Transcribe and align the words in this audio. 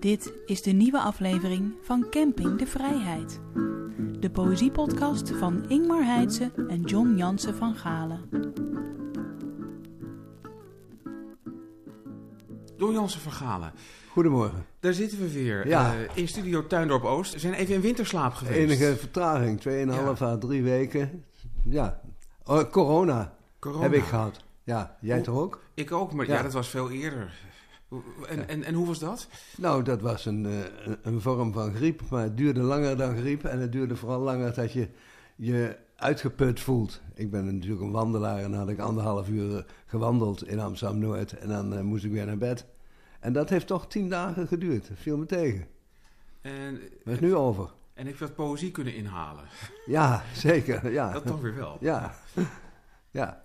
Dit 0.00 0.32
is 0.46 0.62
de 0.62 0.70
nieuwe 0.70 1.00
aflevering 1.00 1.72
van 1.82 2.06
Camping 2.10 2.58
de 2.58 2.66
Vrijheid. 2.66 3.40
De 4.20 4.30
poëziepodcast 4.32 5.30
van 5.30 5.64
Ingmar 5.68 6.04
Heidse 6.04 6.50
en 6.68 6.80
John 6.82 7.14
Jansen 7.16 7.54
van 7.54 7.74
Galen. 7.74 8.20
John 12.76 12.92
Jansen 12.92 13.20
van 13.20 13.32
Galen. 13.32 13.72
Goedemorgen. 14.10 14.66
Daar 14.80 14.92
zitten 14.92 15.18
we 15.18 15.32
weer. 15.32 15.66
Ja. 15.68 15.94
eh, 15.94 16.00
in 16.14 16.28
studio 16.28 16.66
Tuindorp 16.66 17.04
Oost. 17.04 17.32
We 17.32 17.38
zijn 17.38 17.54
even 17.54 17.74
in 17.74 17.80
winterslaap 17.80 18.34
geweest. 18.34 18.58
Enige 18.58 18.96
vertraging, 18.96 19.60
2,5 19.60 20.18
Ja. 20.20 20.26
à 20.26 20.36
3 20.38 20.62
weken. 20.62 21.24
Ja, 21.64 22.00
Oh, 22.44 22.70
corona, 22.70 23.34
Corona. 23.58 23.82
heb 23.82 23.92
ik 23.92 24.02
gehad. 24.04 24.44
Ja, 24.64 24.96
jij 25.00 25.14
Hoe- 25.16 25.24
toch 25.24 25.36
ook? 25.38 25.62
Ik 25.74 25.92
ook, 25.92 26.12
maar 26.12 26.26
ja, 26.26 26.34
Ja. 26.36 26.42
dat 26.42 26.52
was 26.52 26.68
veel 26.68 26.90
eerder. 26.90 27.32
En, 28.28 28.48
en, 28.48 28.64
en 28.64 28.74
hoe 28.74 28.86
was 28.86 28.98
dat? 28.98 29.28
Nou, 29.56 29.82
dat 29.82 30.00
was 30.00 30.26
een, 30.26 30.46
eh, 30.46 30.58
een- 30.84 30.98
een 31.02 31.20
vorm 31.20 31.52
van 31.52 31.74
griep, 31.74 32.02
maar 32.10 32.22
het 32.22 32.36
duurde 32.36 32.60
langer 32.60 32.96
dan 32.96 33.16
griep. 33.16 33.44
En 33.44 33.58
het 33.60 33.72
duurde 33.72 33.96
vooral 33.96 34.20
langer 34.20 34.54
dat 34.54 34.72
je 34.72 34.88
je 35.36 35.76
uitgeput 35.96 36.60
voelt. 36.60 37.00
Ik 37.14 37.30
ben 37.30 37.54
natuurlijk 37.54 37.82
een 37.82 37.90
wandelaar 37.90 38.38
en 38.38 38.50
dan 38.50 38.60
had 38.60 38.68
ik 38.68 38.78
anderhalf 38.78 39.28
uur 39.28 39.56
eh, 39.56 39.62
gewandeld 39.86 40.46
in 40.48 40.60
Amsterdam-Noord. 40.60 41.38
En 41.38 41.48
dan 41.48 41.74
eh, 41.74 41.80
moest 41.80 42.04
ik 42.04 42.10
weer 42.12 42.26
naar 42.26 42.38
bed. 42.38 42.66
En 43.20 43.32
dat 43.32 43.48
heeft 43.48 43.66
toch 43.66 43.86
tien 43.88 44.08
dagen 44.08 44.46
geduurd. 44.46 44.88
Dat 44.88 44.98
viel 44.98 45.16
me 45.16 45.26
tegen. 45.26 45.66
En, 46.40 46.80
Dat 47.04 47.14
is 47.14 47.20
nu 47.20 47.34
over. 47.34 47.70
en 47.94 48.06
heb 48.06 48.14
je 48.18 48.24
wat 48.24 48.34
poëzie 48.34 48.70
kunnen 48.70 48.94
inhalen? 48.94 49.44
Ja, 49.86 50.22
zeker. 50.34 50.92
Ja, 50.92 51.12
Dat 51.12 51.26
dan 51.26 51.40
weer 51.40 51.54
wel. 51.54 51.76
ja. 51.80 52.14
ja. 53.10 53.44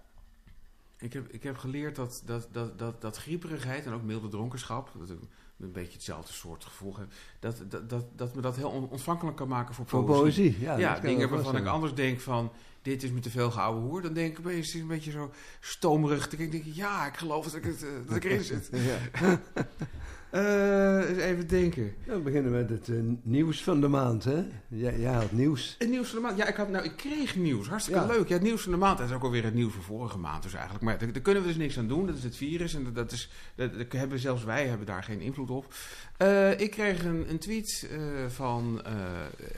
Ik 1.05 1.13
heb, 1.13 1.27
ik 1.29 1.43
heb 1.43 1.57
geleerd 1.57 1.95
dat, 1.95 2.21
dat, 2.25 2.47
dat, 2.51 2.79
dat, 2.79 3.01
dat 3.01 3.17
grieperigheid 3.17 3.85
en 3.85 3.93
ook 3.93 4.03
milde 4.03 4.27
dronkenschap, 4.27 4.89
dat 4.99 5.09
ik 5.09 5.17
een 5.59 5.71
beetje 5.71 5.93
hetzelfde 5.93 6.33
soort 6.33 6.63
gevoel 6.63 6.95
heb, 6.97 7.07
dat, 7.39 7.61
dat, 7.69 7.89
dat, 7.89 8.05
dat 8.15 8.35
me 8.35 8.41
dat 8.41 8.55
heel 8.55 8.69
on- 8.69 8.89
ontvankelijk 8.89 9.37
kan 9.37 9.47
maken 9.47 9.75
voor 9.75 9.85
Voor 9.87 10.03
poëzie. 10.03 10.21
poëzie. 10.51 10.59
Ja, 10.65 10.77
Ja, 10.77 10.99
dingen 10.99 11.29
waarvan 11.29 11.57
ik 11.57 11.65
anders 11.65 11.93
denk 11.93 12.19
van, 12.19 12.51
dit 12.81 13.03
is 13.03 13.11
me 13.11 13.19
te 13.19 13.29
veel 13.29 13.51
geouwe 13.51 13.81
hoer. 13.81 14.01
Dan 14.01 14.13
denk 14.13 14.31
ik 14.31 14.39
opeens, 14.39 14.73
een 14.73 14.87
beetje 14.87 15.11
zo 15.11 15.31
stomerig. 15.59 16.29
Dan 16.29 16.39
denk 16.39 16.53
ik, 16.53 16.73
ja, 16.75 17.05
ik 17.07 17.17
geloof 17.17 17.45
dat 17.45 17.55
ik, 17.55 17.63
het, 17.63 17.83
eh, 17.83 17.89
dat 18.07 18.15
ik 18.15 18.23
erin 18.23 18.43
zit. 18.43 18.69
Ja. 20.41 20.99
Eens 21.03 21.17
even 21.17 21.47
denken. 21.47 21.93
Dan 22.05 22.23
beginnen 22.23 22.51
we 22.51 22.57
met 22.57 22.69
het 22.69 22.89
eh, 22.89 22.95
nieuws 23.21 23.63
van 23.63 23.81
de 23.81 23.87
maand, 23.87 24.23
hè? 24.23 24.43
Jij 24.67 25.03
had 25.03 25.31
nieuws. 25.31 25.75
Het 25.79 25.89
nieuws 25.89 26.07
van 26.09 26.15
de 26.17 26.23
maand. 26.23 26.37
Ja, 26.37 26.47
ik, 26.47 26.55
had, 26.55 26.69
nou, 26.69 26.83
ik 26.85 26.95
kreeg 26.95 27.35
nieuws. 27.35 27.67
Hartstikke 27.67 27.99
Ja. 27.99 28.05
leuk. 28.05 28.27
Ja, 28.27 28.33
het 28.33 28.43
nieuws 28.43 28.61
van 28.61 28.71
de 28.71 28.77
maand. 28.77 28.97
Dat 28.97 29.09
is 29.09 29.15
ook 29.15 29.23
alweer 29.23 29.43
het 29.43 29.53
nieuws 29.53 29.73
van 29.73 29.83
vorige 29.83 30.17
maand 30.17 30.43
dus 30.43 30.53
eigenlijk. 30.53 30.83
Maar 30.83 30.97
daar, 30.97 31.11
daar 31.11 31.21
kunnen 31.21 31.41
we 31.41 31.47
dus 31.47 31.57
niks 31.57 31.77
aan 31.77 31.87
doen. 31.87 32.05
Dat 32.07 32.15
is 32.17 32.23
het 32.23 32.35
virus. 32.35 32.73
En 32.75 32.83
dat, 32.83 32.95
dat 32.95 33.11
is, 33.11 33.29
dat, 33.55 33.77
dat 33.77 33.91
hebben, 33.91 34.19
zelfs 34.19 34.43
wij 34.43 34.67
hebben 34.67 34.85
daar 34.87 35.03
geen 35.03 35.21
invloed 35.21 35.49
op. 35.49 35.73
Eh, 36.17 36.59
ik 36.59 36.71
kreeg 36.71 37.03
een, 37.03 37.29
een 37.29 37.39
tweet 37.39 37.89
van 38.27 38.81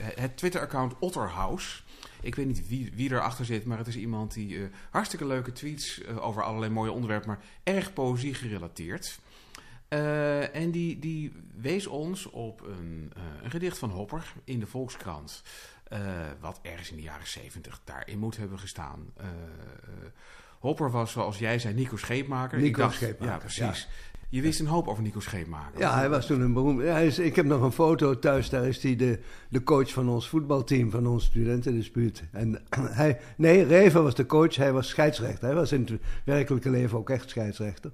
het 0.00 0.18
het 0.18 0.36
Twitter-account 0.36 0.94
Otterhouse. 0.98 1.80
Ik 2.20 2.34
weet 2.34 2.46
niet 2.46 2.68
wie, 2.68 2.92
wie 2.94 3.10
erachter 3.12 3.44
zit, 3.44 3.64
maar 3.64 3.78
het 3.78 3.86
is 3.86 3.96
iemand 3.96 4.34
die 4.34 4.58
hartstikke 4.90 5.26
leuke 5.26 5.52
tweets 5.52 6.00
over 6.20 6.42
allerlei 6.42 6.72
mooie 6.72 6.92
onderwerpen, 6.92 7.28
maar 7.28 7.40
erg 7.62 7.92
poëzie 7.92 8.34
gerelateerd. 8.34 9.18
Eh, 9.88 10.54
en 10.54 10.70
die, 10.70 10.98
die 10.98 11.32
wees 11.60 11.86
ons 11.86 12.26
op 12.26 12.60
een, 12.60 13.12
eh, 13.16 13.22
een 13.42 13.50
gedicht 13.50 13.78
van 13.78 13.90
Hopper 13.90 14.32
in 14.44 14.60
de 14.60 14.66
Volkskrant. 14.66 15.42
eh, 15.88 16.00
wat 16.40 16.58
ergens 16.62 16.90
in 16.90 16.96
de 16.96 17.02
jaren 17.02 17.26
zeventig 17.26 17.80
daarin 17.84 18.18
moet 18.18 18.36
hebben 18.36 18.58
gestaan. 18.58 19.12
Hopper 20.58 20.90
was, 20.90 21.12
zoals 21.12 21.38
jij 21.38 21.58
zei, 21.58 21.74
Nico 21.74 21.96
Scheepmaker. 21.96 22.60
Nico 22.60 22.80
dacht, 22.80 22.94
Scheepmaker, 22.94 23.32
Ja, 23.32 23.38
precies. 23.38 23.88
Je 24.28 24.40
wist 24.40 24.60
een 24.60 24.66
hoop 24.66 24.88
over 24.88 25.02
Nico 25.02 25.20
Scheepmaker. 25.20 25.80
Ja, 25.80 25.94
hij 25.94 26.08
was 26.08 26.26
toen 26.26 26.40
een 26.40 26.52
beroemd... 26.52 26.82
Ja, 26.82 26.92
hij 26.92 27.06
is, 27.06 27.18
ik 27.18 27.36
heb 27.36 27.46
nog 27.46 27.62
een 27.62 27.72
foto 27.72 28.18
thuis, 28.18 28.48
daar 28.48 28.66
is 28.66 28.82
hij 28.82 28.96
de, 28.96 29.18
de 29.48 29.62
coach 29.62 29.92
van 29.92 30.08
ons 30.08 30.28
voetbalteam, 30.28 30.90
van 30.90 31.06
ons 31.06 31.24
studentendispuut. 31.24 32.22
En 32.32 32.62
hij... 33.00 33.20
Nee, 33.36 33.64
Reven 33.64 34.02
was 34.02 34.14
de 34.14 34.26
coach, 34.26 34.56
hij 34.56 34.72
was 34.72 34.88
scheidsrechter. 34.88 35.46
Hij 35.46 35.54
was 35.54 35.72
in 35.72 35.80
het 35.80 36.00
werkelijke 36.24 36.70
leven 36.70 36.98
ook 36.98 37.10
echt 37.10 37.28
scheidsrechter. 37.30 37.92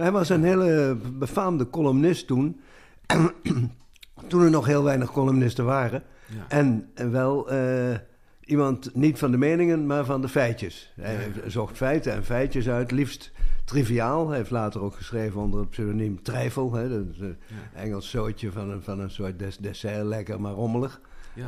Maar 0.00 0.08
hij 0.08 0.18
was 0.18 0.28
een 0.28 0.44
hele 0.44 0.96
befaamde 1.12 1.70
columnist 1.70 2.26
toen. 2.26 2.60
toen 4.28 4.42
er 4.42 4.50
nog 4.50 4.66
heel 4.66 4.82
weinig 4.82 5.12
columnisten 5.12 5.64
waren. 5.64 6.02
Ja. 6.26 6.44
En 6.48 6.90
wel 7.10 7.50
eh, 7.50 7.96
iemand 8.40 8.94
niet 8.94 9.18
van 9.18 9.30
de 9.30 9.36
meningen, 9.36 9.86
maar 9.86 10.04
van 10.04 10.20
de 10.20 10.28
feitjes. 10.28 10.92
Hij 11.00 11.32
zocht 11.46 11.76
feiten 11.76 12.12
en 12.12 12.24
feitjes 12.24 12.68
uit, 12.68 12.90
liefst 12.90 13.32
triviaal. 13.64 14.28
Hij 14.28 14.36
heeft 14.36 14.50
later 14.50 14.80
ook 14.80 14.94
geschreven 14.94 15.40
onder 15.40 15.60
het 15.60 15.70
pseudoniem 15.70 16.22
Trijfel. 16.22 16.72
Hè, 16.72 16.88
dat 16.88 17.14
is 17.14 17.20
een 17.20 17.36
Engels 17.74 18.10
zootje 18.10 18.52
van 18.52 18.70
een, 18.70 18.82
van 18.82 19.00
een 19.00 19.10
soort 19.10 19.38
des, 19.38 19.56
dessert, 19.56 20.04
lekker 20.04 20.40
maar 20.40 20.52
rommelig. 20.52 21.00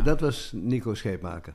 Dat 0.05 0.21
was 0.21 0.53
Nico 0.55 0.95
Scheepmaker. 0.95 1.55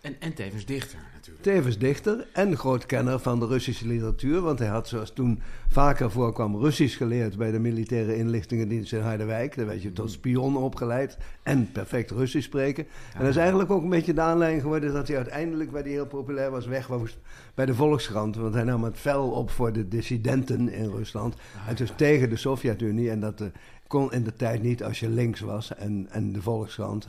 En, 0.00 0.16
en 0.18 0.34
tevens 0.34 0.64
dichter 0.64 0.98
natuurlijk. 1.14 1.44
Tevens 1.44 1.78
dichter 1.78 2.26
en 2.32 2.56
groot 2.56 2.86
kenner 2.86 3.18
van 3.18 3.40
de 3.40 3.46
Russische 3.46 3.86
literatuur. 3.86 4.40
Want 4.40 4.58
hij 4.58 4.68
had, 4.68 4.88
zoals 4.88 5.12
toen 5.12 5.40
vaker 5.68 6.10
voorkwam, 6.10 6.56
Russisch 6.56 6.96
geleerd 6.96 7.36
bij 7.36 7.50
de 7.50 7.58
militaire 7.58 8.16
inlichtingendienst 8.16 8.92
in 8.92 9.00
Harderwijk. 9.00 9.56
Daar 9.56 9.66
werd 9.66 9.82
je 9.82 9.92
tot 9.92 10.10
spion 10.10 10.56
opgeleid 10.56 11.18
en 11.42 11.72
perfect 11.72 12.10
Russisch 12.10 12.46
spreken. 12.46 12.86
En 13.14 13.20
dat 13.20 13.28
is 13.28 13.36
eigenlijk 13.36 13.70
ook 13.70 13.82
een 13.82 13.88
beetje 13.88 14.14
de 14.14 14.20
aanleiding 14.20 14.62
geworden 14.62 14.92
dat 14.92 15.08
hij 15.08 15.16
uiteindelijk, 15.16 15.70
waar 15.70 15.82
hij 15.82 15.90
heel 15.90 16.06
populair 16.06 16.50
was, 16.50 16.66
weg 16.66 16.86
was 16.86 17.18
bij 17.54 17.66
de 17.66 17.74
Volkskrant. 17.74 18.36
Want 18.36 18.54
hij 18.54 18.64
nam 18.64 18.84
het 18.84 18.96
fel 18.96 19.30
op 19.30 19.50
voor 19.50 19.72
de 19.72 19.88
dissidenten 19.88 20.68
in 20.68 20.90
Rusland. 20.90 21.34
en 21.68 21.74
dus 21.74 21.92
tegen 21.96 22.30
de 22.30 22.36
Sovjet-Unie. 22.36 23.10
En 23.10 23.20
dat 23.20 23.40
eh, 23.40 23.46
kon 23.88 24.12
in 24.12 24.24
de 24.24 24.36
tijd 24.36 24.62
niet 24.62 24.84
als 24.84 25.00
je 25.00 25.08
links 25.08 25.40
was 25.40 25.74
en, 25.74 26.06
en 26.10 26.32
de 26.32 26.42
Volkskrant. 26.42 27.06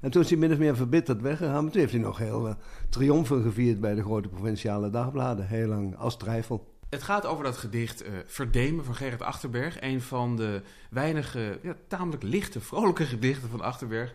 En 0.00 0.10
toen 0.10 0.22
is 0.22 0.28
hij 0.28 0.38
min 0.38 0.52
of 0.52 0.58
meer 0.58 0.76
verbitterd 0.76 1.20
weggegaan. 1.20 1.62
Maar 1.62 1.72
toen 1.72 1.80
heeft 1.80 1.92
hij 1.92 2.00
nog 2.00 2.18
heel 2.18 2.48
uh, 2.48 2.54
triomfen 2.88 3.42
gevierd 3.42 3.80
bij 3.80 3.94
de 3.94 4.02
grote 4.02 4.28
provinciale 4.28 4.90
dagbladen. 4.90 5.46
Heel 5.46 5.68
lang 5.68 5.96
als 5.96 6.16
trijfel. 6.16 6.74
Het 6.88 7.02
gaat 7.02 7.26
over 7.26 7.44
dat 7.44 7.56
gedicht 7.56 8.02
eh 8.02 8.12
Verdemen 8.26 8.84
van 8.84 8.94
Gerrit 8.94 9.22
Achterberg. 9.22 9.80
Een 9.80 10.00
van 10.00 10.36
de 10.36 10.62
weinige, 10.90 11.58
ja, 11.62 11.76
tamelijk 11.88 12.22
lichte, 12.22 12.60
vrolijke 12.60 13.04
gedichten 13.04 13.48
van 13.48 13.60
Achterberg. 13.60 14.12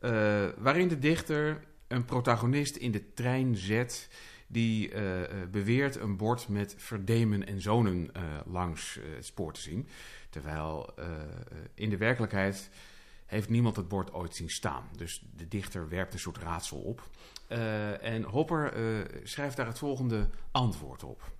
eh, 0.00 0.10
waarin 0.58 0.88
de 0.88 0.98
dichter 0.98 1.60
een 1.88 2.04
protagonist 2.04 2.76
in 2.76 2.90
de 2.90 3.12
trein 3.14 3.56
zet. 3.56 4.08
Die 4.46 4.92
beweert 5.50 5.96
een 5.96 6.16
bord 6.16 6.48
met 6.48 6.74
Verdemen 6.78 7.46
en 7.46 7.60
Zonen 7.60 8.10
langs 8.46 8.98
het 9.16 9.26
spoor 9.26 9.52
te 9.52 9.60
zien. 9.60 9.88
Terwijl 10.30 10.92
eh, 10.96 11.12
eh, 11.12 11.22
in 11.74 11.90
de 11.90 11.96
werkelijkheid 11.96 12.70
heeft 13.26 13.48
niemand 13.48 13.76
het 13.76 13.88
bord 13.88 14.12
ooit 14.12 14.36
zien 14.36 14.48
staan. 14.48 14.88
Dus 14.96 15.24
de 15.36 15.48
dichter 15.48 15.88
werpt 15.88 16.12
een 16.12 16.18
soort 16.18 16.38
raadsel 16.38 16.78
op. 16.78 17.10
Eh, 17.48 18.02
en 18.02 18.22
Hopper 18.22 18.72
schrijft 19.22 19.56
daar 19.56 19.66
het 19.66 19.78
volgende 19.78 20.28
antwoord 20.50 21.04
op. 21.04 21.32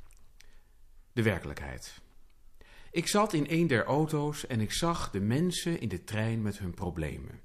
De 1.12 1.22
werkelijkheid. 1.22 2.00
Ik 2.90 3.06
zat 3.06 3.32
in 3.32 3.46
een 3.48 3.66
der 3.66 3.84
auto's 3.84 4.46
en 4.46 4.60
ik 4.60 4.72
zag 4.72 5.10
de 5.10 5.20
mensen 5.20 5.80
in 5.80 5.88
de 5.88 6.04
trein 6.04 6.42
met 6.42 6.58
hun 6.58 6.74
problemen. 6.74 7.40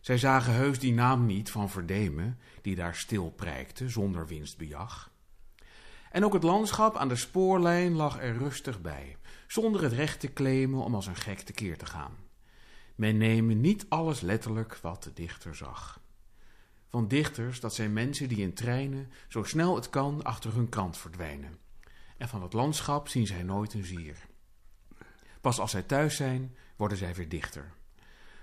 Zij 0.00 0.18
zagen 0.18 0.52
heus 0.52 0.78
die 0.78 0.92
naam 0.92 1.26
niet 1.26 1.50
van 1.50 1.70
Verdemen, 1.70 2.38
die 2.62 2.74
daar 2.74 2.94
stil 2.94 3.30
prijkte 3.30 3.88
zonder 3.88 4.26
winstbejag. 4.26 5.10
En 6.10 6.24
ook 6.24 6.32
het 6.32 6.42
landschap 6.42 6.96
aan 6.96 7.08
de 7.08 7.16
spoorlijn 7.16 7.92
lag 7.92 8.20
er 8.20 8.36
rustig 8.36 8.80
bij, 8.80 9.16
zonder 9.46 9.82
het 9.82 9.92
recht 9.92 10.20
te 10.20 10.32
claimen 10.32 10.84
om 10.84 10.94
als 10.94 11.06
een 11.06 11.16
gek 11.16 11.40
tekeer 11.40 11.78
te 11.78 11.86
gaan. 11.86 12.16
Men 12.94 13.16
neemt 13.16 13.54
niet 13.54 13.86
alles 13.88 14.20
letterlijk 14.20 14.78
wat 14.82 15.02
de 15.02 15.12
dichter 15.12 15.54
zag. 15.54 16.00
Van 16.88 17.08
dichters, 17.08 17.60
dat 17.60 17.74
zijn 17.74 17.92
mensen 17.92 18.28
die 18.28 18.38
in 18.38 18.54
treinen 18.54 19.10
zo 19.28 19.42
snel 19.42 19.74
het 19.74 19.90
kan 19.90 20.22
achter 20.22 20.54
hun 20.54 20.68
krant 20.68 20.98
verdwijnen. 20.98 21.58
En 22.16 22.28
van 22.28 22.42
het 22.42 22.52
landschap 22.52 23.08
zien 23.08 23.26
zij 23.26 23.42
nooit 23.42 23.74
een 23.74 23.84
zier. 23.84 24.16
Pas 25.40 25.58
als 25.58 25.70
zij 25.70 25.82
thuis 25.82 26.16
zijn, 26.16 26.56
worden 26.76 26.98
zij 26.98 27.14
weer 27.14 27.28
dichter. 27.28 27.72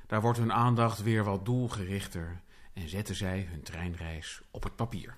Daar 0.08 0.22
wordt 0.22 0.40
hun 0.40 0.54
aandacht 0.54 1.02
weer 1.02 1.24
wat 1.24 1.46
doelgerichter 1.46 2.42
en 2.74 2.90
zetten 2.90 3.16
zij 3.16 3.48
hun 3.50 3.64
treinreis 3.64 4.42
op 4.52 4.64
het 4.64 4.76
papier. 4.76 5.16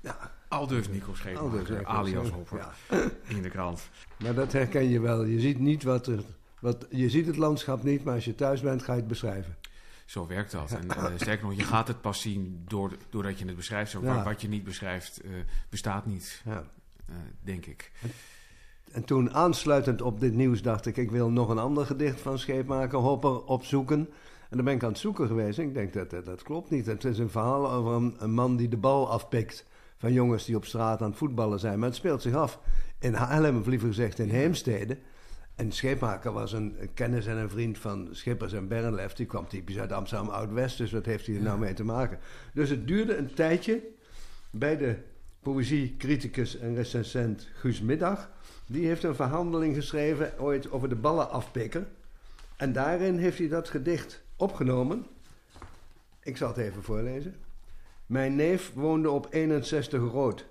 Ja. 0.00 0.32
Al 0.54 0.66
dus 0.66 0.88
Nico 0.88 1.06
Aldus 1.06 1.18
Scheepmaker, 1.18 1.86
alias 1.86 2.28
Hopper, 2.28 2.58
ja. 2.58 3.10
in 3.28 3.42
de 3.42 3.48
krant. 3.48 3.88
Maar 4.18 4.34
dat 4.34 4.52
herken 4.52 4.88
je 4.88 5.00
wel. 5.00 5.24
Je 5.24 5.40
ziet, 5.40 5.58
niet 5.58 5.82
wat 5.82 6.06
er, 6.06 6.24
wat, 6.60 6.86
je 6.90 7.10
ziet 7.10 7.26
het 7.26 7.36
landschap 7.36 7.82
niet, 7.82 8.04
maar 8.04 8.14
als 8.14 8.24
je 8.24 8.34
thuis 8.34 8.60
bent 8.60 8.82
ga 8.82 8.92
je 8.92 8.98
het 8.98 9.08
beschrijven. 9.08 9.56
Zo 10.04 10.26
werkt 10.26 10.52
dat. 10.52 10.70
En 10.70 10.90
eh, 10.90 11.04
sterker 11.16 11.46
nog, 11.46 11.56
je 11.56 11.64
gaat 11.64 11.88
het 11.88 12.00
pas 12.00 12.20
zien 12.20 12.62
door, 12.68 12.92
doordat 13.10 13.38
je 13.38 13.46
het 13.46 13.56
beschrijft. 13.56 13.90
Zo, 13.90 14.00
Ja. 14.02 14.24
Wat 14.24 14.40
je 14.40 14.48
niet 14.48 14.64
beschrijft, 14.64 15.20
eh, 15.20 15.30
bestaat 15.68 16.06
niet, 16.06 16.42
Ja. 16.44 16.64
eh, 17.06 17.14
denk 17.40 17.66
ik. 17.66 17.90
En 18.92 19.04
toen 19.04 19.34
aansluitend 19.34 20.02
op 20.02 20.20
dit 20.20 20.34
nieuws 20.34 20.62
dacht 20.62 20.86
ik, 20.86 20.96
ik 20.96 21.10
wil 21.10 21.30
nog 21.30 21.48
een 21.48 21.58
ander 21.58 21.86
gedicht 21.86 22.20
van 22.20 22.38
Scheepmaker 22.38 22.98
Hopper 22.98 23.44
opzoeken. 23.44 23.98
En 24.50 24.56
dan 24.56 24.64
ben 24.64 24.74
ik 24.74 24.82
aan 24.82 24.88
het 24.88 24.98
zoeken 24.98 25.26
geweest 25.26 25.58
en 25.58 25.64
ik 25.64 25.74
denk, 25.74 25.92
dat, 25.92 26.10
dat, 26.10 26.24
dat 26.24 26.42
klopt 26.42 26.70
niet. 26.70 26.86
Het 26.86 27.04
is 27.04 27.18
een 27.18 27.30
verhaal 27.30 27.70
over 27.70 27.92
een, 27.92 28.14
een 28.18 28.32
man 28.32 28.56
die 28.56 28.68
de 28.68 28.76
bal 28.76 29.10
afpikt 29.10 29.64
van 30.04 30.12
jongens 30.12 30.44
die 30.44 30.56
op 30.56 30.64
straat 30.64 31.02
aan 31.02 31.08
het 31.08 31.18
voetballen 31.18 31.58
zijn. 31.60 31.78
Maar 31.78 31.88
het 31.88 31.96
speelt 31.96 32.22
zich 32.22 32.34
af 32.34 32.60
in 32.98 33.14
Haarlem, 33.14 33.58
of 33.58 33.66
liever 33.66 33.88
gezegd 33.88 34.18
in 34.18 34.28
Heemstede. 34.28 34.98
En 35.54 35.72
Scheepmaker 35.72 36.32
was 36.32 36.52
een, 36.52 36.76
kennis 36.94 37.26
en 37.26 37.36
een 37.36 37.50
vriend 37.50 37.78
van 37.78 38.08
Schippers 38.10 38.52
en 38.52 38.68
Bernlef. 38.68 39.12
Die 39.12 39.26
kwam 39.26 39.48
typisch 39.48 39.78
uit 39.78 39.92
Amsterdam 39.92 40.28
Oud-West, 40.28 40.78
dus 40.78 40.92
wat 40.92 41.06
heeft 41.06 41.26
hij 41.26 41.36
er 41.36 41.42
nou 41.42 41.58
mee 41.58 41.74
te 41.74 41.84
maken? 41.84 42.18
Dus 42.54 42.70
het 42.70 42.86
duurde 42.86 43.16
een 43.16 43.34
tijdje 43.34 43.82
bij 44.50 44.76
de 44.76 44.96
poëziecriticus 45.40 46.58
en 46.58 46.74
recensent 46.74 47.48
Guus 47.54 47.80
Middag. 47.80 48.30
Die 48.66 48.86
heeft 48.86 49.02
een 49.02 49.14
verhandeling 49.14 49.74
geschreven 49.74 50.32
ooit 50.38 50.70
over 50.70 50.88
de 50.88 50.96
ballen 50.96 51.30
afpikken. 51.30 51.88
En 52.56 52.72
daarin 52.72 53.18
heeft 53.18 53.38
hij 53.38 53.48
dat 53.48 53.68
gedicht 53.68 54.22
opgenomen. 54.36 55.06
Ik 56.22 56.36
zal 56.36 56.48
het 56.48 56.56
even 56.56 56.82
voorlezen. 56.82 57.34
Mijn 58.06 58.34
neef 58.34 58.72
woonde 58.74 59.10
op 59.10 59.26
61 59.30 60.10
rood. 60.10 60.46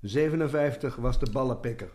57 0.00 0.96
was 0.96 1.18
de 1.18 1.30
ballenpikker. 1.30 1.90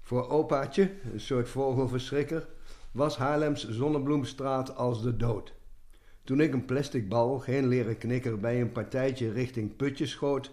Voor 0.00 0.28
opaatje, 0.28 0.90
een 1.12 1.20
soort 1.20 1.48
vogelverschrikker, 1.48 2.48
was 2.92 3.16
Haarlems 3.16 3.68
Zonnebloemstraat 3.68 4.76
als 4.76 5.02
de 5.02 5.16
dood. 5.16 5.54
Toen 6.24 6.40
ik 6.40 6.52
een 6.52 6.64
plastic 6.64 7.08
bal, 7.08 7.38
geen 7.38 7.66
leren 7.66 7.98
knikker, 7.98 8.38
bij 8.38 8.60
een 8.60 8.72
partijtje 8.72 9.32
richting 9.32 9.76
Putje 9.76 10.06
schoot, 10.06 10.52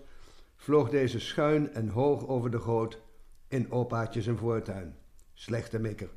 vloog 0.55 0.89
deze 0.89 1.19
schuin 1.19 1.73
en 1.73 1.87
hoog 1.87 2.27
over 2.27 2.51
de 2.51 2.59
goot 2.59 3.01
in 3.47 3.71
opaatje 3.71 4.21
zijn 4.21 4.37
voortuin. 4.37 4.95
Slechte 5.33 5.79
mikker. 5.79 6.09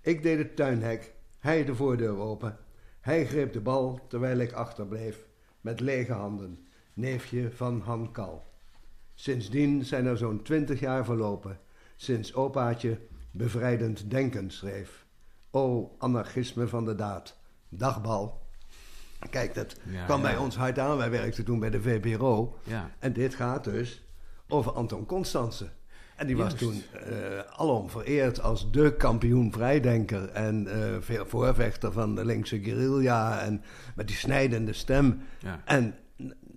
Ik 0.00 0.22
deed 0.22 0.38
het 0.38 0.56
tuinhek, 0.56 1.14
hij 1.38 1.64
de 1.64 1.74
voordeur 1.74 2.16
open. 2.16 2.58
Hij 3.00 3.26
greep 3.26 3.52
de 3.52 3.60
bal 3.60 4.00
terwijl 4.08 4.38
ik 4.38 4.52
achterbleef, 4.52 5.26
met 5.60 5.80
lege 5.80 6.12
handen, 6.12 6.64
neefje 7.00 7.50
van 7.52 7.80
Han 7.84 8.12
Kal. 8.12 8.48
Sindsdien 9.14 9.84
zijn 9.84 10.06
er 10.06 10.16
zo'n 10.16 10.42
twintig 10.42 10.80
jaar 10.80 11.04
verlopen, 11.04 11.58
sinds 11.96 12.34
opaatje 12.34 12.98
bevrijdend 13.30 14.10
denken 14.10 14.50
schreef. 14.50 15.06
O 15.50 15.94
anarchisme 15.98 16.68
van 16.68 16.84
de 16.84 16.94
daad, 16.94 17.36
dagbal. 17.68 18.38
Kijk, 19.30 19.54
dat 19.54 19.76
Ja, 19.90 20.04
kwam 20.04 20.20
ja. 20.20 20.26
bij 20.26 20.36
ons 20.36 20.56
hard 20.56 20.78
aan. 20.78 20.96
Wij 20.96 21.10
werkten 21.10 21.44
toen 21.44 21.58
bij 21.58 21.70
de 21.70 21.80
VPRO. 21.80 22.56
Ja. 22.64 22.90
En 22.98 23.12
dit 23.12 23.34
gaat 23.34 23.64
dus 23.64 24.04
over 24.48 24.72
Anton 24.72 25.06
Constance. 25.06 25.68
En 26.16 26.26
die 26.26 26.36
was 26.36 26.54
toen 26.54 26.82
eh 26.92 27.38
alom 27.56 27.90
vereerd 27.90 28.40
als 28.42 28.70
de 28.70 28.96
kampioen 28.96 29.52
vrijdenker. 29.52 30.28
En 30.28 30.66
eh, 30.66 30.96
veel 31.00 31.26
voorvechter 31.26 31.92
van 31.92 32.14
de 32.14 32.24
linkse 32.24 32.62
guerrilla. 32.62 33.40
En 33.40 33.62
met 33.94 34.06
die 34.06 34.16
snijdende 34.16 34.72
stem. 34.72 35.20
Ja. 35.38 35.62
En 35.64 35.94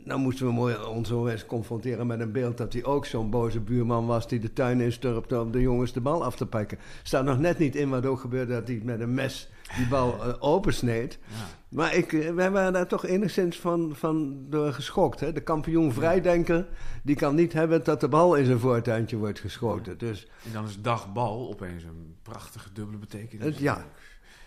nou 0.06 0.20
moesten 0.20 0.46
we 0.46 0.52
mooi 0.52 0.76
ons 0.86 1.08
zo 1.08 1.28
eens 1.28 1.46
confronteren 1.46 2.08
met 2.08 2.20
een 2.20 2.32
beeld 2.32 2.58
dat 2.58 2.74
hij 2.74 2.84
ook 2.84 3.06
zo'n 3.06 3.30
boze 3.30 3.60
buurman 3.60 4.06
was 4.06 4.28
die 4.28 4.40
de 4.40 4.54
tuin 4.54 4.82
insturpte 4.82 5.42
om 5.42 5.52
de 5.52 5.62
jongens 5.62 5.94
de 5.94 6.02
bal 6.02 6.24
af 6.24 6.36
te 6.36 6.46
pakken. 6.46 6.78
Staat 7.04 7.26
nog 7.26 7.40
net 7.40 7.58
niet 7.58 7.76
in 7.76 7.90
wat 7.90 8.06
ook 8.06 8.20
gebeurde 8.20 8.54
dat 8.54 8.68
hij 8.68 8.82
met 8.84 9.00
een 9.00 9.14
mes 9.14 9.50
die 9.78 9.88
bal 9.88 10.24
eh, 10.24 10.34
opensneed. 10.40 11.20
Ja. 11.28 11.36
Maar 11.70 11.96
ik, 11.96 12.14
eh, 12.14 12.34
wij 12.34 12.52
waren 12.52 12.74
daar 12.74 12.88
toch 12.88 13.06
enigszins 13.06 13.60
van, 13.60 13.92
van 13.96 14.46
door 14.50 14.74
geschokt. 14.74 15.20
Hè? 15.20 15.32
De 15.32 15.42
kampioen 15.42 15.94
vrijdenker, 15.94 16.68
die 17.04 17.16
kan 17.16 17.36
niet 17.36 17.54
hebben 17.54 17.84
dat 17.84 18.00
de 18.00 18.08
bal 18.08 18.36
in 18.36 18.46
zijn 18.46 18.60
voortuintje 18.60 19.18
wordt 19.18 19.40
geschoten. 19.40 19.98
Dus, 19.98 20.28
En 20.46 20.52
dan 20.54 20.66
is 20.66 20.82
dagbal 20.82 21.50
opeens 21.50 21.84
een 21.84 22.16
prachtige 22.22 22.70
dubbele 22.74 22.98
betekenis. 22.98 23.46
Het- 23.46 23.58
ja. 23.60 23.86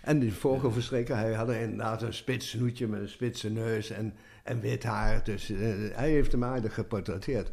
en 0.02 0.18
die 0.18 0.32
vogelverschrikker, 0.32 1.16
hij 1.16 1.32
had 1.32 1.50
inderdaad 1.50 2.02
een 2.02 2.14
spits 2.14 2.48
snoetje 2.48 2.86
met 2.86 3.00
een 3.00 3.08
spitse 3.08 3.50
neus 3.50 3.90
en, 3.90 4.14
en 4.46 4.60
wit 4.60 4.82
haar. 4.84 5.24
Dus 5.24 5.50
eh, 5.50 5.58
hij 5.92 6.10
heeft 6.10 6.32
hem 6.32 6.44
aardig 6.44 6.74
geportretteerd. 6.74 7.50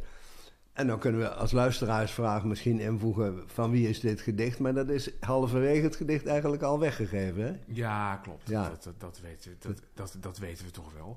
En 0.72 0.86
dan 0.86 0.98
kunnen 0.98 1.20
we 1.20 1.28
als 1.34 1.52
luisteraarsvraag 1.52 2.44
misschien 2.44 2.80
invoegen 2.80 3.42
van 3.46 3.70
wie 3.70 3.88
is 3.88 4.00
dit 4.00 4.20
gedicht. 4.20 4.58
Maar 4.58 4.74
dat 4.74 4.88
is 4.88 5.10
halverwege 5.20 5.82
het 5.84 5.96
gedicht 5.96 6.26
eigenlijk 6.26 6.62
al 6.62 6.78
weggegeven. 6.78 7.44
Hè? 7.44 7.52
Ja, 7.66 8.16
klopt. 8.16 8.48
Ja. 8.48 8.68
Dat, 8.68 8.82
dat, 8.84 8.94
dat, 9.00 9.20
weten, 9.22 9.56
dat, 9.58 9.80
dat, 9.94 10.16
dat 10.20 10.38
weten 10.38 10.64
we 10.64 10.70
toch 10.70 10.92
wel. 10.96 11.16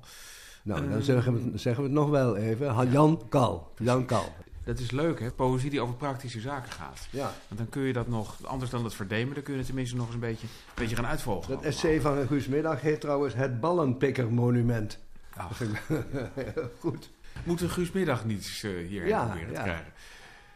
Nou, 0.62 0.80
dan 0.80 0.90
Ehm. 0.92 1.00
zeggen 1.00 1.32
we, 1.34 1.50
het- 1.50 1.60
zeggen 1.60 1.82
we 1.82 1.88
het 1.88 1.98
nog 1.98 2.10
wel 2.10 2.36
even. 2.36 2.90
Jan 2.90 3.22
Kal. 3.28 3.72
Jan 3.78 4.04
Kal. 4.04 4.32
Dat 4.64 4.78
is 4.78 4.90
leuk, 4.90 5.20
hè? 5.20 5.30
Poëzie 5.30 5.70
die 5.70 5.80
over 5.80 5.94
praktische 5.94 6.40
zaken 6.40 6.72
gaat. 6.72 7.08
Ja. 7.10 7.32
Want 7.48 7.60
dan 7.60 7.68
kun 7.68 7.82
je 7.82 7.92
dat 7.92 8.08
nog, 8.08 8.36
anders 8.44 8.70
dan 8.70 8.82
dat 8.82 8.94
verdemen, 8.94 9.34
dan 9.34 9.42
kun 9.42 9.52
je 9.52 9.58
het 9.58 9.66
tenminste 9.66 9.96
nog 9.96 10.04
eens 10.06 10.14
een 10.14 10.20
beetje, 10.20 10.46
een 10.46 10.72
beetje 10.74 10.96
gaan 10.96 11.06
uitvolgen. 11.06 11.54
Dat 11.54 11.62
essay 11.64 12.00
van 12.00 12.26
Guus 12.26 12.46
Middag 12.46 12.80
heet 12.80 13.00
trouwens 13.00 13.34
het 13.34 13.60
Ballenpikkermonument. 13.60 14.98
Ach, 15.38 15.60
goed. 16.80 17.10
moeten 17.44 17.70
Guus 17.70 17.92
Middag 17.92 18.24
niet 18.24 18.62
eh, 18.64 18.70
hierheen 18.70 19.08
Ja, 19.08 19.24
proberen 19.24 19.54
te 19.54 19.60
krijgen? 19.60 19.92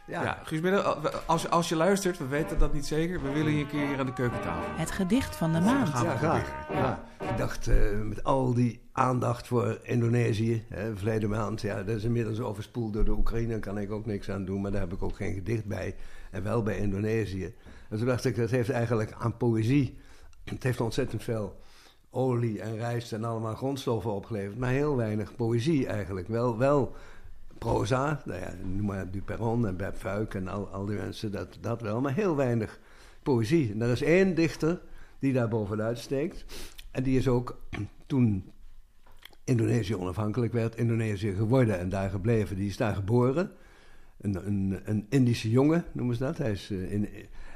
Ja. 0.07 0.23
Ja. 0.23 0.39
Guus 0.43 0.59
Middag, 0.59 1.27
als, 1.27 1.49
als 1.49 1.69
je 1.69 1.75
luistert, 1.75 2.17
we 2.17 2.27
weten 2.27 2.57
dat 2.57 2.73
niet 2.73 2.85
zeker, 2.85 3.21
we 3.21 3.31
willen 3.31 3.53
je 3.53 3.59
een 3.59 3.67
keer 3.67 3.87
hier 3.87 3.99
aan 3.99 4.05
de 4.05 4.13
keukentafel. 4.13 4.75
Het 4.75 4.91
gedicht 4.91 5.35
van 5.35 5.53
de 5.53 5.59
maand. 5.59 5.89
gaan 5.89 6.01
we 6.01 6.07
Ja, 6.07 6.17
graag. 6.17 6.67
Ja. 6.69 7.03
Ik 7.19 7.37
dacht, 7.37 7.67
eh, 7.67 7.75
met 8.01 8.23
al 8.23 8.53
die 8.53 8.81
aandacht 8.91 9.47
voor 9.47 9.79
Indonesië, 9.83 10.65
hè, 10.69 10.95
verleden 10.95 11.29
maand, 11.29 11.61
ja, 11.61 11.83
dat 11.83 11.95
is 11.95 12.03
inmiddels 12.03 12.39
overspoeld 12.39 12.93
door 12.93 13.05
de 13.05 13.11
Oekraïne, 13.11 13.49
daar 13.49 13.59
kan 13.59 13.77
ik 13.77 13.91
ook 13.91 14.05
niks 14.05 14.29
aan 14.29 14.45
doen, 14.45 14.61
maar 14.61 14.71
daar 14.71 14.81
heb 14.81 14.93
ik 14.93 15.03
ook 15.03 15.15
geen 15.15 15.33
gedicht 15.33 15.65
bij. 15.65 15.95
En 16.31 16.43
wel 16.43 16.63
bij 16.63 16.77
Indonesië. 16.77 17.53
En 17.89 17.97
toen 17.97 18.07
dacht 18.07 18.25
ik, 18.25 18.35
dat 18.35 18.49
heeft 18.49 18.69
eigenlijk 18.69 19.13
aan 19.19 19.37
poëzie, 19.37 19.97
het 20.43 20.63
heeft 20.63 20.81
ontzettend 20.81 21.23
veel 21.23 21.61
olie 22.13 22.61
en 22.61 22.75
rijst 22.75 23.13
en 23.13 23.23
allemaal 23.23 23.55
grondstoffen 23.55 24.11
opgeleverd, 24.11 24.57
maar 24.57 24.69
heel 24.69 24.95
weinig 24.95 25.35
poëzie 25.35 25.87
eigenlijk. 25.87 26.27
Wel, 26.27 26.57
wel 26.57 26.95
proza, 27.57 28.21
nou 28.25 28.39
ja, 28.39 28.53
noem 28.63 28.85
maar 28.85 29.11
Duperron 29.11 29.67
en 29.67 29.77
Beb 29.77 29.95
Fuik 29.95 30.33
en 30.33 30.47
al, 30.47 30.67
al 30.67 30.85
die 30.85 30.97
mensen, 30.97 31.31
dat, 31.31 31.57
dat 31.61 31.81
wel, 31.81 32.01
maar 32.01 32.13
heel 32.13 32.35
weinig 32.35 32.79
poëzie. 33.23 33.71
En 33.71 33.81
er 33.81 33.89
is 33.89 34.01
één 34.01 34.35
dichter 34.35 34.81
die 35.19 35.33
daar 35.33 35.47
bovenuit 35.47 35.97
steekt. 35.97 36.45
En 36.91 37.03
die 37.03 37.17
is 37.17 37.27
ook 37.27 37.59
toen 38.07 38.51
Indonesië 39.43 39.95
onafhankelijk 39.95 40.53
werd, 40.53 40.75
Indonesië 40.75 41.33
geworden 41.33 41.79
en 41.79 41.89
daar 41.89 42.09
gebleven. 42.09 42.55
Die 42.55 42.67
is 42.67 42.77
daar 42.77 42.95
geboren. 42.95 43.51
Een, 44.21 44.47
een, 44.47 44.79
een 44.83 45.05
Indische 45.09 45.49
jongen 45.49 45.85
noemen 45.91 46.15
ze 46.15 46.23
dat. 46.23 46.37
Hij 46.37 46.51
is, 46.51 46.69
eh, 46.71 46.91
in, 46.91 47.09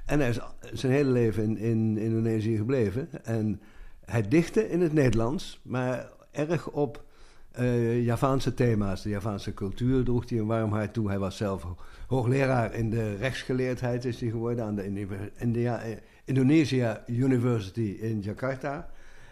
en 0.06 0.20
hij 0.20 0.30
is 0.30 0.40
zijn 0.74 0.92
hele 0.92 1.12
leven 1.12 1.44
in, 1.44 1.58
in 1.58 1.98
Indonesië 1.98 2.58
gebleven. 2.58 3.24
En 3.24 3.62
hij 4.08 4.28
dichtte 4.28 4.70
in 4.70 4.82
het 4.82 4.94
Nederlands, 4.94 5.60
maar 5.64 6.10
erg 6.32 6.68
op 6.70 7.04
eh, 7.52 8.04
Javaanse 8.06 8.54
thema's. 8.54 9.02
De 9.04 9.10
Javaanse 9.10 9.54
cultuur 9.54 10.04
droeg 10.04 10.30
hij 10.30 10.40
een 10.40 10.46
warm 10.46 10.72
hart 10.72 10.94
toe. 10.94 11.08
Hij 11.08 11.20
was 11.20 11.38
zelf 11.38 11.62
ho- 11.64 11.78
hoogleraar 12.08 12.74
in 12.74 12.90
de 12.90 13.16
rechtsgeleerdheid 13.16 14.06
is 14.06 14.20
hij 14.22 14.30
geworden 14.30 14.66
aan 14.66 14.76
de 14.76 15.98
Indonesia 16.26 17.04
University 17.08 17.98
in 18.00 18.20
Jakarta. 18.20 18.90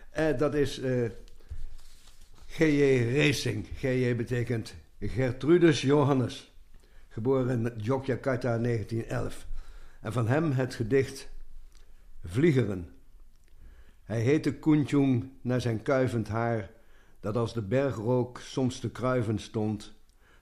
Eh, 0.09 0.37
dat 0.37 0.53
is 0.53 0.79
eh, 0.79 1.09
G.J. 2.47 3.13
Racing. 3.17 3.65
G.J. 3.77 4.15
betekent 4.15 4.75
Gertrudus 4.99 5.81
Johannes. 5.81 6.53
Geboren 7.09 7.49
in 7.65 7.73
Yogyakarta 7.77 8.57
1911. 8.57 9.47
En 10.01 10.13
van 10.13 10.27
hem 10.27 10.51
het 10.51 10.75
gedicht 10.75 11.27
Vliegeren. 12.23 12.89
Hij 14.05 14.21
heette 14.21 14.53
Kunjung 14.53 15.29
naar 15.41 15.61
zijn 15.61 15.81
kuivend 15.81 16.27
haar, 16.27 16.71
dat 17.19 17.37
als 17.37 17.53
de 17.53 17.61
bergrook 17.61 18.39
soms 18.39 18.79
te 18.79 18.89
kruiven 18.89 19.39
stond, 19.39 19.93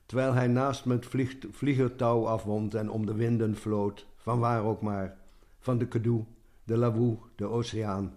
terwijl 0.06 0.34
hij 0.34 0.48
naast 0.48 0.86
me 0.86 0.94
het 0.94 1.06
vliegt, 1.06 1.46
vliegertouw 1.50 2.28
afwond 2.28 2.74
en 2.74 2.90
om 2.90 3.06
de 3.06 3.14
winden 3.14 3.56
floot, 3.56 4.08
van 4.16 4.40
waar 4.40 4.64
ook 4.64 4.82
maar, 4.82 5.18
van 5.60 5.78
de 5.78 5.88
Kedoe, 5.88 6.26
de 6.64 6.78
Lawoe, 6.78 7.18
de 7.36 7.46
oceaan. 7.46 8.14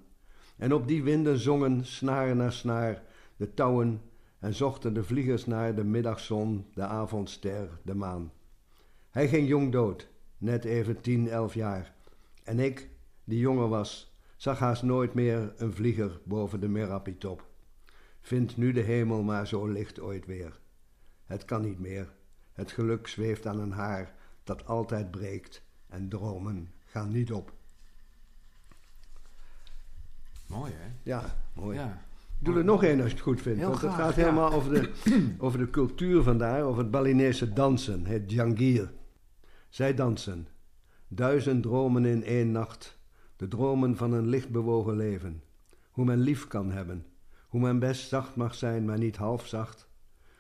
En 0.57 0.73
op 0.73 0.89
die 0.89 1.03
winden 1.03 1.39
zongen, 1.39 1.85
snaar 1.85 2.37
na 2.37 2.51
snaar, 2.51 3.03
de 3.37 3.55
touwen 3.55 4.01
en 4.39 4.55
zochten 4.55 4.95
de 4.95 5.05
vliegers 5.05 5.47
naar 5.47 5.75
de 5.75 5.85
middagzon, 5.85 6.67
de 6.75 6.83
avondster, 6.83 7.69
de 7.83 7.95
maan. 7.95 8.33
Hij 9.11 9.29
ging 9.29 9.49
jong 9.49 9.73
dood, 9.73 10.09
net 10.39 10.65
even 10.65 11.01
tien, 11.01 11.29
elf 11.29 11.55
jaar. 11.55 11.95
En 12.45 12.59
ik, 12.59 12.89
die 13.25 13.39
jonger 13.39 13.69
was, 13.69 14.16
zag 14.37 14.59
haast 14.59 14.83
nooit 14.83 15.15
meer 15.15 15.53
een 15.57 15.73
vlieger 15.73 16.21
boven 16.25 16.61
de 16.61 16.69
Merapitop. 16.69 17.47
Vind 18.21 18.57
nu 18.57 18.73
de 18.73 18.81
hemel 18.81 19.23
maar 19.23 19.47
zo 19.47 19.67
licht 19.67 20.01
ooit 20.01 20.27
weer. 20.27 20.61
Het 21.25 21.45
kan 21.45 21.63
niet 21.63 21.79
meer. 21.79 22.13
Het 22.53 22.73
geluk 22.73 23.07
zweeft 23.07 23.47
aan 23.47 23.61
een 23.61 23.73
haar 23.73 24.15
dat 24.45 24.67
altijd 24.67 25.11
breekt 25.11 25.63
en 25.89 26.09
dromen 26.09 26.73
gaan 26.85 27.13
niet 27.13 27.33
op. 27.33 27.53
Mooi, 30.47 30.73
hè? 30.73 30.93
Ja, 31.03 31.37
mooi. 31.53 31.79
Ja. 31.79 32.05
Doe 32.39 32.57
er 32.57 32.65
nog 32.65 32.85
één 32.85 33.01
als 33.01 33.09
je 33.09 33.15
het 33.15 33.25
goed 33.25 33.43
vindt. 33.43 33.59
Heel 33.59 33.69
want 33.69 33.81
het 33.81 33.93
graag, 33.93 34.07
gaat 34.07 34.15
ja. 34.15 34.23
helemaal 34.23 34.53
over, 34.53 34.73
de, 34.73 34.93
over 35.39 35.59
de 35.59 35.71
cultuur 35.71 36.23
vandaar, 36.23 36.63
over 36.63 36.83
het 36.83 36.91
Balinese 36.91 37.53
dansen, 37.53 38.07
het 38.07 38.31
Jangir. 38.31 38.93
Zij 39.69 39.95
dansen. 39.95 40.49
Duizend 41.09 41.63
dromen 41.63 42.05
in 42.05 42.25
één 42.25 42.51
nacht. 42.51 42.99
De 43.37 43.49
dromen 43.49 43.97
van 43.97 44.13
een 44.13 44.29
lichtbewogen 44.29 44.97
leven. 44.97 45.43
Hoe 45.91 46.05
men 46.05 46.19
lief 46.19 46.47
kan 46.47 46.71
hebben. 46.71 47.07
Hoe 47.49 47.61
men 47.61 47.79
best 47.79 48.09
zacht 48.09 48.37
mag 48.37 48.55
zijn, 48.55 48.85
maar 48.85 48.99
niet 48.99 49.17
half 49.17 49.47
zacht. 49.47 49.89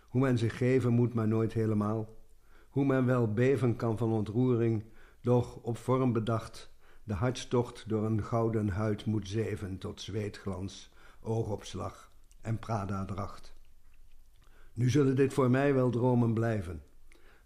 Hoe 0.08 0.20
men 0.20 0.38
zich 0.38 0.56
geven 0.56 0.92
moet, 0.92 1.14
maar 1.14 1.28
nooit 1.28 1.52
helemaal. 1.52 2.16
Hoe 2.70 2.84
men 2.84 3.06
wel 3.06 3.32
beven 3.32 3.76
kan 3.76 3.98
van 3.98 4.12
ontroering, 4.12 4.84
doch 5.20 5.56
op 5.56 5.76
vorm 5.76 6.12
bedacht. 6.12 6.74
de 7.04 7.14
hartstocht 7.14 7.88
door 7.88 8.04
een 8.04 8.24
gouden 8.24 8.68
huid 8.68 9.04
moet 9.04 9.28
zeven 9.28 9.78
tot 9.78 10.00
zweetglans, 10.00 10.90
oogopslag 11.20 12.10
en 12.40 12.58
Prada-dracht. 12.58 13.54
Nu 14.72 14.90
zullen 14.90 15.16
dit 15.16 15.32
voor 15.32 15.50
mij 15.50 15.74
wel 15.74 15.90
dromen 15.90 16.34
blijven. 16.34 16.82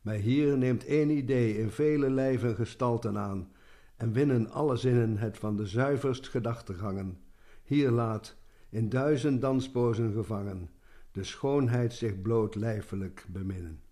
Maar 0.01 0.15
hier 0.15 0.59
neemt 0.59 0.85
één 0.85 1.11
idee 1.11 1.59
in 1.59 1.71
vele 1.71 2.11
lijven 2.11 2.55
gestalten 2.55 3.19
aan 3.19 3.51
en 4.01 4.13
winnen 4.13 4.51
alle 4.51 4.77
zinnen 4.77 5.19
het 5.19 5.39
van 5.39 5.57
de 5.57 5.67
zuiverst 5.67 6.29
gedachtegangen. 6.29 7.21
Hier 7.63 7.91
laat, 7.91 8.37
in 8.69 8.89
duizend 8.89 9.41
danspozen 9.41 10.13
gevangen, 10.13 10.71
de 11.13 11.25
schoonheid 11.25 11.93
zich 11.93 12.23
bloot 12.23 12.55
lijfelijk 12.55 13.27
beminnen. 13.29 13.83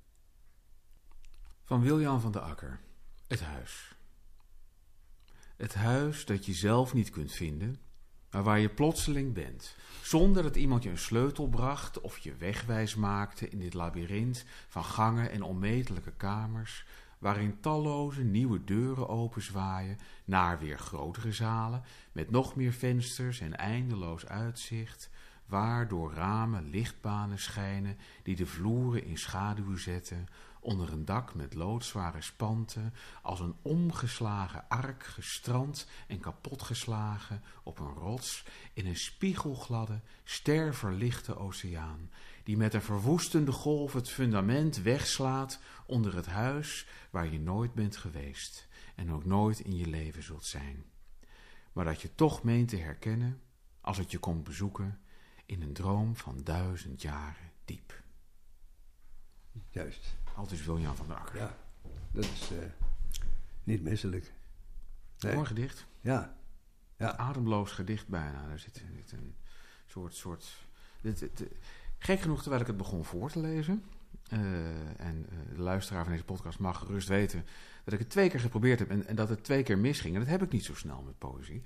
Van 1.63 1.81
Wiljan 1.81 2.21
van 2.21 2.33
de 2.33 2.41
Akker. 2.41 2.81
Het 3.27 3.41
huis. 3.41 3.97
Het 5.57 5.75
huis 5.75 6.25
dat 6.25 6.47
je 6.47 6.53
zelf 6.53 6.95
niet 6.95 7.11
kunt 7.11 7.33
vinden, 7.33 7.77
maar 8.31 8.43
waar 8.43 8.61
je 8.61 8.75
plotseling 8.75 9.35
bent. 9.35 9.77
Zonder 10.03 10.43
dat 10.43 10.57
iemand 10.57 10.83
je 10.83 10.91
een 10.91 10.99
sleutel 10.99 11.49
bracht 11.49 12.01
of 12.01 12.19
je 12.19 12.35
wegwijs 12.37 12.95
maakte 12.95 13.49
in 13.49 13.59
dit 13.59 13.75
labyrint 13.75 14.45
van 14.69 14.85
gangen 14.85 15.31
en 15.31 15.43
onmetelijke 15.43 16.13
kamers, 16.13 16.85
waarin 17.19 17.61
talloze 17.61 18.23
nieuwe 18.23 18.65
deuren 18.65 19.09
openzwaaien 19.09 19.99
naar 20.25 20.59
weer 20.59 20.79
grotere 20.79 21.33
zalen 21.33 21.83
met 22.13 22.31
nog 22.31 22.57
meer 22.57 22.73
vensters 22.73 23.41
en 23.41 23.57
eindeloos 23.57 24.27
uitzicht, 24.27 25.11
waar 25.47 25.89
door 25.89 26.13
ramen 26.13 26.71
lichtbanen 26.71 27.39
schijnen 27.39 27.99
die 28.23 28.37
de 28.37 28.47
vloeren 28.47 29.05
in 29.05 29.19
schaduw 29.19 29.77
zetten, 29.77 30.29
onder 30.61 30.93
een 30.93 31.05
dak 31.05 31.35
met 31.35 31.55
loodzware 31.55 32.23
spanten, 32.23 32.95
als 33.23 33.41
een 33.41 33.55
omgeslagen 33.63 34.69
ark 34.69 35.05
gestrand 35.05 35.89
en 36.07 36.21
kapotgeslagen 36.21 37.43
op 37.63 37.79
een 37.79 37.95
rots 37.95 38.45
in 38.73 38.87
een 38.87 38.97
spiegelgladde, 38.97 40.01
sterverlichte 40.25 41.37
oceaan, 41.37 42.11
die 42.49 42.57
met 42.57 42.75
een 42.75 42.83
verwoestende 42.83 43.53
golf 43.53 43.93
het 43.93 44.09
fundament 44.09 44.83
wegslaat 44.83 45.61
onder 45.87 46.15
het 46.15 46.27
huis 46.27 46.87
waar 47.11 47.33
je 47.33 47.41
nooit 47.41 47.75
bent 47.75 47.97
geweest 47.97 48.69
en 48.95 49.13
ook 49.13 49.25
nooit 49.25 49.61
in 49.61 49.77
je 49.77 49.87
leven 49.87 50.23
zult 50.23 50.45
zijn. 50.45 50.85
Maar 51.73 51.85
dat 51.85 52.03
je 52.03 52.15
toch 52.15 52.43
meent 52.43 52.69
te 52.69 52.77
herkennen, 52.77 53.41
als 53.81 53.99
het 53.99 54.11
je 54.11 54.19
komt 54.19 54.45
bezoeken, 54.45 55.01
in 55.47 55.63
een 55.63 55.73
droom 55.73 56.17
van 56.17 56.41
duizend 56.45 57.03
jaren 57.03 57.53
diep. 57.65 58.03
Juist. 59.71 60.17
Aldus 60.35 60.65
Wiljan 60.65 60.97
van 60.97 61.07
der 61.07 61.17
Akker. 61.17 61.37
Ja, 61.37 61.57
dat 62.13 62.25
is 62.25 62.51
uh, 62.53 62.59
niet 63.65 63.83
misselijk. 63.83 64.33
Nee. 65.19 65.35
Mooi 65.35 65.47
gedicht. 65.47 65.87
Ja. 66.01 66.39
ja. 66.97 67.17
Ademloos 67.17 67.73
gedicht 67.73 68.09
bijna. 68.09 68.51
Er 68.51 68.59
zit, 68.59 68.85
zit 68.97 69.13
een 69.13 69.35
soort... 69.87 70.15
soort 70.15 70.67
dit, 71.01 71.19
dit, 71.19 71.43
gek 71.99 72.21
genoeg, 72.21 72.41
terwijl 72.41 72.61
ik 72.61 72.67
het 72.67 72.77
begon 72.77 73.05
voor 73.05 73.31
te 73.31 73.41
lezen... 73.41 73.83
Uh, 74.33 74.39
en 74.97 75.27
uh, 75.33 75.57
de 75.57 75.63
luisteraar 75.63 76.03
van 76.03 76.13
deze 76.13 76.25
podcast 76.25 76.59
mag 76.59 76.79
gerust 76.79 77.09
weten... 77.09 77.45
dat 77.85 77.95
ik 77.95 77.99
het 78.01 78.11
twee 78.11 78.31
keer 78.31 78.41
geprobeerd 78.41 78.79
heb 78.79 78.91
en, 78.91 79.07
en, 79.07 79.15
dat 79.15 79.29
het 79.29 79.45
twee 79.45 79.63
keer 79.63 79.79
misging. 79.79 80.15
En 80.15 80.21
dat 80.21 80.29
heb 80.29 80.43
ik 80.43 80.53
niet 80.53 80.65
zo 80.65 80.75
snel 80.75 81.03
met 81.07 81.19
poëzie. 81.19 81.63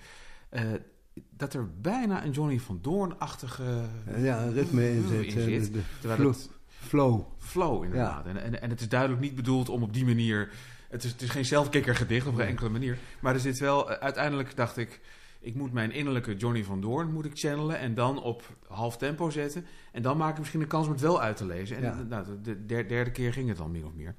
dat 1.30 1.54
er 1.54 1.80
bijna 1.80 2.24
een 2.24 2.30
Johnny 2.30 2.58
van 2.58 2.78
Doorn-achtige... 2.82 3.84
ja, 4.16 4.42
een 4.42 4.52
ritme 4.52 4.90
in 4.90 5.08
zit. 5.08 5.24
In 5.24 5.30
zit 5.30 5.72
de, 5.72 5.80
terwijl 6.00 6.28
het 6.28 6.50
Flow. 6.82 7.20
Flow, 7.38 7.84
inderdaad. 7.84 8.26
En, 8.26 8.42
en, 8.42 8.62
en 8.62 8.70
het 8.70 8.80
is 8.80 8.88
duidelijk 8.88 9.20
niet 9.20 9.34
bedoeld 9.34 9.68
om 9.68 9.82
op 9.82 9.92
die 9.92 10.04
manier... 10.04 10.50
Het 10.88 11.04
is, 11.04 11.10
het 11.10 11.22
is 11.22 11.30
geen 11.30 11.44
zelfkikker 11.44 11.96
gedicht 11.96 12.26
op 12.26 12.34
geen 12.34 12.46
enkele 12.46 12.68
manier. 12.68 12.98
Maar 13.20 13.34
er 13.34 13.40
zit 13.40 13.58
wel... 13.58 13.90
eh, 13.90 13.98
Uiteindelijk 13.98 14.56
dacht 14.56 14.76
ik... 14.76 15.00
Ik 15.44 15.54
moet 15.54 15.72
mijn 15.72 15.90
innerlijke 15.92 16.36
Johnny 16.36 16.64
van 16.64 16.80
Doorn 16.80 17.12
moet 17.12 17.24
ik 17.24 17.38
channelen 17.38 17.78
en 17.78 17.94
dan 17.94 18.22
op 18.22 18.56
half 18.68 18.96
tempo 18.96 19.30
zetten. 19.30 19.64
En 19.92 20.02
dan 20.02 20.16
maak 20.16 20.32
ik 20.32 20.38
misschien 20.38 20.60
een 20.60 20.66
kans 20.66 20.86
om 20.86 20.92
het 20.92 21.00
wel 21.00 21.20
uit 21.20 21.36
te 21.36 21.46
lezen. 21.46 21.76
En 21.76 21.82
Ja. 21.82 22.02
nou, 22.02 22.40
de 22.42 22.66
derde, 22.66 23.10
keer 23.10 23.32
ging 23.32 23.48
het 23.48 23.56
dan 23.56 23.70
min 23.70 23.84
of 23.86 23.94
meer. 23.94 24.14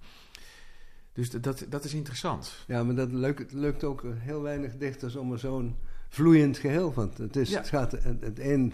Dus 1.14 1.30
dat, 1.30 1.66
dat 1.70 1.84
is 1.84 1.94
interessant. 1.94 2.64
Ja, 2.68 2.84
maar 2.84 2.96
dat 2.96 3.12
lukt, 3.12 3.52
lukt 3.54 3.84
ook 3.84 4.04
heel 4.16 4.42
weinig 4.42 4.78
dichters 4.78 5.16
om 5.16 5.32
er 5.32 5.40
zo'n 5.40 5.76
vloeiend 6.10 6.58
geheel 6.58 6.92
van. 6.92 7.12
Het, 7.18 7.36
is, 7.36 7.50
Ja. 7.50 7.58
het, 7.58 7.68
gaat, 7.70 7.92
het, 7.92 8.22
het 8.22 8.40
een 8.40 8.74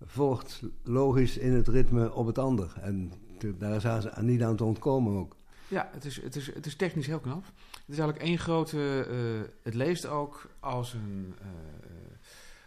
volgt 0.00 0.62
logisch 0.82 1.36
in 1.38 1.52
het 1.52 1.68
ritme 1.68 2.12
op 2.12 2.26
het 2.26 2.38
ander. 2.38 2.72
En 2.80 3.12
te- 3.38 3.56
daar 3.56 3.86
aan, 3.88 4.10
aan 4.10 4.24
niet 4.24 4.42
aan 4.42 4.56
te 4.56 4.64
ontkomen 4.64 5.16
ook. 5.16 5.36
Ja, 5.68 5.88
het 5.92 6.04
is, 6.04 6.22
het 6.22 6.36
is, 6.36 6.54
het 6.54 6.66
is 6.66 6.76
technisch 6.76 7.06
heel 7.06 7.20
knap. 7.20 7.44
Het 7.86 7.94
is 7.94 7.98
eigenlijk 7.98 8.28
één 8.28 8.38
grote... 8.38 9.06
eh, 9.10 9.50
het 9.62 9.74
leest 9.74 10.06
ook 10.06 10.50
als 10.60 10.92
een... 10.92 11.34
eh, 11.40 11.46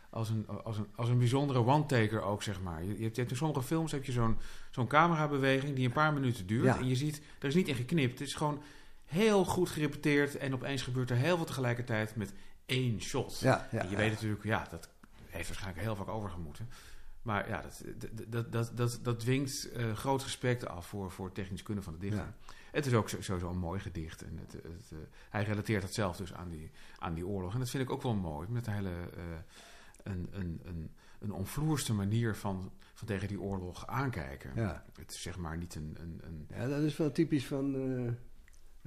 als 0.09 0.29
een, 0.29 0.47
als, 0.63 0.77
een, 0.77 0.87
als 0.95 1.09
een 1.09 1.17
bijzondere 1.17 1.65
one-taker 1.65 2.21
ook, 2.21 2.43
zeg 2.43 2.61
maar. 2.61 2.83
Je, 2.83 2.97
je, 2.97 3.03
hebt, 3.03 3.17
in 3.31 3.35
sommige 3.35 3.61
films 3.61 3.91
heb 3.91 4.03
je 4.03 4.11
zo'n 4.11 4.37
zo'n 4.71 4.87
camerabeweging 4.87 5.75
die 5.75 5.85
een 5.85 5.91
paar 5.91 6.13
minuten 6.13 6.47
duurt. 6.47 6.65
Ja. 6.65 6.77
En 6.77 6.87
je 6.87 6.95
ziet, 6.95 7.21
er 7.39 7.47
is 7.47 7.55
niet 7.55 7.67
in 7.67 7.75
geknipt. 7.75 8.19
Het 8.19 8.27
is 8.27 8.33
gewoon 8.33 8.61
heel 9.05 9.45
goed 9.45 9.69
gerepeteerd. 9.69 10.37
En 10.37 10.53
opeens 10.53 10.81
gebeurt 10.81 11.09
er 11.09 11.15
heel 11.15 11.35
veel 11.35 11.45
tegelijkertijd 11.45 12.15
met 12.15 12.33
één 12.65 13.01
shot. 13.01 13.39
Ja, 13.39 13.67
ja, 13.71 13.81
en 13.81 13.89
je 13.89 13.95
weet 13.95 14.11
natuurlijk, 14.11 14.43
ja, 14.43 14.67
dat 14.69 14.89
heeft 15.25 15.47
waarschijnlijk 15.47 15.83
heel 15.83 15.95
vaak 15.95 16.07
overgemoeten. 16.07 16.69
Maar 17.21 17.49
ja, 17.49 17.61
dat, 17.61 17.83
dat, 18.27 18.51
dat, 18.51 18.71
dat, 18.77 18.99
dat, 19.01 19.19
dwingt 19.19 19.71
eh, 19.71 19.93
groot 19.93 20.23
respect 20.23 20.67
af 20.67 20.87
voor, 20.87 21.11
voor 21.11 21.25
het 21.25 21.35
technisch 21.35 21.63
kunnen 21.63 21.83
van 21.83 21.93
de 21.93 21.99
dichter. 21.99 22.19
Ja. 22.19 22.53
Het 22.77 22.85
is 22.85 22.93
ook 22.93 23.09
zo- 23.09 23.21
sowieso 23.21 23.49
een 23.49 23.57
mooi 23.57 23.79
gedicht. 23.79 24.21
En 24.21 24.37
het, 24.41 24.51
het, 24.53 24.91
eh, 24.91 24.97
hij 25.29 25.43
relateert 25.43 25.83
het 25.83 25.93
zelf 25.93 26.17
dus 26.17 26.33
aan 26.33 26.49
die, 26.49 26.71
aan 26.99 27.13
die 27.13 27.27
oorlog. 27.27 27.53
En 27.53 27.59
dat 27.59 27.69
vind 27.69 27.83
ik 27.83 27.89
ook 27.89 28.01
wel 28.01 28.13
mooi. 28.15 28.47
Met 28.49 28.67
een 28.67 28.73
hele 28.73 28.89
eh, 28.89 29.23
een, 30.03 30.27
een, 30.31 30.61
een, 30.63 30.91
een 31.19 31.31
onvloerste 31.31 31.93
manier 31.93 32.35
van, 32.35 32.71
van 32.93 33.07
tegen 33.07 33.27
die 33.27 33.41
oorlog 33.41 33.87
aankijken. 33.87 34.51
Ja. 34.55 34.83
Het 34.99 35.11
is 35.11 35.21
zeg 35.21 35.37
maar 35.37 35.57
niet 35.57 35.75
een... 35.75 35.97
een, 36.01 36.21
een 36.23 36.47
Ja, 36.57 36.67
dat 36.67 36.81
is 36.81 36.97
wel 36.97 37.11
typisch 37.11 37.45
van, 37.47 37.75
eh, 37.75 38.13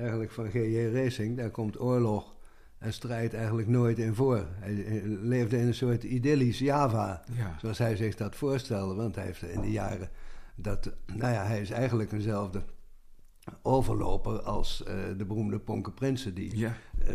eigenlijk 0.04 0.30
van 0.30 0.50
G.J. 0.50 0.90
Racing. 0.92 1.36
Daar 1.36 1.50
komt 1.50 1.80
oorlog 1.80 2.34
en 2.78 2.92
strijd 2.92 3.34
eigenlijk 3.34 3.68
nooit 3.68 3.98
in 3.98 4.14
voor. 4.14 4.46
Hij, 4.50 4.74
hij 4.74 5.02
leefde 5.06 5.58
in 5.58 5.66
een 5.66 5.74
soort 5.74 6.02
idyllisch 6.04 6.58
Java, 6.58 7.24
ja, 7.32 7.58
zoals 7.58 7.78
hij 7.78 7.96
zich 7.96 8.16
dat 8.16 8.36
voorstelde. 8.36 8.94
Want 8.94 9.14
hij 9.14 9.24
heeft 9.24 9.42
in 9.42 9.60
de 9.60 9.70
jaren 9.70 10.10
dat, 10.54 10.90
nou 11.06 11.32
ja, 11.32 11.44
hij 11.44 11.60
is 11.60 11.70
eigenlijk 11.70 12.12
eenzelfde 12.12 12.62
overloper 13.62 14.40
als 14.42 14.82
eh, 14.82 14.94
de 15.16 15.24
beroemde 15.24 15.58
Ponke 15.58 15.90
Prinsen, 15.90 16.34
die 16.34 16.58
ja, 16.58 16.74
eh, 17.06 17.14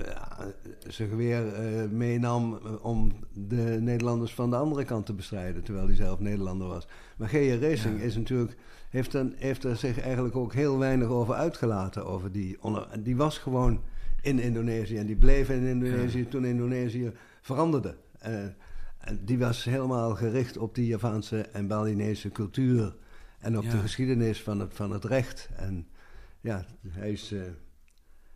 zijn 0.88 1.10
geweer 1.10 1.54
eh, 1.54 1.90
meenam 1.90 2.60
om 2.82 3.12
de 3.34 3.78
Nederlanders 3.82 4.34
van 4.34 4.50
de 4.50 4.56
andere 4.56 4.84
kant 4.84 5.06
te 5.06 5.14
bestrijden, 5.14 5.64
terwijl 5.64 5.86
hij 5.86 5.96
zelf 5.96 6.20
Nederlander 6.20 6.68
was. 6.68 6.88
Maar 7.18 7.30
G.J. 7.30 7.58
Racing 7.62 7.98
Ja. 7.98 8.04
is 8.04 8.16
natuurlijk, 8.16 8.56
heeft, 8.90 9.12
dan, 9.12 9.34
heeft 9.38 9.64
er 9.64 9.76
zich 9.76 10.00
eigenlijk 10.00 10.36
ook 10.36 10.54
heel 10.54 10.78
weinig 10.78 11.08
over 11.08 11.34
uitgelaten. 11.34 12.06
Over 12.06 12.32
die, 12.32 12.58
onder, 12.62 12.88
die 13.04 13.16
was 13.16 13.38
gewoon 13.38 13.82
in 14.22 14.40
Indonesië 14.40 14.98
en 14.98 15.06
die 15.06 15.16
bleef 15.16 15.50
in 15.50 15.64
Indonesië 15.64 16.28
toen 16.28 16.46
Indonesië 16.46 17.12
veranderde. 17.42 17.96
En 19.00 19.20
die 19.26 19.40
was 19.40 19.64
helemaal 19.64 20.16
gericht 20.16 20.58
op 20.58 20.76
die 20.76 20.88
Javaanse 20.88 21.42
en 21.42 21.68
Balinese 21.68 22.32
cultuur 22.32 22.96
en 23.40 23.58
op 23.58 23.70
de 23.70 23.78
geschiedenis 23.78 24.42
van 24.42 24.60
het, 24.60 24.74
van 24.74 24.92
het 24.92 25.04
recht. 25.04 25.50
En 25.56 25.88
ja, 26.46 26.66
hij 26.88 27.12
is, 27.12 27.32
eh, 27.32 27.42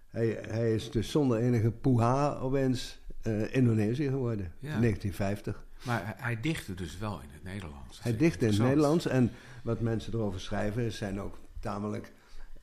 hij, 0.07 0.39
hij 0.47 0.73
is 0.73 0.91
dus 0.91 1.11
zonder 1.11 1.37
enige 1.37 1.71
poeha 1.71 2.35
opeens 2.35 2.99
eh, 3.21 3.55
Indonesië 3.55 4.09
geworden. 4.09 4.53
Ja. 4.59 4.73
In 4.73 4.81
1950. 4.81 5.65
maar 5.85 6.15
hij, 6.17 6.39
dichtte 6.39 6.73
dus 6.73 6.97
wel 6.97 7.21
in 7.21 7.29
het 7.31 7.43
Nederlands. 7.43 8.01
Hij 8.01 8.11
vind 8.11 8.13
ik 8.13 8.19
dicht 8.19 8.41
in 8.41 8.47
het. 8.47 8.57
Nederlands. 8.57 9.05
En 9.05 9.31
wat 9.63 9.79
mensen 9.79 10.13
erover 10.13 10.39
schrijven 10.39 10.91
zijn 10.91 11.21
ook 11.21 11.37
tamelijk 11.59 12.11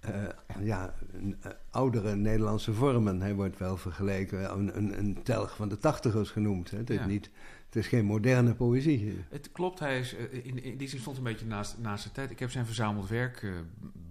eh, 0.00 0.12
ja, 0.60 0.94
een, 1.12 1.36
oudere 1.70 2.16
Nederlandse 2.16 2.72
vormen. 2.72 3.20
Hij 3.20 3.34
wordt 3.34 3.58
wel 3.58 3.76
vergeleken, 3.76 4.52
een, 4.52 4.76
een, 4.76 4.98
een 4.98 5.22
telg 5.22 5.56
van 5.56 5.68
de 5.68 5.78
tachtigers 5.78 6.30
genoemd. 6.30 6.70
Hè. 6.70 6.76
Het, 6.76 6.90
is 6.90 7.06
niet, 7.06 7.30
het 7.76 7.84
is 7.84 7.90
geen 7.90 8.04
moderne 8.04 8.54
poëzie. 8.54 9.24
Het 9.28 9.52
klopt, 9.52 9.78
hij 9.78 9.98
is, 9.98 10.14
eh, 10.14 10.44
in, 10.44 10.62
in 10.62 10.76
die 10.76 10.88
zin 10.88 10.98
stond 11.00 11.16
een 11.16 11.22
beetje 11.22 11.46
naast, 11.46 11.78
naast 11.78 12.02
zijn 12.02 12.14
tijd. 12.14 12.30
Ik 12.30 12.38
heb 12.38 12.50
zijn 12.50 12.66
verzameld 12.66 13.08
werk 13.08 13.42
eh, 13.42 13.50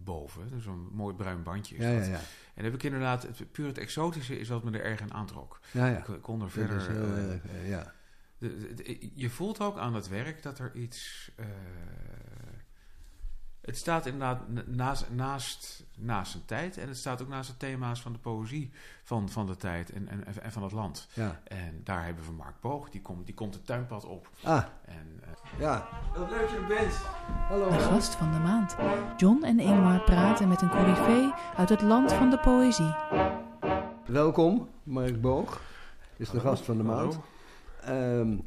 boven. 0.03 0.49
Dus 0.49 0.63
Zo'n 0.63 0.89
mooi 0.91 1.15
bruin 1.15 1.43
bandje 1.43 1.75
is 1.75 1.83
Ja, 1.83 1.95
dat. 1.99 2.05
ja. 2.07 2.19
En 2.53 2.63
heb 2.63 2.73
ik 2.73 2.83
inderdaad, 2.83 3.23
het, 3.23 3.51
puur 3.51 3.67
het 3.67 3.77
exotische 3.77 4.39
is 4.39 4.49
wat 4.49 4.63
me 4.63 4.71
er 4.77 4.83
erg 4.85 5.01
aan 5.01 5.13
aantrok. 5.13 5.59
ja, 5.71 5.87
ja. 5.87 5.97
Ik, 5.97 6.07
ik 6.07 6.21
kon 6.21 6.41
er 6.41 6.49
verder... 6.51 6.77
is 6.77 6.87
heel 6.87 7.13
eh, 7.13 7.69
ja. 7.69 7.93
De- 8.37 8.57
de- 8.57 8.73
de- 8.83 9.09
je 9.13 9.29
voelt 9.29 9.59
ook 9.61 9.77
aan 9.77 9.95
het 9.95 10.07
werk 10.07 10.43
dat 10.43 10.59
er 10.59 10.71
iets. 10.75 11.31
Het 13.65 13.77
staat 13.77 14.05
inderdaad 14.05 14.47
na- 14.49 14.63
naast, 14.65 15.05
naast, 15.11 15.83
naast 15.97 16.31
zijn 16.31 16.45
tijd. 16.45 16.77
En 16.77 16.87
het 16.87 16.97
staat 16.97 17.21
ook 17.21 17.27
naast 17.27 17.49
de 17.49 17.57
thema's 17.57 18.01
van 18.01 18.11
de 18.13 18.19
poëzie 18.19 18.71
van, 19.03 19.29
van 19.29 19.45
de 19.45 19.55
tijd 19.55 19.91
en, 19.91 20.07
en, 20.07 20.23
en 20.43 20.51
van 20.51 20.63
het 20.63 20.71
land. 20.71 21.07
ja. 21.13 21.39
En 21.43 21.81
daar 21.83 22.05
hebben 22.05 22.25
we 22.25 22.31
Mark 22.31 22.59
Boog, 22.61 22.89
die 22.89 23.01
komt, 23.01 23.25
die 23.25 23.35
komt 23.35 23.53
het 23.53 23.65
tuinpad 23.65 24.05
op. 24.05 24.29
Ah, 24.43 24.63
En, 24.85 25.21
eh, 25.23 25.59
ja. 25.59 25.87
Wat 26.17 26.29
leuk 26.29 26.39
dat 26.41 26.49
je 26.49 26.55
er 26.55 26.65
bent. 26.67 26.93
Hallo. 27.47 27.69
De 27.69 27.79
gast 27.79 28.15
van 28.15 28.31
de 28.31 28.39
maand. 28.39 28.75
John 29.17 29.43
en 29.43 29.59
Ingmar 29.59 30.01
praten 30.01 30.47
met 30.47 30.61
een 30.61 30.69
coryfee 30.69 31.33
uit 31.57 31.69
het 31.69 31.81
land 31.81 32.13
van 32.13 32.29
de 32.29 32.39
poëzie. 32.39 32.95
Welkom, 34.05 34.69
Mark 34.83 35.21
Boog. 35.21 35.61
is 36.17 36.29
de 36.29 36.37
Hallo. 36.37 36.49
gast 36.51 36.63
van 36.65 36.77
de 36.77 36.83
Hallo. 36.83 37.01
maand. 37.05 37.19
Ehm, 37.81 38.37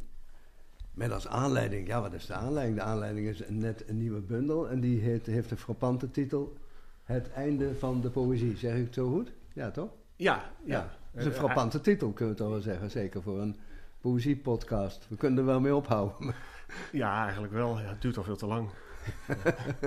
met 0.98 1.12
als 1.12 1.28
aanleiding, 1.28 1.86
ja, 1.86 2.00
wat 2.00 2.12
is 2.12 2.26
de 2.26 2.34
aanleiding? 2.34 2.78
De 2.78 2.84
aanleiding 2.84 3.26
is 3.28 3.42
net 3.48 3.84
een 3.88 3.98
nieuwe 3.98 4.20
bundel 4.20 4.68
en 4.68 4.80
die 4.80 5.00
heet, 5.00 5.26
heeft 5.26 5.48
de 5.48 5.56
frappante 5.56 6.10
titel 6.10 6.56
Het 7.04 7.30
einde 7.30 7.74
van 7.74 8.00
de 8.00 8.10
poëzie. 8.10 8.56
Zeg 8.56 8.74
ik 8.76 8.84
het 8.84 8.94
zo 8.94 9.10
goed? 9.10 9.32
Ja, 9.52 9.70
toch? 9.70 9.90
Ja, 10.16 10.34
ja. 10.64 10.74
Ja. 10.76 10.80
Dat 11.12 11.20
is 11.20 11.24
een 11.24 11.32
Eh, 11.32 11.38
frappante 11.38 11.80
titel, 11.80 12.10
kunnen 12.12 12.34
we 12.34 12.40
toch 12.40 12.50
wel 12.50 12.60
zeggen. 12.60 12.90
Zeker 12.90 13.22
voor 13.22 13.40
een 13.40 13.56
poëziepodcast. 14.00 15.06
We 15.08 15.16
kunnen 15.16 15.38
er 15.38 15.44
wel 15.44 15.60
mee 15.60 15.74
ophouden. 15.74 16.34
Ja, 16.92 17.22
eigenlijk 17.22 17.52
wel. 17.52 17.78
Ja, 17.80 17.88
het 17.88 18.02
duurt 18.02 18.16
al 18.16 18.22
veel 18.22 18.36
te 18.36 18.46
lang. 18.46 18.68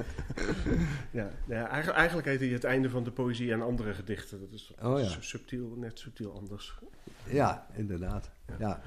ja, 1.11 1.29
ja, 1.47 1.67
eigenlijk, 1.67 1.97
eigenlijk 1.97 2.27
heet 2.27 2.39
hij 2.39 2.49
het 2.49 2.63
einde 2.63 2.89
van 2.89 3.03
de 3.03 3.11
poëzie 3.11 3.51
en 3.51 3.61
andere 3.61 3.93
gedichten. 3.93 4.39
Dat 4.39 4.51
is 4.51 4.73
Oh 4.81 4.99
ja. 4.99 5.07
subtiel, 5.19 5.73
net 5.77 5.99
subtiel 5.99 6.33
anders. 6.33 6.79
Ja, 7.23 7.67
inderdaad. 7.73 8.29
Ja. 8.47 8.55
Ja, 8.59 8.81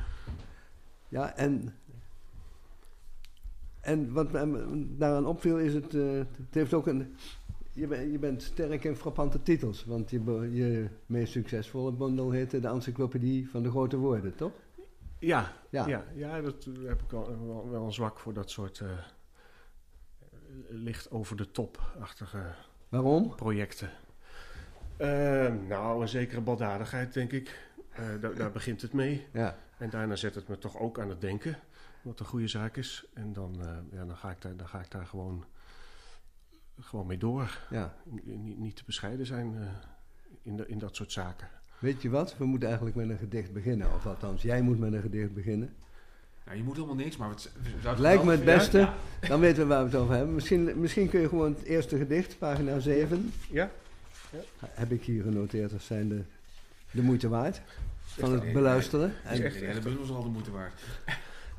ja 1.09 1.37
en, 1.37 1.75
en 3.85 4.13
wat 4.13 4.33
me 4.33 4.87
daaraan 4.99 5.27
opviel 5.27 5.59
is 5.59 5.75
het, 5.75 5.95
eh, 5.95 6.03
het 6.19 6.55
heeft 6.55 6.75
ook 6.75 6.87
een, 6.87 7.15
je, 7.73 7.87
ben- 7.87 8.11
je 8.13 8.19
bent 8.19 8.43
sterk 8.43 8.85
in 8.85 8.97
frappante 8.97 9.43
titels, 9.43 9.85
want 9.85 10.11
je, 10.11 10.49
je 10.53 10.89
meest 11.07 11.33
succesvolle 11.33 11.93
bundel 11.93 12.31
heette 12.31 12.61
de 12.61 12.69
Encyclopedie 12.69 13.51
van 13.51 13.63
de 13.63 13.71
Grote 13.71 13.97
Woorden, 13.97 14.35
toch? 14.37 14.53
Ja, 15.19 15.53
Ja. 15.71 15.87
ja. 15.87 16.05
ja, 16.15 16.41
dat 16.41 16.69
heb 16.85 17.03
ik 17.03 17.11
wel, 17.11 17.47
wel, 17.47 17.69
wel 17.71 17.85
een 17.85 17.93
zwak 17.93 18.19
voor 18.19 18.33
dat 18.33 18.51
soort 18.51 18.81
eh, 18.81 18.89
licht 20.69 21.11
over 21.11 21.37
de 21.37 21.51
top-achtige 21.51 22.43
Waarom? 22.89 23.35
projecten. 23.35 23.91
Eh, 24.97 25.53
nou, 25.69 26.03
een 26.03 26.09
zekere 26.09 26.41
baldadigheid, 26.41 27.13
denk 27.15 27.33
ik. 27.33 27.73
Daar, 28.21 28.35
daar 28.35 28.51
begint 28.51 28.83
het 28.83 28.93
mee. 28.93 29.27
Ja, 29.33 29.59
En 29.79 29.91
daarna 29.91 30.17
zet 30.17 30.35
het 30.35 30.49
me 30.49 30.59
toch 30.59 30.79
ook 30.79 30.99
aan 31.01 31.09
het 31.09 31.21
denken, 31.21 31.57
wat 32.05 32.21
een 32.21 32.27
goede 32.27 32.49
zaak 32.49 32.77
is. 32.77 33.05
En 33.15 33.33
dan, 33.33 33.57
eh, 33.61 33.99
ja, 33.99 34.05
dan, 34.05 34.17
ga, 34.17 34.31
ik 34.31 34.43
daar, 34.43 34.57
dan 34.57 34.69
ga 34.69 34.81
ik 34.81 34.91
daar 34.91 35.07
gewoon, 35.07 35.45
gewoon 36.81 37.07
mee 37.07 37.19
door. 37.19 37.59
ja. 37.71 37.95
Niet, 38.05 38.59
niet 38.59 38.77
te 38.77 38.83
bescheiden 38.87 39.27
zijn 39.27 39.57
eh, 39.57 39.69
in, 40.43 40.57
de, 40.57 40.67
in 40.67 40.79
dat 40.79 40.97
soort 40.97 41.13
zaken. 41.13 41.49
Weet 41.79 42.03
je 42.03 42.11
wat? 42.11 42.37
We 42.37 42.45
moeten 42.45 42.69
eigenlijk 42.69 42.97
met 42.97 43.09
een 43.11 43.19
gedicht 43.19 43.53
beginnen. 43.53 43.95
Of 43.95 44.07
althans, 44.07 44.43
jij 44.43 44.63
moet 44.63 44.79
met 44.79 44.93
een 44.93 45.01
gedicht 45.01 45.35
beginnen. 45.35 45.75
Nou, 46.45 46.57
je 46.57 46.63
moet 46.63 46.75
helemaal 46.75 46.95
niks, 46.97 47.17
maar 47.17 47.31
Het 47.81 47.99
lijkt 47.99 48.25
me 48.25 48.31
het 48.31 48.45
beste. 48.45 48.79
Ja, 48.79 48.95
Dan 49.29 49.41
weten 49.41 49.63
we 49.63 49.69
waar 49.69 49.85
we 49.85 49.91
het 49.91 49.99
over 49.99 50.15
hebben. 50.15 50.35
Misschien, 50.35 50.81
misschien 50.81 51.09
kun 51.09 51.21
je 51.21 51.29
gewoon 51.29 51.55
het 51.55 51.63
eerste 51.63 51.97
gedicht, 51.97 52.39
pagina 52.39 52.79
7. 52.79 53.33
Ja? 53.51 53.71
Heb 54.59 54.91
ik 54.91 55.03
hier 55.05 55.23
genoteerd 55.23 55.73
als 55.73 55.87
zijn 55.87 56.09
de, 56.09 56.23
de 56.91 57.03
moeite 57.03 57.29
waard. 57.29 57.61
Van 58.05 58.33
het 58.33 58.53
beluisteren. 58.53 59.13
ja. 59.25 59.31
En, 59.31 59.41
De 59.41 59.49
hele 59.49 59.81
bundel 59.81 60.03
is 60.03 60.11
al 60.11 60.23
de 60.23 60.29
moeite 60.29 60.51
waard. 60.51 60.83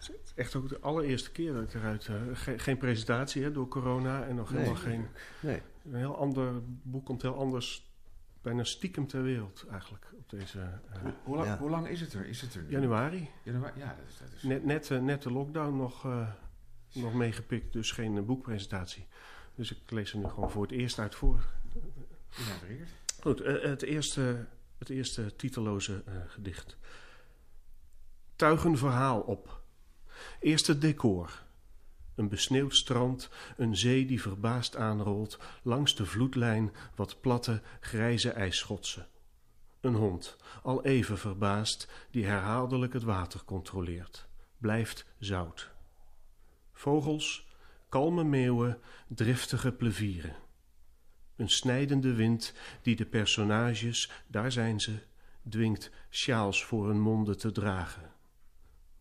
Het 0.07 0.21
is 0.25 0.33
echt 0.35 0.55
ook 0.55 0.69
de 0.69 0.79
allereerste 0.79 1.31
keer 1.31 1.53
dat 1.53 1.63
ik 1.63 1.73
eruit... 1.73 2.07
eh, 2.07 2.15
geen, 2.33 2.59
geen 2.59 2.77
presentatie 2.77 3.43
hè, 3.43 3.51
door 3.51 3.67
corona 3.67 4.23
en 4.25 4.35
nog 4.35 4.49
Nee. 4.49 4.59
helemaal 4.61 4.81
geen... 4.81 5.07
nee. 5.39 5.61
Een 5.85 5.95
heel 5.95 6.17
ander 6.17 6.53
boek 6.65 7.05
komt 7.05 7.21
heel 7.21 7.37
anders, 7.37 7.93
bijna 8.41 8.63
stiekem 8.63 9.07
ter 9.07 9.23
wereld 9.23 9.65
eigenlijk, 9.71 10.05
op 10.17 10.29
deze 10.29 10.59
eh, 10.59 11.01
Hoe, 11.01 11.13
hoe 11.23 11.35
lang, 11.35 11.47
Ja. 11.47 11.57
hoe 11.57 11.69
lang 11.69 11.87
is 11.87 12.01
het 12.01 12.13
er? 12.13 12.25
Is 12.27 12.41
het 12.41 12.53
er 12.53 12.61
nu? 12.63 12.69
januari. 12.69 13.29
Januari? 13.43 13.79
Ja, 13.79 13.87
dat 13.87 14.07
is... 14.07 14.17
Dat 14.17 14.27
is 14.35 14.43
Net, 14.43 14.65
net, 14.65 14.91
eh, 14.91 14.99
net 14.99 15.21
de 15.21 15.31
lockdown 15.31 15.77
nog, 15.77 16.05
eh, 16.05 16.27
nog 16.93 17.13
meegepikt, 17.13 17.73
dus 17.73 17.91
geen 17.91 18.25
boekpresentatie. 18.25 19.07
Dus 19.55 19.71
ik 19.71 19.91
lees 19.91 20.11
er 20.13 20.17
nu 20.19 20.27
gewoon 20.27 20.51
voor 20.51 20.61
het 20.61 20.71
eerst 20.71 20.99
uit 20.99 21.15
voor. 21.15 21.45
inaugureerd. 22.39 22.89
Goed, 23.21 23.39
het, 23.45 23.81
eerste, 23.81 24.45
het 24.77 24.89
eerste 24.89 25.35
titelloze 25.35 26.03
eh, 26.05 26.13
gedicht. 26.27 26.77
Tuig 28.35 28.63
een 28.63 28.77
verhaal 28.77 29.19
op. 29.21 29.63
Eerste 30.39 30.77
decor. 30.77 31.43
Een 32.15 32.29
besneeuwd 32.29 32.75
strand, 32.75 33.29
een 33.57 33.77
zee 33.77 34.05
die 34.05 34.21
verbaasd 34.21 34.75
aanrolt, 34.75 35.39
langs 35.63 35.95
de 35.95 36.05
vloedlijn 36.05 36.71
wat 36.95 37.21
platte, 37.21 37.61
grijze 37.79 38.29
ijsschotsen. 38.29 39.07
Een 39.81 39.95
hond, 39.95 40.37
al 40.63 40.83
even 40.83 41.17
verbaasd, 41.17 41.91
die 42.11 42.25
herhaaldelijk 42.25 42.93
het 42.93 43.03
water 43.03 43.43
controleert. 43.45 44.27
Blijft 44.57 45.05
zout. 45.19 45.71
Vogels, 46.73 47.47
kalme 47.89 48.23
meeuwen, 48.23 48.79
driftige 49.07 49.71
plevieren. 49.71 50.35
Een 51.35 51.49
snijdende 51.49 52.13
wind 52.13 52.53
die 52.81 52.95
de 52.95 53.05
personages, 53.05 54.11
daar 54.27 54.51
zijn 54.51 54.79
ze, 54.79 54.99
dwingt 55.49 55.91
sjaals 56.09 56.63
voor 56.65 56.87
hun 56.87 57.01
monden 57.01 57.37
te 57.37 57.51
dragen. 57.51 58.11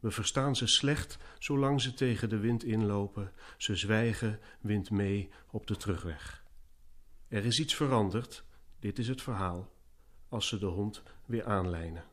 We 0.05 0.11
verstaan 0.11 0.57
ze 0.57 0.67
slecht 0.67 1.19
zolang 1.39 1.81
ze 1.81 1.95
tegen 1.95 2.29
de 2.29 2.39
wind 2.39 2.65
inlopen. 2.65 3.33
Ze 3.57 3.77
zwijgen, 3.77 4.41
wind 4.61 4.91
mee 4.91 5.31
op 5.51 5.67
de 5.67 5.77
terugweg. 5.77 6.45
Er 7.29 7.45
is 7.45 7.61
iets 7.61 7.75
veranderd, 7.75 8.45
dit 8.79 8.99
is 8.99 9.09
het 9.09 9.23
verhaal, 9.23 9.73
als 10.29 10.49
ze 10.49 10.59
de 10.59 10.67
hond 10.67 11.03
weer 11.27 11.45
aanlijnen. 11.45 12.05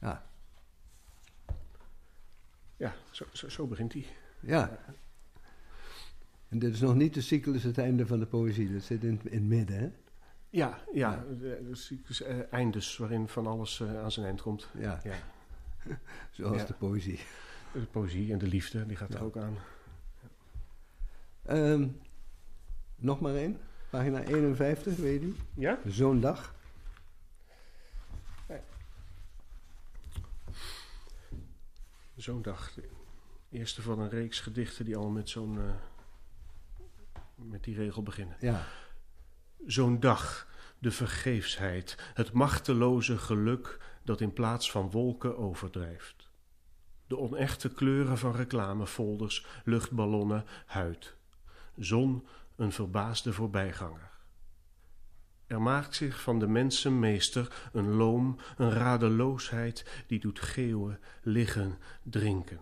Ja. 0.00 0.30
Ja, 2.76 2.94
zo, 3.10 3.24
zo, 3.32 3.48
zo 3.48 3.66
begint 3.66 3.92
hij. 3.92 4.06
ja. 4.40 4.78
En 6.48 6.58
dit 6.58 6.74
is 6.74 6.80
nog 6.80 6.94
niet 6.94 7.14
de 7.14 7.20
cyclus 7.20 7.62
het 7.62 7.78
einde 7.78 8.06
van 8.06 8.18
de 8.18 8.26
poëzie. 8.26 8.72
Dat 8.72 8.82
zit 8.82 9.04
in, 9.04 9.20
in 9.24 9.38
het 9.38 9.48
midden, 9.48 9.78
hè? 9.78 9.90
Ja, 10.50 10.84
ja, 10.92 11.24
dus, 11.62 11.92
dus, 12.06 12.22
eh, 12.22 12.52
eindes 12.52 12.96
waarin 12.96 13.28
van 13.28 13.46
alles 13.46 13.80
eh, 13.80 14.02
aan 14.02 14.12
zijn 14.12 14.26
eind 14.26 14.42
komt. 14.42 14.68
Ja, 14.78 15.00
Ja, 15.04 15.18
zoals 16.30 16.56
Ja. 16.60 16.64
de 16.64 16.72
poëzie. 16.74 17.20
de 17.72 17.80
poëzie 17.90 18.32
en 18.32 18.38
de 18.38 18.46
liefde, 18.46 18.86
die 18.86 18.96
gaat 18.96 19.14
er 19.14 19.22
ook 19.24 19.36
aan. 19.36 19.56
Ehm, 21.42 21.88
nog 22.96 23.20
maar 23.20 23.34
één. 23.34 23.58
Pagina 23.90 24.22
51, 24.22 24.96
weet 24.96 25.20
je? 25.22 25.34
Ja? 25.54 25.78
Zo'n 25.86 26.20
dag. 26.20 26.54
Zo'n 32.16 32.42
dag. 32.42 32.72
De 32.74 32.88
eerste 33.50 33.82
van 33.82 33.98
een 33.98 34.08
reeks 34.08 34.40
gedichten 34.40 34.84
die 34.84 34.94
allemaal 34.96 35.12
met 35.14 35.28
zo'n. 35.28 35.58
eh, 35.58 35.64
met 37.34 37.64
die 37.64 37.74
regel 37.74 38.02
beginnen. 38.02 38.36
Ja. 38.40 38.64
Zo'n 39.66 40.00
dag, 40.00 40.48
de 40.78 40.90
vergeefsheid, 40.90 41.96
het 42.14 42.32
machteloze 42.32 43.18
geluk 43.18 43.80
dat 44.02 44.20
in 44.20 44.32
plaats 44.32 44.70
van 44.70 44.90
wolken 44.90 45.38
overdrijft. 45.38 46.30
De 47.06 47.18
onechte 47.18 47.72
kleuren 47.72 48.18
van 48.18 48.34
reclamefolders, 48.34 49.46
luchtballonnen, 49.64 50.44
huid. 50.66 51.16
Zon, 51.76 52.26
een 52.56 52.72
verbaasde 52.72 53.32
voorbijganger. 53.32 54.10
Er 55.46 55.62
maakt 55.62 55.94
zich 55.94 56.20
van 56.20 56.38
de 56.38 56.46
mensen 56.46 56.98
meester 56.98 57.68
een 57.72 57.90
loom, 57.90 58.36
een 58.56 58.70
radeloosheid 58.70 60.04
die 60.06 60.20
doet 60.20 60.40
geeuwen, 60.40 61.00
liggen, 61.22 61.78
drinken. 62.02 62.60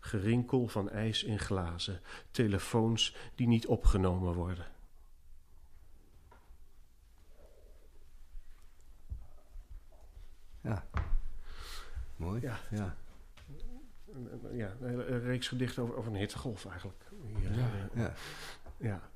Gerinkel 0.00 0.68
van 0.68 0.90
ijs 0.90 1.24
in 1.24 1.38
glazen, 1.38 2.00
telefoons 2.30 3.16
die 3.34 3.46
niet 3.46 3.66
opgenomen 3.66 4.34
worden. 4.34 4.66
Ja. 10.68 10.84
Mooi. 12.16 12.40
Ja. 12.40 12.58
ja. 12.70 12.96
Een- 14.12 14.32
een- 14.44 14.56
Ja, 14.56 14.74
een 14.80 14.88
hele 14.88 15.18
reeks 15.18 15.48
gedichten 15.48 15.82
over, 15.82 15.96
over 15.96 16.12
een 16.12 16.18
hittegolf 16.18 16.66
eigenlijk. 16.66 17.04
Hier, 17.26 17.52
Ja. 17.54 17.58
eh, 17.92 18.00
Ja. 18.02 18.12
ja. 18.76 19.10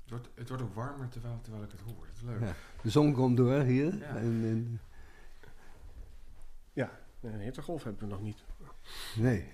Het 0.00 0.10
wordt, 0.10 0.28
het 0.34 0.48
wordt 0.48 0.62
ook 0.64 0.74
warmer 0.74 1.08
terwijl, 1.08 1.40
terwijl 1.40 1.64
ik 1.64 1.70
het 1.70 1.80
hoor. 1.80 2.06
Dat 2.06 2.16
is 2.16 2.22
leuk. 2.22 2.40
Ja. 2.40 2.54
De 2.82 2.90
zon 2.90 3.12
komt 3.12 3.36
door 3.36 3.60
hier. 3.60 3.96
Ja. 3.98 4.16
En, 4.16 4.24
en- 4.44 4.80
ja, 6.72 6.98
een 7.20 7.40
hittegolf 7.40 7.82
hebben 7.84 8.02
we 8.08 8.08
nog 8.14 8.22
niet. 8.22 8.44
nee. 9.16 9.48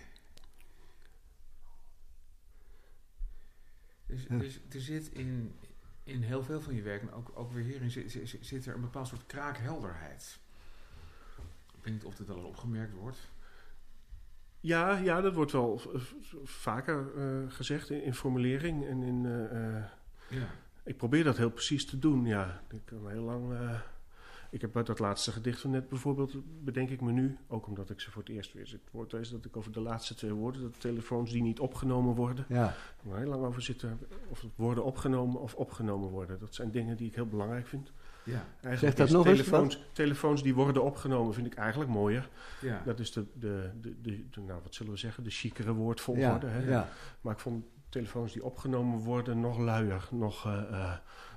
Dus, 4.06 4.26
dus 4.28 4.60
er 4.72 4.80
zit 4.80 5.08
in, 5.08 5.58
in 6.04 6.22
heel 6.22 6.42
veel 6.44 6.60
van 6.60 6.74
je 6.74 6.82
werk, 6.82 7.02
en 7.02 7.12
ook, 7.12 7.30
ook 7.34 7.52
weer 7.52 7.64
hierin, 7.64 7.90
zit, 7.90 8.10
zit, 8.10 8.46
zit 8.46 8.66
er 8.66 8.74
een 8.74 8.80
bepaald 8.80 9.06
soort 9.08 9.26
kraakhelderheid. 9.26 10.38
Ik 11.86 11.92
weet 11.92 12.02
niet 12.02 12.10
of 12.12 12.16
dit 12.18 12.26
wel 12.26 12.36
eens 12.36 12.46
opgemerkt 12.46 12.94
wordt. 12.94 13.18
Ja, 14.60 14.96
ja, 14.96 15.20
dat 15.20 15.34
wordt 15.34 15.52
wel 15.52 15.80
vaker 16.44 17.06
eh, 17.16 17.52
gezegd 17.52 17.90
in, 17.90 18.02
in 18.02 18.14
formulering 18.14 18.86
en 18.86 19.02
in... 19.02 19.26
eh, 19.26 19.76
eh, 19.76 19.84
Ja. 20.28 20.46
ik 20.84 20.96
probeer 20.96 21.24
dat 21.24 21.36
heel 21.36 21.50
precies 21.50 21.86
te 21.86 21.98
doen, 21.98 22.24
ja. 22.26 22.60
Ik 22.70 22.80
kan 22.84 23.08
heel 23.10 23.22
lang... 23.22 23.52
eh, 23.52 23.80
ik 24.50 24.60
heb 24.60 24.76
uit 24.76 24.86
dat 24.86 24.98
laatste 24.98 25.32
gedicht 25.32 25.60
van 25.60 25.70
net 25.70 25.88
bijvoorbeeld, 25.88 26.34
bedenk 26.64 26.90
ik 26.90 27.00
me 27.00 27.12
nu, 27.12 27.38
ook 27.48 27.66
omdat 27.66 27.90
ik 27.90 28.00
ze 28.00 28.10
voor 28.10 28.22
het 28.22 28.30
eerst 28.30 28.52
weer 28.52 28.68
het 28.70 28.90
woord 28.90 29.12
lees, 29.12 29.30
dat 29.30 29.44
ik 29.44 29.56
over 29.56 29.72
de 29.72 29.80
laatste 29.80 30.14
twee 30.14 30.32
woorden, 30.32 30.62
dat 30.62 30.80
telefoons 30.80 31.30
die 31.30 31.42
niet 31.42 31.60
opgenomen 31.60 32.14
worden, 32.14 32.44
Ja. 32.48 32.74
Er 33.10 33.16
heel 33.16 33.28
lang 33.28 33.44
over 33.44 33.62
zitten 33.62 33.98
of 34.28 34.40
het 34.40 34.50
worden 34.56 34.84
opgenomen 34.84 35.40
of 35.40 35.54
opgenomen 35.54 36.08
worden. 36.08 36.38
Dat 36.38 36.54
zijn 36.54 36.70
dingen 36.70 36.96
die 36.96 37.06
ik 37.08 37.14
heel 37.14 37.26
belangrijk 37.28 37.66
vind. 37.66 37.92
Ja, 38.26 38.44
Eigenlijk 38.62 38.78
Zeg 38.78 38.94
dat 38.94 39.16
nog 39.16 39.26
eens, 39.26 39.38
telefoons, 39.38 39.82
telefoons 39.92 40.42
die 40.42 40.54
worden 40.54 40.82
opgenomen 40.82 41.34
vind 41.34 41.46
ik 41.46 41.54
eigenlijk 41.54 41.90
mooier. 41.90 42.28
ja. 42.60 42.82
Dat 42.84 43.00
is 43.00 43.12
de, 43.12 43.26
de, 43.34 43.70
de, 43.80 44.00
de, 44.00 44.28
de- 44.30 44.40
nou 44.40 44.60
wat 44.62 44.74
zullen 44.74 44.92
we 44.92 44.98
zeggen, 44.98 45.24
de 45.24 45.30
chicere 45.30 45.68
Ja, 45.68 45.74
woordvolgorde. 45.74 46.46
hè? 46.46 46.68
ja. 46.70 46.88
Maar 47.20 47.32
ik 47.32 47.38
vond 47.40 47.64
telefoons 47.88 48.32
die 48.32 48.44
opgenomen 48.44 48.98
worden 48.98 49.40
nog 49.40 49.58
luier, 49.58 50.08
nog, 50.10 50.46
eh, 50.46 50.62
eh, 50.82 50.92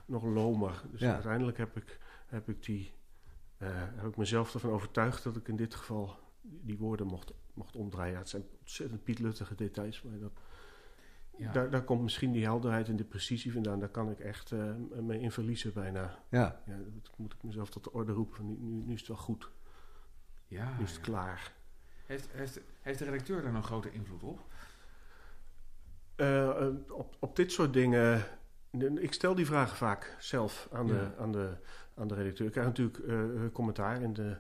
nog 0.06 0.24
lomer. 0.24 0.82
Dus 0.92 1.00
Ja. 1.00 1.14
uiteindelijk 1.14 1.58
heb 1.58 1.78
ik, 1.78 2.00
heb 2.28 2.50
ik 2.50 2.64
die, 2.64 2.92
eh, 3.58 3.68
heb 3.96 4.06
ik 4.08 4.18
mezelf 4.18 4.54
ervan 4.54 4.72
overtuigd 4.72 5.24
dat 5.24 5.36
ik 5.36 5.48
in 5.48 5.56
dit 5.56 5.76
geval 5.76 6.16
die 6.42 6.78
woorden 6.78 7.08
mocht, 7.08 7.34
mocht 7.54 7.76
omdraaien. 7.76 8.14
Ja, 8.14 8.20
het 8.20 8.30
zijn 8.30 8.44
ontzettend 8.60 9.04
pietluttige 9.04 9.56
details, 9.56 10.02
maar 10.02 10.20
dat, 10.20 10.32
Ja. 11.40 11.52
daar, 11.52 11.70
daar 11.70 11.84
komt 11.84 12.02
misschien 12.02 12.32
die 12.32 12.44
helderheid 12.44 12.88
en 12.88 12.96
de 12.96 13.04
precisie 13.04 13.52
vandaan. 13.52 13.80
Daar 13.80 13.90
kan 13.90 14.10
ik 14.10 14.20
echt 14.20 14.52
eh, 14.52 14.74
mee 15.02 15.20
in 15.20 15.32
verliezen 15.32 15.74
bijna. 15.74 16.24
ja. 16.30 16.62
Ja, 16.66 16.78
dat 16.78 17.18
moet 17.18 17.34
ik 17.34 17.44
mezelf 17.44 17.70
tot 17.70 17.84
de 17.84 17.92
orde 17.92 18.12
roepen. 18.12 18.36
van 18.36 18.46
Nu, 18.46 18.58
nu, 18.60 18.84
nu 18.86 18.94
is 18.94 19.00
het 19.00 19.08
wel 19.08 19.18
goed, 19.18 19.50
ja, 20.48 20.78
nu 20.78 20.84
is 20.84 20.92
het 20.96 21.06
ja. 21.06 21.12
klaar. 21.12 21.54
Heeft, 22.06 22.28
heeft, 22.32 22.62
heeft 22.82 23.00
de 23.00 23.06
redacteur 23.06 23.42
daar 23.42 23.52
nog 23.52 23.66
grote 23.66 23.92
invloed 23.92 24.24
op? 24.24 24.40
Eh, 26.16 26.50
eh, 26.50 26.74
op, 26.90 27.16
op 27.20 27.36
dit 27.36 27.52
soort 27.52 27.74
dingen. 27.74 28.24
Ik 28.96 29.14
stel 29.14 29.36
die 29.36 29.46
vragen 29.46 29.78
vaak 29.78 30.16
zelf 30.20 30.68
aan 30.72 30.88
de, 30.88 31.12
aan 31.20 31.32
de, 31.32 31.58
aan 31.96 32.08
de 32.08 32.14
redacteur. 32.14 32.46
Ik 32.46 32.52
krijg 32.52 32.68
natuurlijk 32.68 32.98
eh, 32.98 33.18
commentaar 33.54 34.02
in 34.02 34.14
de, 34.14 34.38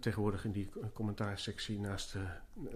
tegenwoordig 0.00 0.44
in 0.44 0.52
die 0.52 0.68
commentaarsectie 0.92 1.80
naast, 1.80 2.12
de, 2.12 2.26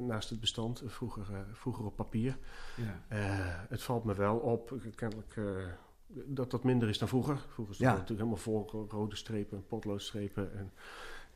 naast 0.02 0.30
het 0.30 0.40
bestand. 0.40 0.80
eh, 0.80 0.88
Vroeger, 0.88 1.26
eh, 1.34 1.40
vroeger 1.52 1.84
op 1.84 1.96
papier. 1.96 2.36
Ja. 2.76 3.02
Eh, 3.08 3.60
het 3.68 3.82
valt 3.82 4.04
me 4.04 4.14
wel 4.14 4.36
op, 4.36 4.72
eh, 4.72 4.78
kennelijk, 4.94 5.36
eh, 5.36 5.44
dat 6.06 6.50
dat 6.50 6.64
minder 6.64 6.88
is 6.88 6.98
dan 6.98 7.08
vroeger. 7.08 7.36
Vroeger 7.48 7.74
stond 7.74 7.90
Ja. 7.90 7.96
het 7.98 8.08
natuurlijk 8.08 8.28
helemaal 8.28 8.64
vol 8.66 8.86
rode 8.90 9.16
strepen 9.16 9.56
en 9.56 9.66
potloodstrepen. 9.66 10.56
En, 10.58 10.72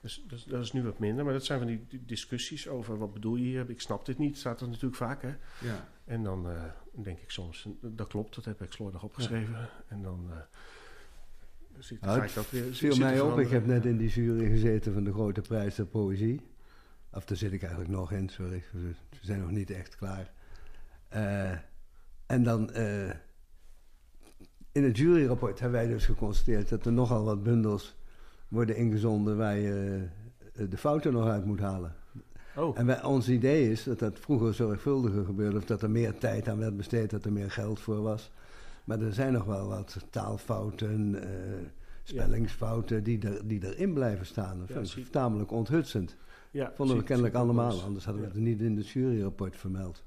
dus, 0.01 0.25
dus 0.27 0.45
dat 0.45 0.63
is 0.63 0.73
nu 0.73 0.83
wat 0.83 0.99
minder. 0.99 1.25
Maar 1.25 1.33
dat 1.33 1.45
zijn 1.45 1.59
van 1.59 1.69
die, 1.69 2.05
discussies 2.07 2.69
over 2.69 2.99
wat 2.99 3.13
bedoel 3.13 3.37
je 3.37 3.45
hier. 3.45 3.71
Ik 3.71 3.81
snap 3.81 4.07
dit 4.07 4.19
niet, 4.19 4.39
staat 4.39 4.61
er 4.61 4.67
natuurlijk 4.69 4.97
vaak. 4.97 5.23
Hè? 5.23 5.35
Ja. 5.61 5.89
En 6.05 6.23
dan 6.23 6.51
eh, 6.51 6.63
denk 6.91 7.19
ik 7.19 7.31
soms, 7.31 7.69
dat 7.81 8.09
klopt, 8.09 8.35
dat 8.35 8.45
heb 8.45 8.63
ik 8.63 8.73
slordig 8.73 9.03
opgeschreven. 9.03 9.69
En 9.89 10.03
dan 10.03 10.27
eh 10.31 10.37
zie, 11.79 11.99
Nou, 12.01 12.15
ga 12.15 12.21
het 12.21 12.31
ik 12.31 12.37
dat 12.37 12.51
weer 12.51 12.75
viel 12.75 12.97
mij 12.97 13.21
op. 13.21 13.39
Ik 13.39 13.51
heb 13.51 13.67
net 13.67 13.85
in 13.85 13.97
die 13.97 14.09
jury 14.09 14.51
gezeten 14.51 14.93
van 14.93 15.05
de 15.05 15.13
Grote 15.13 15.41
Prijs 15.41 15.75
der 15.75 15.87
Poëzie. 15.87 16.41
Of 17.13 17.25
daar 17.25 17.37
zit 17.37 17.53
ik 17.53 17.61
eigenlijk 17.61 17.91
nog 17.91 18.13
in, 18.13 18.29
sorry. 18.29 18.63
We 18.73 18.95
zijn 19.21 19.41
nog 19.41 19.51
niet 19.51 19.71
echt 19.71 19.97
klaar. 19.97 20.33
Eh, 21.09 21.51
en 22.27 22.43
dan 22.43 22.73
eh, 22.73 23.11
in 24.73 24.85
het 24.85 24.97
juryrapport 24.97 25.61
hebben 25.61 25.81
wij 25.81 25.89
dus 25.89 26.05
geconstateerd 26.05 26.69
dat 26.69 26.87
er 26.87 26.93
nogal 26.93 27.25
wat 27.25 27.43
bundels 27.43 27.97
worden 28.49 28.77
ingezonden 28.77 29.37
waar 29.37 29.57
je 29.57 30.07
eh, 30.55 30.65
de 30.71 30.77
fouten 30.77 31.13
nog 31.13 31.29
uit 31.29 31.45
moet 31.45 31.61
halen. 31.61 31.95
Oh, 32.57 32.79
En 32.79 32.87
wij, 32.87 33.05
ons 33.05 33.29
idee 33.29 33.71
is 33.71 33.85
dat 33.85 33.99
dat 33.99 34.19
vroeger 34.19 34.55
zorgvuldiger 34.55 35.25
gebeurde, 35.25 35.57
of 35.57 35.65
dat 35.65 35.83
er 35.83 35.91
meer 35.91 36.19
tijd 36.19 36.49
aan 36.49 36.59
werd 36.59 36.77
besteed, 36.77 37.11
dat 37.11 37.25
er 37.25 37.33
meer 37.33 37.51
geld 37.51 37.81
voor 37.81 38.03
was. 38.03 38.31
Maar 38.87 39.01
er 39.01 39.13
zijn 39.13 39.33
nog 39.33 39.45
wel 39.45 39.69
wat 39.69 39.97
taalfouten, 40.11 41.23
eh, 41.23 41.29
spellingsfouten 42.03 43.03
die, 43.05 43.29
er, 43.29 43.47
die 43.49 43.65
erin 43.75 43.93
blijven 43.95 44.27
staan. 44.27 44.59
Dat 44.59 44.69
Ja, 44.69 44.75
vind 44.75 44.87
ik 44.87 44.93
zie- 44.93 45.11
tamelijk 45.11 45.51
onthutsend. 45.51 46.17
ja, 46.51 46.73
Vonden 46.75 46.97
we 46.97 47.03
kennelijk 47.03 47.35
allemaal, 47.35 47.81
anders 47.83 48.05
hadden 48.05 48.23
we 48.23 48.29
Ja. 48.29 48.35
het 48.35 48.43
niet 48.45 48.61
in 48.61 48.77
het 48.77 48.89
juryrapport 48.89 49.57
vermeld. 49.57 50.05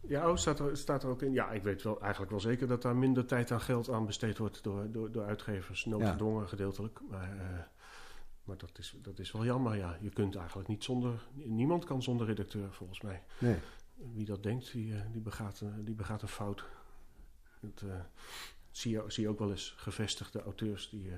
Ja, 0.00 0.30
oh, 0.30 0.36
staat, 0.36 0.58
er, 0.58 0.76
staat 0.76 1.02
er 1.02 1.08
ook 1.08 1.22
in. 1.22 1.32
Ja, 1.32 1.50
ik 1.50 1.62
weet 1.62 1.82
wel 1.82 2.00
eigenlijk 2.00 2.30
wel 2.30 2.40
zeker 2.40 2.66
dat 2.66 2.82
daar 2.82 2.96
minder 2.96 3.26
tijd 3.26 3.50
aan 3.50 3.60
geld 3.60 3.90
aan 3.90 4.06
besteed 4.06 4.38
wordt 4.38 4.62
door, 4.62 4.90
door, 4.90 5.12
door 5.12 5.24
uitgevers. 5.24 5.84
Noodgedwongen 5.84 6.48
gedeeltelijk. 6.48 7.00
Maar, 7.10 7.30
eh, 7.38 7.58
maar 8.44 8.56
dat, 8.58 8.78
is, 8.78 8.96
dat 9.02 9.18
is 9.18 9.32
wel 9.32 9.44
jammer, 9.44 9.76
ja. 9.76 9.96
Je 10.00 10.10
kunt 10.10 10.36
eigenlijk 10.36 10.68
niet 10.68 10.84
zonder... 10.84 11.26
Niemand 11.44 11.84
kan 11.84 12.02
zonder 12.02 12.26
redacteur, 12.26 12.72
volgens 12.72 13.00
mij. 13.00 13.22
Nee. 13.38 13.56
Wie 14.14 14.24
dat 14.24 14.42
denkt, 14.42 14.72
die, 14.72 14.94
eh, 14.94 15.00
die, 15.12 15.20
begaat, 15.20 15.62
die 15.84 15.94
begaat 15.94 16.22
een 16.22 16.28
fout. 16.28 16.64
Dat 17.60 17.90
eh, 17.90 17.96
zie, 18.70 18.90
je, 18.90 19.04
zie 19.06 19.22
je 19.22 19.28
ook 19.28 19.38
wel 19.38 19.50
eens 19.50 19.74
gevestigde 19.76 20.42
auteurs 20.42 20.90
die... 20.90 21.10
eh, 21.10 21.16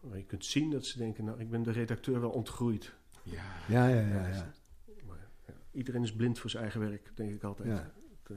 waar 0.00 0.18
je 0.18 0.24
kunt 0.24 0.44
zien 0.44 0.70
dat 0.70 0.86
ze 0.86 0.98
denken, 0.98 1.24
nou, 1.24 1.40
ik 1.40 1.50
ben 1.50 1.62
de 1.62 1.70
redacteur 1.72 2.20
wel 2.20 2.30
ontgroeid. 2.30 2.92
Ja. 3.22 3.42
Ja, 3.68 3.86
ja, 3.88 4.00
ja. 4.00 4.26
ja. 4.28 4.52
Maar 5.06 5.16
ja, 5.46 5.54
iedereen 5.72 6.02
is 6.02 6.12
blind 6.14 6.38
voor 6.38 6.50
zijn 6.50 6.62
eigen 6.62 6.80
werk, 6.80 7.10
denk 7.14 7.30
ik 7.30 7.42
altijd. 7.42 7.68
Het, 7.68 8.36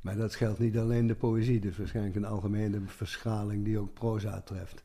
Maar 0.00 0.16
dat 0.16 0.34
geldt 0.34 0.58
niet 0.58 0.78
alleen 0.78 1.06
de 1.06 1.14
poëzie, 1.14 1.60
dus 1.60 1.76
waarschijnlijk 1.76 2.16
een 2.16 2.24
algemene 2.24 2.80
verschaling 2.86 3.64
die 3.64 3.78
ook 3.78 3.92
proza 3.94 4.40
treft. 4.40 4.84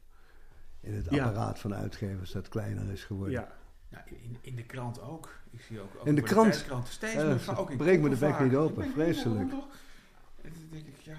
In 0.81 0.93
het 0.93 1.07
Ja. 1.09 1.25
apparaat 1.25 1.59
van 1.59 1.73
uitgevers 1.75 2.31
dat 2.31 2.49
kleiner 2.49 2.91
is 2.91 3.03
geworden. 3.03 3.33
ja, 3.33 3.57
Nou, 3.89 4.03
in, 4.07 4.37
in 4.41 4.55
de 4.55 4.63
krant 4.63 5.01
ook. 5.01 5.29
Ik 5.51 5.61
zie 5.61 5.79
ook, 5.79 5.95
ook 5.99 6.05
In 6.05 6.15
de 6.15 6.21
krant? 6.21 6.65
steeds 6.87 7.13
Ja, 7.13 7.23
meer 7.23 7.57
ook 7.57 7.71
in 7.71 7.77
breekt 7.77 8.01
me 8.01 8.09
de 8.09 8.15
bek 8.17 8.39
niet 8.39 8.55
open, 8.55 8.91
vreselijk. 8.91 9.49
dan 9.49 10.51
denk 10.69 10.87
ik, 10.87 10.99
ja. 11.01 11.17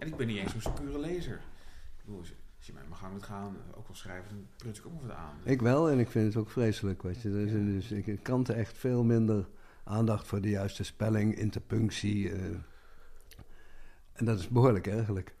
En 0.00 0.06
ik 0.08 0.16
ben 0.16 0.26
niet 0.26 0.36
eens 0.38 0.50
zo'n 0.52 0.60
secure 0.60 0.98
lezer. 0.98 1.34
Ik 1.98 2.04
bedoel, 2.04 2.18
als 2.20 2.66
je 2.66 2.72
mij 2.72 2.82
mag 2.88 2.98
gaan 2.98 3.14
het 3.14 3.22
gaan, 3.22 3.56
eh, 3.70 3.78
ook 3.78 3.86
wel 3.86 3.96
schrijven, 3.96 4.28
dan 4.30 4.46
pruts 4.56 4.78
ik 4.78 4.86
ook 4.86 4.92
nog 4.92 5.02
wat 5.02 5.10
aan. 5.16 5.36
Ik 5.44 5.60
wel, 5.60 5.90
en 5.90 5.98
ik 5.98 6.08
vind 6.10 6.26
het 6.26 6.36
ook 6.36 6.50
vreselijk. 6.50 7.02
Weet 7.02 7.22
je. 7.22 7.28
Er 7.30 7.40
is 7.46 7.52
in 7.52 7.72
dus 7.72 7.90
in 7.90 8.22
kranten 8.22 8.54
echt 8.54 8.78
veel 8.78 9.04
minder 9.04 9.48
aandacht 9.84 10.26
voor 10.26 10.40
de 10.40 10.48
juiste 10.48 10.82
spelling, 10.84 11.34
interpunctie. 11.36 12.32
eh. 12.32 12.44
en 14.12 14.24
dat 14.24 14.38
is 14.38 14.48
behoorlijk 14.48 14.86
ergelijk. 14.86 15.34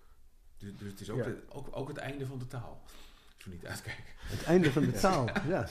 Dus, 0.58 0.76
dus 0.78 0.90
het 0.90 1.00
is 1.00 1.10
ook, 1.10 1.18
Ja. 1.18 1.24
de- 1.24 1.42
ook, 1.48 1.68
ook 1.70 1.88
het 1.88 1.96
einde 1.96 2.26
van 2.26 2.38
de 2.38 2.46
taal. 2.46 2.82
Als 3.34 3.44
we 3.44 3.50
niet 3.50 3.66
uitkijken. 3.66 4.04
Het 4.18 4.42
einde 4.42 4.72
van 4.72 4.82
de 4.82 4.92
taal, 5.06 5.26
ja. 5.48 5.66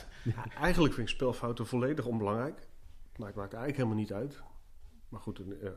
Eigenlijk 0.60 0.94
vind 0.94 1.08
ik 1.08 1.14
spelfouten 1.14 1.66
volledig 1.66 2.04
onbelangrijk. 2.06 2.68
Maar 3.16 3.26
het 3.26 3.36
maakt 3.36 3.52
eigenlijk 3.54 3.76
helemaal 3.76 3.98
niet 3.98 4.12
uit. 4.12 4.42
Maar 5.08 5.20
goed, 5.20 5.38
eh, 5.62 5.70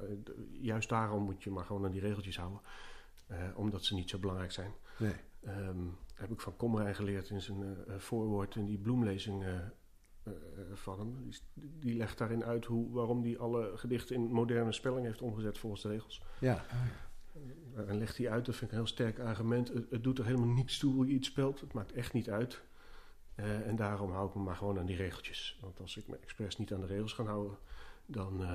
juist 0.52 0.90
daarom 0.90 1.24
moet 1.24 1.44
je 1.44 1.50
maar 1.52 1.66
gewoon 1.66 1.86
aan 1.86 1.92
die 1.92 2.02
regeltjes 2.02 2.38
houden. 2.38 2.60
Eh, 3.28 3.38
omdat 3.56 3.84
ze 3.84 3.96
niet 3.96 4.10
zo 4.10 4.20
belangrijk 4.20 4.52
zijn. 4.52 4.74
Nee. 4.98 5.14
Ehm, 5.44 5.86
heb 6.16 6.32
ik 6.32 6.42
van 6.42 6.56
Komrij 6.56 6.94
geleerd 6.94 7.30
in 7.30 7.42
zijn 7.42 7.64
eh, 7.64 7.94
eh, 7.94 8.00
voorwoord 8.00 8.56
in 8.56 8.66
die 8.66 8.78
bloemlezing 8.78 9.46
van 10.74 11.00
hem. 11.00 11.30
Die, 11.56 11.96
legt 11.96 12.18
daarin 12.18 12.44
uit 12.44 12.66
hoe, 12.66 12.92
waarom 12.92 13.24
hij 13.24 13.38
alle 13.38 13.72
gedichten 13.76 14.16
in 14.16 14.22
moderne 14.22 14.72
spelling 14.72 15.06
heeft 15.06 15.22
omgezet 15.22 15.58
volgens 15.58 15.82
de 15.82 15.90
regels. 15.90 16.22
Ja. 16.40 16.66
En 17.88 17.98
legt 17.98 18.18
hij 18.18 18.30
uit, 18.30 18.46
dat 18.46 18.56
vind 18.56 18.72
ik 18.72 18.78
een 18.78 18.84
heel 18.84 18.94
sterk 18.94 19.20
argument. 19.20 19.68
Het, 19.68 19.90
het 19.90 20.04
doet 20.04 20.20
er 20.20 20.26
helemaal 20.26 20.48
niets 20.48 20.78
toe 20.78 20.94
hoe 20.94 21.08
je 21.08 21.14
iets 21.14 21.28
spelt. 21.28 21.60
Het 21.60 21.74
maakt 21.74 21.92
echt 21.92 22.14
niet 22.14 22.30
uit. 22.30 22.62
En 23.36 23.76
daarom 23.76 24.12
hou 24.12 24.28
ik 24.28 24.36
me 24.36 24.42
maar 24.42 24.56
gewoon 24.56 24.80
aan 24.80 24.86
die 24.86 24.96
regeltjes. 24.96 25.58
Want 25.62 25.80
als 25.80 25.98
ik 25.98 26.08
me 26.08 26.18
expres 26.22 26.58
niet 26.58 26.74
aan 26.74 26.82
de 26.82 26.86
regels 26.86 27.14
ga 27.14 27.24
houden, 27.24 27.58
dan, 28.06 28.46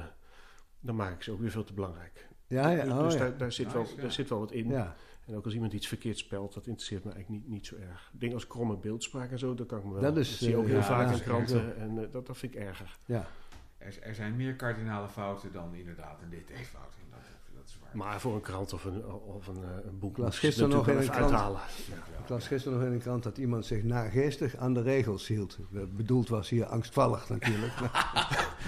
dan 0.81 0.96
maak 0.96 1.14
ik 1.14 1.22
ze 1.22 1.33
ook 1.33 1.40
weer 1.40 1.50
veel 1.50 1.64
te 1.64 1.74
belangrijk. 1.74 2.28
Ja, 2.48 2.70
ja. 2.70 2.84
dus 2.84 2.92
Oh, 2.92 3.02
dus 3.02 3.12
ja. 3.12 3.18
daar, 3.18 3.37
daar, 3.37 3.52
zit 3.52 3.72
wel, 3.72 3.82
Nice, 3.82 3.96
daar 3.96 4.12
zit 4.12 4.28
wel 4.28 4.38
wat 4.38 4.52
in. 4.52 4.68
ja. 4.68 4.94
En 5.26 5.37
ook 5.37 5.44
als 5.44 5.54
iemand 5.54 5.72
iets 5.72 5.87
verkeerd 5.88 6.18
spelt, 6.18 6.54
dat 6.54 6.66
interesseert 6.66 7.04
me 7.04 7.12
eigenlijk 7.12 7.42
niet, 7.42 7.52
niet 7.52 7.66
zo 7.66 7.76
erg. 7.76 8.11
Dingen 8.12 8.34
als 8.34 8.46
kromme 8.46 8.76
beeldspraak 8.76 9.30
en 9.30 9.38
zo, 9.38 9.54
dat 9.54 9.66
kan 9.66 9.78
ik 9.78 9.84
me 9.84 9.92
wel. 9.92 10.02
Dat 10.02 10.16
is, 10.16 10.38
zie 10.38 10.48
je 10.48 10.56
ook 10.56 10.62
eh, 10.64 10.68
heel 10.68 10.78
ja, 10.78 10.84
vaak 10.84 11.12
in 11.12 11.22
kranten. 11.22 11.76
En 11.76 12.04
eh, 12.04 12.12
dat, 12.12 12.26
dat 12.26 12.38
vind 12.38 12.54
ik 12.54 12.61
erger. 12.61 12.98
ja. 13.04 13.26
Er, 13.78 13.98
er 14.02 14.14
zijn 14.14 14.37
meer 14.37 14.54
kardinale 14.54 15.08
fouten 15.08 15.52
dan 15.52 15.74
inderdaad 15.74 16.22
een 16.22 16.30
detailfouten. 16.30 16.98
Maar 17.92 18.20
voor 18.20 18.35
een 18.35 18.40
krant 18.40 18.72
of 18.72 18.85
een, 18.85 19.05
of 19.07 19.46
een, 19.46 19.57
eh, 19.57 19.87
een 19.87 19.98
boek 19.98 20.16
Ik 20.18 20.24
las 20.24 20.38
gisteren 20.38 20.68
nog 20.70 20.88
in 20.88 20.96
een 20.96 21.03
krant. 21.11 21.18
uithalen. 21.22 21.61
Ik 22.22 22.29
las 22.29 22.46
gisteren 22.46 22.79
nog 22.79 22.87
in 22.87 22.92
een 22.94 23.01
krant 23.01 23.22
dat 23.22 23.38
iemand 23.38 23.66
zich 23.66 23.83
nageestig 23.83 24.57
aan 24.57 24.74
de 24.74 24.83
regels 24.83 25.27
hield. 25.27 25.59
Dat 25.70 25.96
bedoeld 25.96 26.29
was 26.29 26.48
hier 26.48 26.66
angstvallig 26.66 27.29
natuurlijk. 27.29 27.72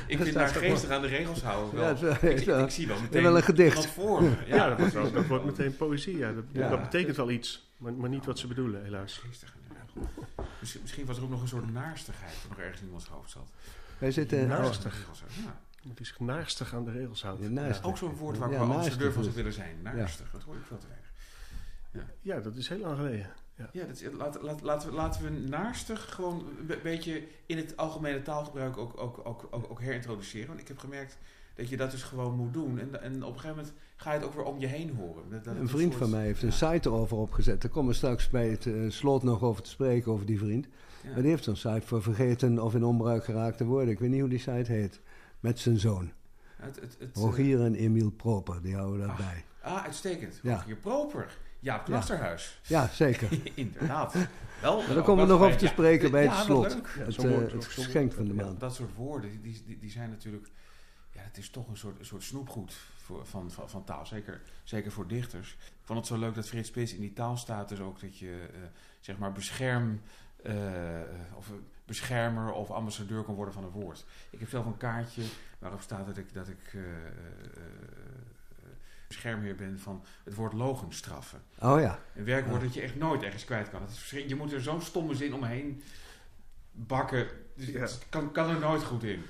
Ik 0.07 0.17
dat 0.19 0.27
vind 0.27 0.27
is 0.27 0.33
daar 0.33 0.53
toch 0.53 0.63
geestig 0.63 0.91
aan 0.91 1.01
de 1.01 1.07
regels 1.07 1.43
houden 1.43 1.75
wel. 1.81 1.97
Ja, 1.97 2.15
het 2.19 2.23
ik, 2.65 2.71
zie 2.71 2.87
wel 2.87 3.01
meteen 3.01 3.23
wel 3.23 3.37
een 3.37 3.43
gedicht. 3.43 3.87
voor 3.87 4.23
me. 4.23 4.31
Ja, 4.47 4.69
dat, 4.69 4.79
wordt 4.79 4.93
wel- 4.93 5.13
dat 5.13 5.27
wordt 5.27 5.45
meteen 5.45 5.77
poëzie. 5.77 6.17
Ja. 6.17 6.33
Dat, 6.33 6.45
Ja. 6.53 6.69
dat 6.69 6.83
betekent 6.83 7.17
wel 7.17 7.31
iets, 7.31 7.71
maar, 7.77 7.93
maar 7.93 8.09
niet 8.09 8.25
wat 8.25 8.39
ze 8.39 8.47
bedoelen, 8.47 8.83
helaas. 8.85 9.17
Geestig 9.19 9.55
aan 9.55 9.61
de 9.69 9.75
regels. 9.75 10.13
Misschien, 10.61 10.81
misschien 10.81 11.07
was 11.07 11.17
er 11.17 11.23
ook 11.23 11.31
nog 11.31 11.43
een 11.43 11.49
soort 11.49 11.73
naarstigheid 11.73 12.33
die 12.41 12.49
nog 12.51 12.59
ergens 12.59 12.79
in 12.81 12.85
iemands 12.87 13.07
hoofd 13.09 13.31
zat. 13.31 13.51
wij 13.99 14.11
zitten... 14.11 14.49
Naastig. 14.49 14.95
De 14.95 15.49
Ja. 15.81 15.89
Het 15.91 16.01
is 16.01 16.15
naastig 16.19 16.75
aan 16.75 16.85
de 16.85 16.91
regels 16.91 17.23
houden. 17.23 17.45
Ja, 17.55 17.61
naastig. 17.63 17.87
Ook 17.87 17.97
zo'n 17.97 18.17
woord 18.17 18.39
waar 18.39 18.49
ik 18.49 18.55
Ja, 18.55 18.59
wel 18.61 18.69
naastig 18.69 18.93
ambassadeur 18.93 19.13
van 19.13 19.21
is- 19.21 19.27
zou 19.27 19.37
willen 19.37 19.53
zijn. 19.53 19.77
Naarstig, 19.83 20.31
dat 20.31 20.43
hoor 20.43 20.55
ik 20.55 20.65
veel 20.67 20.79
te 20.79 20.87
weinig. 20.89 21.09
Ja, 22.21 22.41
dat 22.41 22.57
is 22.57 22.69
heel 22.69 22.79
lang 22.79 22.97
geleden. 22.97 23.27
Ja, 23.73 23.85
dat 23.87 24.01
is, 24.01 24.13
laat, 24.13 24.43
laat, 24.43 24.63
laten, 24.63 24.89
we, 24.89 24.95
laten 24.95 25.23
we 25.25 25.31
naarstig 25.49 26.15
gewoon 26.15 26.47
een 26.59 26.67
be- 26.67 26.79
beetje 26.83 27.23
in 27.47 27.57
het 27.57 27.77
algemene 27.77 28.23
taalgebruik 28.23 28.77
ook, 28.77 29.01
ook, 29.01 29.21
ook, 29.25 29.47
ook, 29.51 29.67
ook 29.71 29.81
herintroduceren. 29.81 30.49
Want 30.49 30.61
ik 30.61 30.69
heb 30.69 30.79
gemerkt 30.79 31.19
dat 31.55 31.69
je 31.69 31.77
dat 31.77 31.91
dus 31.91 32.03
gewoon 32.03 32.35
moet 32.37 32.53
doen. 32.53 32.79
En, 32.79 33.03
en 33.03 33.15
op 33.25 33.35
een 33.35 33.41
gegeven 33.41 33.57
moment 33.57 33.75
ga 33.97 34.13
je 34.13 34.19
het 34.19 34.27
ook 34.27 34.35
weer 34.35 34.45
om 34.45 34.59
je 34.59 34.67
heen 34.67 34.91
horen. 34.97 35.23
Dat, 35.31 35.45
dat 35.45 35.57
Een 35.57 35.69
vriend 35.69 35.93
soort- 35.93 36.03
van 36.03 36.11
mij 36.11 36.25
heeft 36.25 36.43
een 36.43 36.49
ja, 36.49 36.55
site 36.73 36.89
erover 36.89 37.17
opgezet. 37.17 37.63
Daar 37.63 37.71
komen 37.71 37.91
we 37.91 37.97
straks 37.97 38.29
bij 38.29 38.49
het 38.49 38.67
eh, 38.67 38.75
slot 38.89 39.23
nog 39.23 39.43
over 39.43 39.63
te 39.63 39.71
spreken, 39.71 40.13
over 40.13 40.27
die 40.27 40.39
vriend. 40.39 40.67
ja. 41.05 41.11
Maar 41.13 41.21
die 41.23 41.31
heeft 41.31 41.45
zo'n 41.45 41.57
site 41.57 41.87
voor 41.87 42.03
vergeten 42.03 42.59
of 42.63 42.75
in 42.75 42.85
onbruik 42.85 43.25
geraakte 43.25 43.65
woorden. 43.65 43.89
Ik 43.93 43.99
weet 43.99 44.11
niet 44.11 44.21
hoe 44.21 44.29
die 44.29 44.39
site 44.39 44.73
heet. 44.73 45.01
Met 45.41 45.59
zijn 45.59 45.79
zoon. 45.79 46.13
Het, 46.57 46.81
het, 46.81 46.97
het, 46.99 47.17
eh, 47.17 47.23
Rogier 47.23 47.65
en 47.65 47.75
Emiel 47.75 48.11
Proper, 48.11 48.63
die 48.63 48.75
houden 48.75 49.01
dat 49.01 49.11
Ach. 49.11 49.17
bij. 49.17 49.45
Ah, 49.63 49.85
uitstekend. 49.85 50.41
Ja. 50.43 50.55
Rogier 50.55 50.77
Proper. 50.77 51.39
Jaap 51.61 51.85
Knasterhuis. 51.85 52.61
Ja, 52.67 52.87
zeker. 52.89 53.29
Inderdaad. 53.55 54.15
Wel, 54.61 54.87
daar 54.87 55.03
komen 55.03 55.27
we 55.27 55.33
nog 55.33 55.43
over 55.43 55.57
te 55.59 55.67
spreken 55.67 56.11
bij 56.11 56.23
het 56.23 56.31
ja, 56.31 56.43
slot. 56.43 56.75
Het, 56.89 57.17
eh, 57.19 57.31
woord- 57.31 57.53
het 57.53 57.65
geschenk 57.65 58.13
van 58.13 58.25
de 58.25 58.35
Ja, 58.35 58.45
maand. 58.45 58.61
dat 58.61 58.75
soort 58.75 58.95
woorden, 58.95 59.43
die, 59.43 59.63
die, 59.67 59.79
die 59.79 59.91
zijn 59.91 60.11
natuurlijk... 60.11 60.51
Ja, 61.11 61.21
het 61.23 61.39
is 61.39 61.51
toch 61.51 61.69
een 61.69 61.77
soort, 61.77 61.99
een 61.99 62.05
soort 62.05 62.23
snoepgoed 62.23 62.73
voor, 62.97 63.27
van, 63.27 63.51
van, 63.51 63.69
van 63.71 63.85
taal. 63.85 64.07
Zeker, 64.07 64.43
zeker 64.65 64.93
voor 64.93 65.07
dichters. 65.07 65.53
Ik 65.53 65.87
vond 65.87 65.99
het 65.99 66.09
zo 66.09 66.19
leuk 66.19 66.35
dat 66.35 66.49
Frits 66.49 66.69
Spits 66.69 66.95
in 66.95 67.01
die 67.01 67.13
taal 67.13 67.37
staat. 67.37 67.69
Dus 67.69 67.81
ook 67.81 68.01
dat 68.01 68.19
je, 68.19 68.49
eh, 68.53 68.59
zeg 69.01 69.19
maar, 69.19 69.33
bescherm... 69.33 70.01
of 71.37 71.53
beschermer 71.91 72.53
of 72.53 72.71
ambassadeur 72.71 73.23
kan 73.23 73.35
worden 73.35 73.55
van 73.55 73.65
een 73.65 73.71
woord. 73.71 74.05
Ik 74.31 74.39
heb 74.41 74.49
zelf 74.49 74.67
een 74.67 74.77
kaartje 74.77 75.23
waarop 75.59 75.81
staat 75.81 76.07
dat 76.07 76.17
ik, 76.17 76.35
dat 76.35 76.49
ik 76.49 76.61
eh, 76.75 76.81
eh, 76.81 76.87
eh, 77.57 78.69
beschermheer 79.09 79.55
ben 79.57 79.79
van 79.81 80.05
het 80.25 80.35
woord 80.35 80.53
logenstraffen. 80.53 81.43
Oh 81.59 81.81
ja. 81.81 81.99
Een 82.15 82.25
werkwoord 82.25 82.61
Ja. 82.61 82.67
dat 82.67 82.75
je 82.75 82.81
echt 82.81 82.97
nooit 82.97 83.23
ergens 83.23 83.45
kwijt 83.45 83.71
kan. 83.71 83.83
Het 83.83 83.91
is 83.91 84.11
je 84.27 84.35
moet 84.35 84.53
er 84.53 84.61
zo'n 84.63 84.81
stomme 84.83 85.15
zin 85.15 85.35
omheen 85.35 85.83
bakken. 86.73 87.27
Dus 87.57 87.67
Ja. 87.67 87.81
Het 87.81 88.07
kan, 88.09 88.33
kan 88.33 88.51
er 88.51 88.59
nooit 88.61 88.83
goed 88.83 89.03
in. 89.05 89.23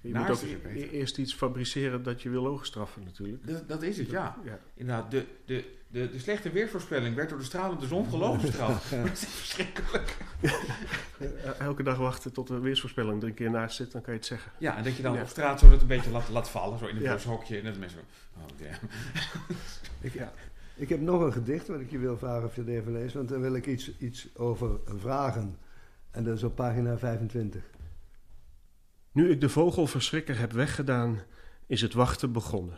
Je 0.00 0.12
Naast 0.12 0.28
moet 0.42 0.54
ook 0.54 0.58
e- 0.64 0.68
beter. 0.74 0.90
eerst 0.90 1.18
iets 1.18 1.34
fabriceren 1.34 2.02
dat 2.02 2.22
je 2.22 2.30
wil 2.30 2.42
logenstraffen 2.42 3.02
natuurlijk. 3.04 3.46
Dat, 3.46 3.68
dat 3.68 3.82
is 3.82 3.98
het, 3.98 4.10
ja. 4.10 4.36
ja. 4.44 4.58
Inderdaad, 4.74 5.10
de, 5.10 5.26
de, 5.44 5.74
de, 5.92 6.10
de 6.10 6.18
slechte 6.18 6.50
weervoorspelling 6.50 7.14
werd 7.14 7.28
door 7.28 7.38
de 7.38 7.44
stralende 7.44 7.86
zon 7.86 8.06
gelogenstraft. 8.10 8.90
Dat 9.02 9.12
is 9.12 9.24
verschrikkelijk. 9.24 10.16
Eh, 11.18 11.60
Elke 11.60 11.82
dag 11.82 11.96
wachten 11.96 12.32
tot 12.32 12.46
de 12.48 12.58
weersvoorspelling 12.58 13.22
er 13.22 13.28
een 13.28 13.34
keer 13.34 13.50
naast 13.50 13.76
zit, 13.76 13.92
dan 13.92 14.00
kan 14.02 14.12
je 14.12 14.18
het 14.18 14.28
zeggen. 14.28 14.52
Ja, 14.58 14.76
en 14.76 14.84
dat 14.84 14.96
je 14.96 15.02
dan 15.02 15.14
Ja. 15.14 15.22
op 15.22 15.28
straat 15.28 15.60
zo 15.60 15.68
dat 15.70 15.80
een 15.80 15.86
beetje 15.86 16.10
laat, 16.10 16.28
laat 16.28 16.48
vallen. 16.50 16.78
Zo 16.78 16.86
in 16.86 16.96
een 16.96 17.02
Ja. 17.02 17.12
bushokje. 17.14 17.58
En 17.58 17.64
dat 17.64 17.78
mensen 17.78 17.98
zo, 18.00 18.40
oh 18.40 18.46
damn. 18.58 18.78
Ik, 20.00 20.12
Ja. 20.12 20.32
ik 20.74 20.88
heb 20.88 21.00
nog 21.00 21.20
een 21.20 21.32
gedicht 21.32 21.68
wat 21.68 21.80
ik 21.80 21.90
je 21.90 21.98
wil 21.98 22.18
vragen 22.18 22.44
of 22.44 22.54
je 22.54 22.60
het 22.60 22.70
even 22.70 22.92
leest. 22.92 23.14
Want 23.14 23.28
daar 23.28 23.40
wil 23.40 23.54
ik 23.54 23.66
iets, 23.66 23.98
iets 23.98 24.28
over 24.36 24.70
vragen. 24.98 25.56
En 26.10 26.24
dat 26.24 26.36
is 26.36 26.42
op 26.42 26.54
pagina 26.54 26.98
25. 26.98 27.62
Nu 29.12 29.30
ik 29.30 29.40
de 29.40 29.48
vogelverschrikker 29.48 30.38
heb 30.38 30.52
weggedaan, 30.52 31.20
is 31.66 31.80
het 31.80 31.92
wachten 31.92 32.32
begonnen. 32.32 32.76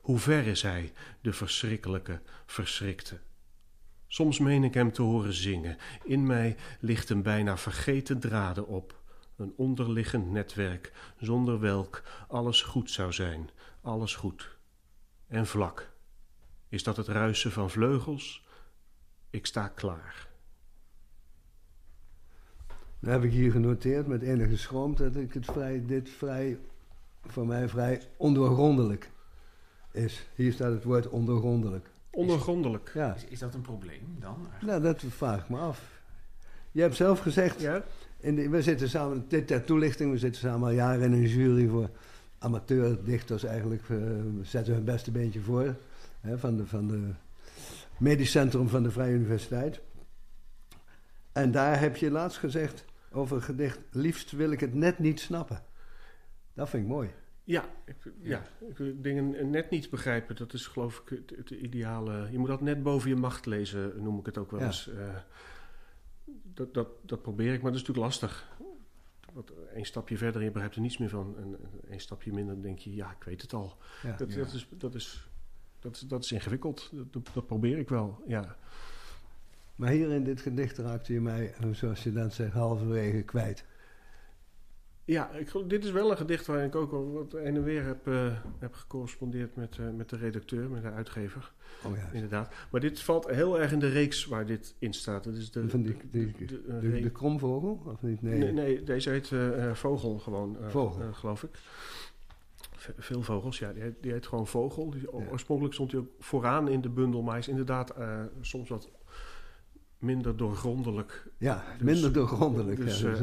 Hoe 0.00 0.18
ver 0.18 0.46
is 0.46 0.62
hij, 0.62 0.92
de 1.20 1.32
verschrikkelijke 1.32 2.20
verschrikte? 2.46 3.18
Soms 4.06 4.38
meen 4.38 4.64
ik 4.64 4.74
hem 4.74 4.92
te 4.92 5.02
horen 5.02 5.32
zingen. 5.32 5.76
In 6.04 6.26
mij 6.26 6.56
ligt 6.80 7.10
een 7.10 7.22
bijna 7.22 7.56
vergeten 7.56 8.20
draden 8.20 8.66
op. 8.66 8.98
Een 9.36 9.52
onderliggend 9.56 10.30
netwerk, 10.30 10.92
zonder 11.18 11.60
welk 11.60 12.02
alles 12.28 12.62
goed 12.62 12.90
zou 12.90 13.12
zijn. 13.12 13.50
Alles 13.80 14.14
goed. 14.14 14.56
En 15.26 15.46
vlak. 15.46 15.90
Is 16.68 16.82
dat 16.82 16.96
het 16.96 17.08
ruisen 17.08 17.52
van 17.52 17.70
vleugels? 17.70 18.46
Ik 19.30 19.46
sta 19.46 19.68
klaar. 19.68 20.28
Dan 23.00 23.12
heb 23.12 23.24
ik 23.24 23.32
hier 23.32 23.52
genoteerd 23.52 24.06
met 24.06 24.22
enige 24.22 24.56
schroom 24.56 24.96
dat 24.96 25.16
ik 25.16 25.32
het 25.32 25.44
vrij, 25.44 25.86
dit 25.86 26.08
vrij, 26.08 26.58
voor 27.26 27.46
mij 27.46 27.68
vrij 27.68 28.02
ondoorgrondelijk 28.16 29.10
is. 29.90 30.26
Hier 30.34 30.52
staat 30.52 30.72
het 30.72 30.84
woord 30.84 31.08
ondoorgrondelijk. 31.08 31.90
Ondergrondelijk. 32.10 32.90
Ja, 32.94 33.14
Is, 33.14 33.24
is 33.24 33.38
dat 33.38 33.54
een 33.54 33.60
probleem 33.60 34.16
dan? 34.20 34.36
eigenlijk? 34.50 34.62
nou 34.64 34.82
dat 34.82 35.02
vraag 35.12 35.42
ik 35.42 35.48
me 35.48 35.58
af. 35.58 35.98
Je 36.72 36.80
hebt 36.80 36.96
zelf 36.96 37.20
gezegd, 37.20 37.60
Ja? 37.60 37.82
in 38.20 38.34
de, 38.34 38.48
we 38.48 38.62
zitten 38.62 38.88
samen, 38.88 39.24
dit 39.28 39.46
ter 39.46 39.64
toelichting, 39.64 40.10
we 40.12 40.18
zitten 40.18 40.40
samen 40.40 40.68
al 40.68 40.74
jaren 40.74 41.02
in 41.02 41.12
een 41.12 41.26
jury 41.28 41.68
voor 41.68 41.90
amateurdichters 42.38 43.44
eigenlijk. 43.44 43.82
eh, 43.82 43.88
we 43.88 44.40
zetten 44.42 44.74
hun 44.74 44.84
beste 44.84 45.10
beentje 45.10 45.40
voor. 45.40 45.74
Hè, 46.20 46.38
van, 46.38 46.56
de, 46.56 46.66
van 46.66 46.86
de 46.88 47.08
medisch 47.98 48.30
centrum 48.30 48.68
van 48.68 48.82
de 48.82 48.90
Vrije 48.90 49.14
Universiteit. 49.14 49.80
En 51.32 51.50
daar 51.50 51.80
heb 51.80 51.96
je 51.96 52.10
laatst 52.10 52.38
gezegd 52.38 52.84
over 53.12 53.36
het 53.36 53.44
gedicht, 53.44 53.78
liefst 53.90 54.30
wil 54.30 54.50
ik 54.50 54.60
het 54.60 54.74
net 54.74 54.98
niet 54.98 55.20
snappen. 55.20 55.62
Dat 56.54 56.68
vind 56.68 56.82
ik 56.82 56.88
mooi. 56.88 57.10
Ja, 57.50 57.64
ik, 57.84 57.96
ja. 58.20 58.42
ik 58.68 59.02
dingen 59.02 59.50
net 59.50 59.70
niet 59.70 59.90
begrijpen, 59.90 60.36
dat 60.36 60.52
is 60.52 60.66
geloof 60.66 60.98
ik 60.98 61.08
het, 61.08 61.36
het 61.36 61.50
ideale. 61.50 62.28
Je 62.30 62.38
moet 62.38 62.48
dat 62.48 62.60
net 62.60 62.82
boven 62.82 63.08
je 63.08 63.16
macht 63.16 63.46
lezen, 63.46 64.02
noem 64.02 64.18
ik 64.18 64.26
het 64.26 64.38
ook 64.38 64.50
wel 64.50 64.60
Ja. 64.60 64.66
eens. 64.66 64.88
Eh, 64.88 65.16
dat, 66.42 66.74
dat, 66.74 66.88
dat 67.02 67.22
probeer 67.22 67.52
ik, 67.54 67.62
maar 67.62 67.72
dat 67.72 67.80
is 67.80 67.86
natuurlijk 67.86 68.06
lastig. 68.06 68.48
Want 69.32 69.52
één 69.74 69.84
stapje 69.84 70.16
verder 70.16 70.40
en 70.40 70.46
je 70.46 70.50
begrijpt 70.52 70.74
er 70.74 70.80
niets 70.80 70.98
meer 70.98 71.08
van. 71.08 71.34
En 71.38 71.56
één 71.90 72.00
stapje 72.00 72.32
minder 72.32 72.54
dan 72.54 72.62
denk 72.62 72.78
je, 72.78 72.94
ja, 72.94 73.10
ik 73.10 73.24
weet 73.24 73.42
het 73.42 73.52
al. 73.52 73.76
Ja. 74.02 74.16
Dat, 74.16 74.32
Ja. 74.32 74.36
dat, 74.38 74.52
is, 74.52 74.68
dat, 74.78 74.94
is, 74.94 75.28
dat, 75.78 75.94
is, 75.96 76.00
dat 76.00 76.24
is 76.24 76.32
ingewikkeld. 76.32 76.90
Dat, 76.92 77.12
dat, 77.12 77.30
dat 77.34 77.46
probeer 77.46 77.78
ik 77.78 77.88
wel, 77.88 78.22
ja. 78.26 78.56
Maar 79.74 79.90
hier 79.90 80.10
in 80.10 80.24
dit 80.24 80.40
gedicht 80.40 80.78
raakte 80.78 81.12
je 81.12 81.20
mij, 81.20 81.54
zoals 81.72 82.02
je 82.02 82.12
dan 82.12 82.30
zegt, 82.30 82.52
halverwege 82.52 83.22
kwijt. 83.22 83.64
Ja, 85.10 85.30
ik, 85.30 85.52
dit 85.66 85.84
is 85.84 85.90
wel 85.90 86.10
een 86.10 86.16
gedicht 86.16 86.46
waarin 86.46 86.66
ik 86.66 86.74
ook 86.74 86.92
al 86.92 87.12
wat 87.12 87.32
heen 87.32 87.56
en 87.56 87.64
weer 87.64 87.84
heb, 87.84 88.06
eh, 88.06 88.32
heb 88.58 88.74
gecorrespondeerd 88.74 89.56
met, 89.56 89.78
eh, 89.78 89.84
met 89.96 90.08
de 90.08 90.16
redacteur, 90.16 90.70
met 90.70 90.82
de 90.82 90.90
uitgever. 90.90 91.52
Oh 91.84 91.96
ja. 91.96 92.08
Inderdaad. 92.12 92.52
Maar 92.70 92.80
dit 92.80 93.00
valt 93.00 93.26
heel 93.30 93.60
erg 93.60 93.72
in 93.72 93.78
de 93.78 93.88
reeks 93.88 94.26
waar 94.26 94.46
dit 94.46 94.74
in 94.78 94.92
staat. 94.92 95.24
Dat 95.24 95.34
is 95.34 95.50
de, 95.50 95.68
Van 95.68 95.82
die, 95.82 95.96
die, 96.10 96.32
de, 96.38 96.44
de- 96.46 96.62
een 96.68 96.80
de, 96.80 96.90
reeks- 96.90 97.02
de 97.02 97.10
kromvogel, 97.10 97.82
of 97.86 98.02
niet? 98.02 98.22
Nee. 98.22 98.38
nee. 98.38 98.52
nee, 98.52 98.82
deze 98.82 99.10
heet 99.10 99.32
eh, 99.32 99.72
Vogel 99.72 100.18
gewoon, 100.18 100.56
Vogel. 100.68 101.12
geloof 101.12 101.42
ik. 101.42 101.50
Ve- 102.76 102.94
veel 102.98 103.22
vogels, 103.22 103.58
ja. 103.58 103.72
Die 103.72 103.82
heet, 103.82 103.94
die 104.00 104.12
heet 104.12 104.26
gewoon 104.26 104.46
Vogel. 104.46 104.90
Die, 104.90 105.00
Ja. 105.00 105.26
Oorspronkelijk 105.30 105.74
stond 105.74 105.90
hij 105.92 106.00
ook 106.00 106.08
vooraan 106.18 106.68
in 106.68 106.80
de 106.80 106.88
bundel, 106.88 107.22
maar 107.22 107.30
hij 107.30 107.40
is 107.40 107.48
inderdaad 107.48 107.94
soms 108.40 108.68
wat 108.68 108.90
minder 109.98 110.36
doorgrondelijk. 110.36 111.26
Ja, 111.38 111.64
Dus- 111.78 111.82
minder 111.86 112.12
doorgrondelijk. 112.12 112.76
Dus, 112.76 113.00
ja. 113.00 113.10
Dus, 113.10 113.20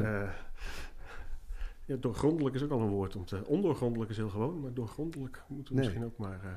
ja, 1.87 1.95
doorgrondelijk 1.95 2.55
is 2.55 2.63
ook 2.63 2.71
al 2.71 2.79
een 2.81 2.89
woord. 2.89 3.15
Om 3.15 3.25
te, 3.25 3.45
ondoorgrondelijk 3.45 4.11
is 4.11 4.17
heel 4.17 4.29
gewoon, 4.29 4.59
maar 4.59 4.73
doorgrondelijk 4.73 5.43
moeten 5.47 5.73
we 5.73 5.79
Nee. 5.79 5.89
misschien 5.89 6.09
ook 6.11 6.17
maar... 6.17 6.43
eh, 6.43 6.51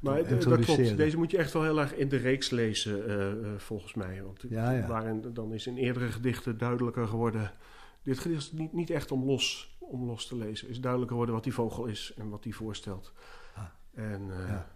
maar 0.00 0.18
eh, 0.18 0.40
dat 0.40 0.64
klopt. 0.64 0.96
Deze 0.96 1.16
moet 1.16 1.30
je 1.30 1.36
echt 1.36 1.52
wel 1.52 1.62
heel 1.62 1.80
erg 1.80 1.94
in 1.94 2.08
de 2.08 2.16
reeks 2.16 2.50
lezen, 2.50 3.08
eh, 3.08 3.58
volgens 3.58 3.94
mij. 3.94 4.22
Want 4.22 4.44
Ja, 4.48 4.70
ja. 4.70 4.86
waarin 4.86 5.32
dan 5.32 5.52
is 5.52 5.66
in 5.66 5.76
eerdere 5.76 6.12
gedichten 6.12 6.58
duidelijker 6.58 7.06
geworden... 7.06 7.52
Dit 8.02 8.18
gedicht 8.18 8.40
is 8.40 8.52
niet, 8.52 8.72
niet 8.72 8.90
echt 8.90 9.10
om 9.12 9.24
los, 9.24 9.76
om 9.78 10.04
los 10.04 10.26
te 10.26 10.36
lezen. 10.36 10.68
is 10.68 10.80
duidelijker 10.80 11.10
geworden 11.16 11.34
wat 11.34 11.44
die 11.44 11.54
vogel 11.54 11.86
is 11.86 12.14
en 12.16 12.28
wat 12.28 12.42
die 12.42 12.54
voorstelt. 12.54 13.12
Ah. 13.54 13.64
En 13.94 14.26
Ja. 14.26 14.66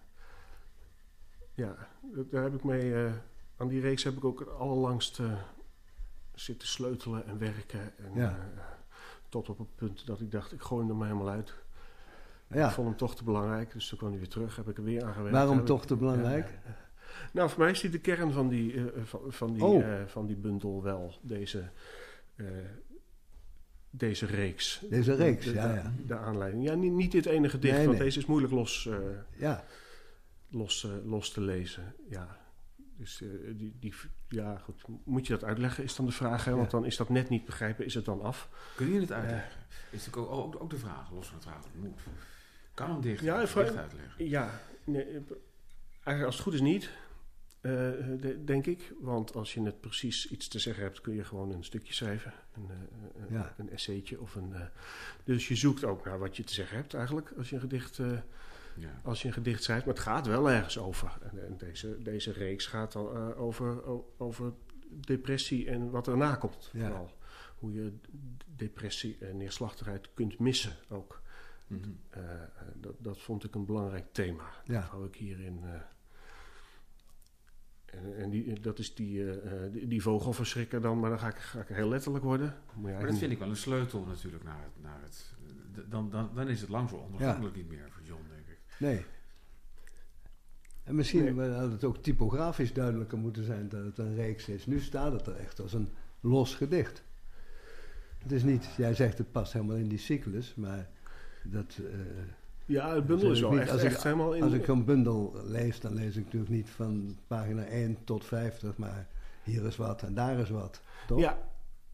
ja. 1.55 1.89
daar 2.31 2.43
heb 2.43 2.55
ik 2.55 2.65
mee... 2.65 2.95
aan 3.57 3.69
die 3.69 3.81
reeks 3.81 4.05
heb 4.05 4.17
ik 4.17 4.25
ook 4.25 4.39
het 4.39 4.49
allerlangst 4.51 5.21
zitten 6.35 6.69
sleutelen 6.69 7.27
en 7.27 7.39
werken. 7.39 7.99
En, 7.99 8.11
Ja. 8.15 8.39
Tot 9.43 9.59
op 9.59 9.67
het 9.67 9.77
punt 9.77 10.07
dat 10.07 10.21
ik 10.21 10.31
dacht, 10.31 10.53
ik 10.53 10.61
gooi 10.61 10.81
hem 10.81 10.91
er 10.91 10.97
maar 10.97 11.09
helemaal 11.09 11.33
uit. 11.33 11.55
ja. 12.49 12.67
Ik 12.69 12.73
vond 12.75 12.89
hem 12.89 12.97
toch 12.97 13.17
te 13.17 13.25
belangrijk, 13.25 13.73
dus 13.73 13.89
toen 13.89 13.99
kwam 13.99 14.11
hij 14.11 14.19
weer 14.19 14.29
terug. 14.29 14.57
Heb 14.57 14.69
ik 14.69 14.77
er 14.77 14.85
weer 14.85 15.05
aan 15.05 15.13
gewerkt. 15.15 15.37
Waarom 15.37 15.59
ik- 15.59 15.67
toch 15.67 15.87
te 15.87 15.97
belangrijk? 15.97 16.49
Ja. 16.67 16.75
Nou, 17.33 17.51
voor 17.51 17.59
mij 17.63 17.71
is 17.71 17.81
die 17.81 17.91
de 17.91 17.99
kern 17.99 18.33
van 18.33 18.49
die, 18.49 18.75
eh, 18.75 19.03
van, 19.05 19.21
van, 19.29 19.53
die, 19.53 19.65
Oh. 19.65 19.85
eh, 20.01 20.07
van 20.07 20.27
die 20.27 20.37
bundel 20.37 20.83
wel. 20.83 21.15
Deze, 21.23 21.69
eh, 22.37 22.47
deze 23.91 24.27
reeks. 24.27 24.83
Deze 24.91 25.15
reeks, 25.15 25.45
de, 25.45 25.53
ja, 25.53 25.69
de, 25.69 25.75
ja. 25.75 25.93
de 26.07 26.17
aanleiding. 26.17 26.65
Ja, 26.65 26.75
niet, 26.75 26.93
niet 26.93 27.13
dit 27.13 27.27
ene 27.27 27.49
gedicht, 27.49 27.75
Nee, 27.77 27.87
want 27.87 27.97
nee. 27.97 28.07
deze 28.07 28.19
is 28.19 28.27
moeilijk 28.27 28.53
los, 28.53 28.89
Ja, 29.37 29.65
los, 30.51 30.89
los 31.05 31.31
te 31.33 31.41
lezen. 31.41 31.95
Ja. 32.09 32.37
Dus 32.97 33.23
eh, 33.23 33.29
die, 33.57 33.77
die, 33.81 33.95
ja, 34.29 34.59
goed. 34.59 34.83
Moet 35.05 35.27
je 35.27 35.33
dat 35.33 35.45
uitleggen, 35.45 35.85
is 35.85 35.97
dan 35.97 36.07
de 36.07 36.13
vraag. 36.13 36.45
Hè? 36.45 36.51
Want 36.55 36.65
Ja. 36.71 36.79
dan 36.79 36.87
is 36.87 36.97
dat 36.97 37.09
net 37.09 37.29
niet 37.29 37.45
begrijpen, 37.45 37.85
is 37.85 37.95
het 37.95 38.05
dan 38.05 38.23
af. 38.23 38.49
Kun 38.77 38.93
je 38.93 39.01
het 39.01 39.13
uitleggen? 39.13 39.51
Is 39.91 40.07
natuurlijk 40.07 40.33
ook, 40.33 40.55
ook, 40.55 40.63
ook 40.63 40.71
de 40.71 40.79
vraag, 40.79 41.11
los 41.13 41.27
van 41.27 41.35
het 41.35 41.45
vraag 41.45 41.65
het 41.65 41.75
moet. 41.83 42.01
Kan 42.75 42.91
een 42.91 43.01
dichter 43.01 43.27
Ja, 43.27 43.47
vraag- 43.47 43.65
dicht 43.65 43.77
uitleggen? 43.77 44.29
Ja, 44.29 44.61
nee, 44.85 45.03
eh, 45.05 45.21
eigenlijk 45.93 46.25
als 46.25 46.35
het 46.35 46.43
goed 46.45 46.53
is 46.55 46.61
niet, 46.61 46.91
eh, 47.61 47.71
de- 48.21 48.43
denk 48.45 48.67
ik. 48.67 48.93
Want 49.01 49.35
als 49.35 49.55
je 49.55 49.63
het 49.63 49.81
precies 49.81 50.29
iets 50.31 50.49
te 50.49 50.59
zeggen 50.59 50.83
hebt, 50.83 51.01
kun 51.01 51.15
je 51.15 51.25
gewoon 51.25 51.51
een 51.53 51.65
stukje 51.65 51.93
schrijven. 51.93 52.33
Een, 52.55 52.71
eh, 52.71 53.31
Ja. 53.31 53.55
een 53.59 53.71
essaytje 53.71 54.21
of 54.21 54.35
een... 54.35 54.53
eh, 54.55 54.61
dus 55.25 55.49
je 55.49 55.55
zoekt 55.57 55.85
ook 55.85 56.05
naar 56.05 56.19
wat 56.19 56.37
je 56.37 56.45
te 56.45 56.55
zeggen 56.55 56.77
hebt 56.77 56.95
eigenlijk, 56.95 57.33
als 57.39 57.49
je 57.49 57.55
een 57.55 57.61
gedicht, 57.61 57.99
eh, 57.99 58.19
Ja. 58.79 59.01
als 59.03 59.23
je 59.23 59.29
een 59.29 59.35
gedicht 59.35 59.63
schrijft. 59.63 59.87
Maar 59.87 59.95
het 59.95 60.03
gaat 60.03 60.27
wel 60.27 60.51
ergens 60.51 60.79
over. 60.79 61.19
En, 61.23 61.47
en 61.47 61.57
deze, 61.57 62.03
deze 62.03 62.33
reeks 62.33 62.67
gaat 62.67 62.95
al 62.95 63.15
eh, 63.15 63.41
over, 63.41 63.83
over 64.17 64.53
depressie 64.89 65.69
en 65.69 65.91
wat 65.91 66.09
erna 66.09 66.35
komt. 66.35 66.71
Ja. 66.73 66.87
Vooral. 66.87 67.11
Hoe 67.59 67.73
je 67.73 67.93
depressie 68.57 69.17
en 69.21 69.37
neerslachtigheid 69.37 70.09
kunt 70.15 70.39
missen 70.39 70.73
ook. 70.89 71.23
Mhm. 71.67 71.81
Eh, 72.11 72.43
eh, 72.43 72.49
dat, 72.75 72.95
dat 72.99 73.19
vond 73.19 73.45
ik 73.45 73.55
een 73.55 73.65
belangrijk 73.65 74.13
thema. 74.13 74.45
Ja. 74.65 74.81
Dat 74.81 74.91
hou 74.91 75.07
ik 75.07 75.15
hierin. 75.15 75.61
en, 77.85 78.17
en 78.17 78.31
die, 78.31 78.61
dat 78.61 78.79
is 78.79 78.95
die, 78.95 79.31
eh, 79.31 79.73
die, 79.73 79.87
die 79.87 80.03
vogelverschrikker 80.03 80.81
dan, 80.81 81.01
maar 81.01 81.11
dan 81.11 81.19
ga 81.19 81.29
ik, 81.29 81.37
ga 81.37 81.61
ik 81.61 81.69
heel 81.69 81.89
letterlijk 81.89 82.25
worden. 82.25 82.55
Je 82.75 82.81
Maar 82.81 83.07
dat 83.07 83.19
vind 83.19 83.33
ik 83.33 83.39
wel 83.39 83.49
een 83.49 83.57
sleutel 83.57 84.05
natuurlijk 84.05 84.45
naar 84.45 84.63
het... 84.63 84.83
Naar 84.83 85.01
het 85.03 85.35
dan, 85.89 86.11
dan, 86.11 86.31
dan 86.35 86.49
is 86.49 86.61
het 86.61 86.71
lang 86.71 86.89
zo 86.89 86.97
ondergrondelijk 86.97 87.57
niet 87.57 87.69
meer 87.69 87.89
voor 87.91 88.03
John. 88.03 88.21
Nee. 88.79 89.05
En 90.85 90.95
misschien 90.95 91.35
Nee. 91.37 91.49
had 91.51 91.71
het 91.71 91.85
ook 91.85 91.97
typografisch 92.03 92.73
duidelijker 92.73 93.19
moeten 93.19 93.45
zijn 93.45 93.69
dat 93.69 93.85
het 93.85 93.99
een 93.99 94.15
reeks 94.15 94.49
is. 94.49 94.67
Nu 94.67 94.81
staat 94.81 95.13
het 95.13 95.27
er 95.27 95.37
echt 95.37 95.61
als 95.61 95.73
een 95.73 95.89
los 96.21 96.55
gedicht. 96.55 97.03
Het 98.19 98.33
is 98.33 98.43
niet, 98.43 98.69
jij 98.77 98.95
zegt 98.95 99.19
het 99.19 99.33
past 99.33 99.53
helemaal 99.53 99.77
in 99.77 99.89
die 99.89 99.99
cyclus, 99.99 100.55
maar 100.55 100.89
dat, 101.43 101.79
eh, 101.79 101.99
Ja, 102.65 102.95
het 102.95 103.07
bundel 103.07 103.31
is 103.31 103.41
wel 103.41 103.51
niet, 103.51 103.61
echt, 103.61 103.71
als 103.71 103.83
ik- 103.83 103.97
helemaal 103.97 104.35
in... 104.35 104.43
als 104.43 104.53
ik 104.53 104.65
zo'n 104.65 104.85
bundel 104.85 105.41
lees, 105.45 105.81
dan 105.81 105.95
lees 105.95 106.17
ik 106.17 106.25
natuurlijk 106.25 106.53
niet 106.53 106.71
van 106.71 107.17
pagina 107.27 107.65
1 107.65 107.97
tot 108.05 108.25
50, 108.25 108.77
maar 108.77 109.07
hier 109.43 109.65
is 109.65 109.77
wat 109.77 110.03
en 110.03 110.15
daar 110.15 110.39
is 110.39 110.51
wat. 110.51 110.81
Toch? 111.07 111.19
Ja, 111.21 111.39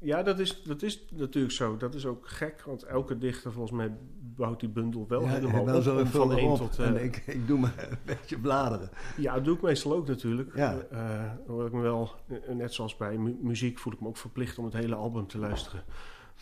ja 0.03 0.23
dat, 0.23 0.39
is, 0.39 0.63
dat 0.63 0.83
is 0.83 1.05
natuurlijk 1.15 1.55
zo. 1.55 1.77
Dat 1.77 1.95
is 1.95 2.07
ook 2.07 2.29
gek, 2.29 2.63
want 2.67 2.83
elke 2.83 3.19
dichter 3.19 3.53
volgens 3.53 3.77
mij 3.77 3.97
bouwt 4.37 4.61
die 4.61 4.69
bundel 4.69 5.05
wel 5.09 5.23
Ja, 5.23 5.29
helemaal 5.29 5.65
wel 5.65 5.77
op. 5.77 5.83
zo 5.83 5.97
van 5.97 6.07
van 6.07 6.33
1 6.39 6.49
op. 6.51 6.57
tot... 6.57 6.79
eh, 6.79 6.87
En 6.87 7.05
ik, 7.05 7.17
ik 7.27 7.47
doe 7.47 7.59
maar 7.59 7.75
een 7.91 7.99
beetje 8.05 8.39
bladeren. 8.39 8.91
Ja, 9.17 9.35
dat 9.35 9.45
doe 9.45 9.57
ik 9.57 9.63
meestal 9.63 9.93
ook 9.95 10.07
natuurlijk. 10.07 10.57
Ja. 10.57 10.79
Eh, 10.91 11.65
ik 11.67 11.73
me 11.73 11.81
wel, 11.81 12.11
eh, 12.29 12.55
net 12.55 12.73
zoals 12.75 12.97
bij 12.97 13.17
mu- 13.19 13.39
muziek, 13.41 13.79
voel 13.79 13.93
ik 13.93 14.01
me 14.01 14.07
ook 14.09 14.17
verplicht 14.17 14.59
om 14.59 14.65
het 14.65 14.75
hele 14.75 14.95
album 14.95 15.27
te 15.27 15.39
luisteren. 15.39 15.83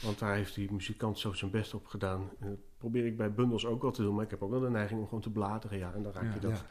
Want 0.03 0.18
daar 0.18 0.35
heeft 0.35 0.55
die 0.55 0.73
muzikant 0.73 1.18
zo 1.18 1.33
zijn 1.33 1.51
best 1.51 1.75
op 1.75 1.87
gedaan. 1.87 2.31
En 2.40 2.49
dat 2.49 2.59
probeer 2.79 3.07
ik 3.07 3.16
bij 3.16 3.33
bundels 3.33 3.66
ook 3.66 3.83
wel 3.83 3.90
te 3.90 4.03
doen, 4.03 4.14
maar 4.14 4.25
ik 4.25 4.31
heb 4.31 4.42
ook 4.42 4.51
wel 4.51 4.61
de 4.61 4.70
neiging 4.70 5.01
om 5.01 5.05
gewoon 5.07 5.20
te 5.23 5.31
bladeren. 5.31 5.79
Ja, 5.79 5.92
en 5.94 6.03
dan 6.03 6.12
raak 6.12 6.23
Ja, 6.25 6.35
je 6.35 6.40
dat, 6.40 6.51
ja. 6.51 6.64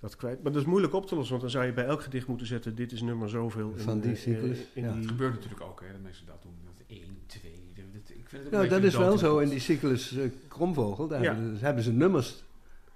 Dat 0.00 0.16
kwijt. 0.16 0.42
Maar 0.42 0.52
dat 0.52 0.60
is 0.62 0.68
moeilijk 0.68 0.92
op 0.94 1.06
te 1.06 1.14
lossen, 1.14 1.30
want 1.30 1.42
dan 1.42 1.50
zou 1.50 1.64
je 1.66 1.72
bij 1.72 1.84
elk 1.86 2.02
gedicht 2.02 2.26
moeten 2.26 2.46
zetten: 2.46 2.74
dit 2.74 2.92
is 2.92 3.02
nummer 3.02 3.28
zoveel. 3.28 3.70
in, 3.76 3.78
Van 3.78 4.00
die 4.00 4.10
eh, 4.12 4.16
cyclus, 4.18 4.58
in 4.72 4.82
ja. 4.82 4.88
die- 4.92 5.00
Het 5.00 5.10
gebeurt 5.10 5.34
natuurlijk 5.34 5.62
ook, 5.62 5.80
hè, 5.80 5.92
dat 5.92 6.00
mensen 6.02 6.26
dat 6.26 6.42
doen. 6.42 6.54
Dat 6.64 6.82
1, 6.86 7.00
2, 7.26 7.72
dat, 7.92 8.08
ik 8.16 8.28
vind 8.28 8.42
het 8.42 8.52
Nou, 8.52 8.68
dat 8.68 8.82
is 8.82 8.96
wel 8.96 9.18
zo 9.18 9.38
in 9.38 9.48
die 9.48 9.58
cyclus 9.60 10.16
eh, 10.16 10.30
Kromvogel. 10.48 11.08
Daar 11.08 11.22
Ja. 11.22 11.34
hebben, 11.34 11.58
hebben 11.58 11.82
ze 11.84 11.92
nummers, 11.92 12.44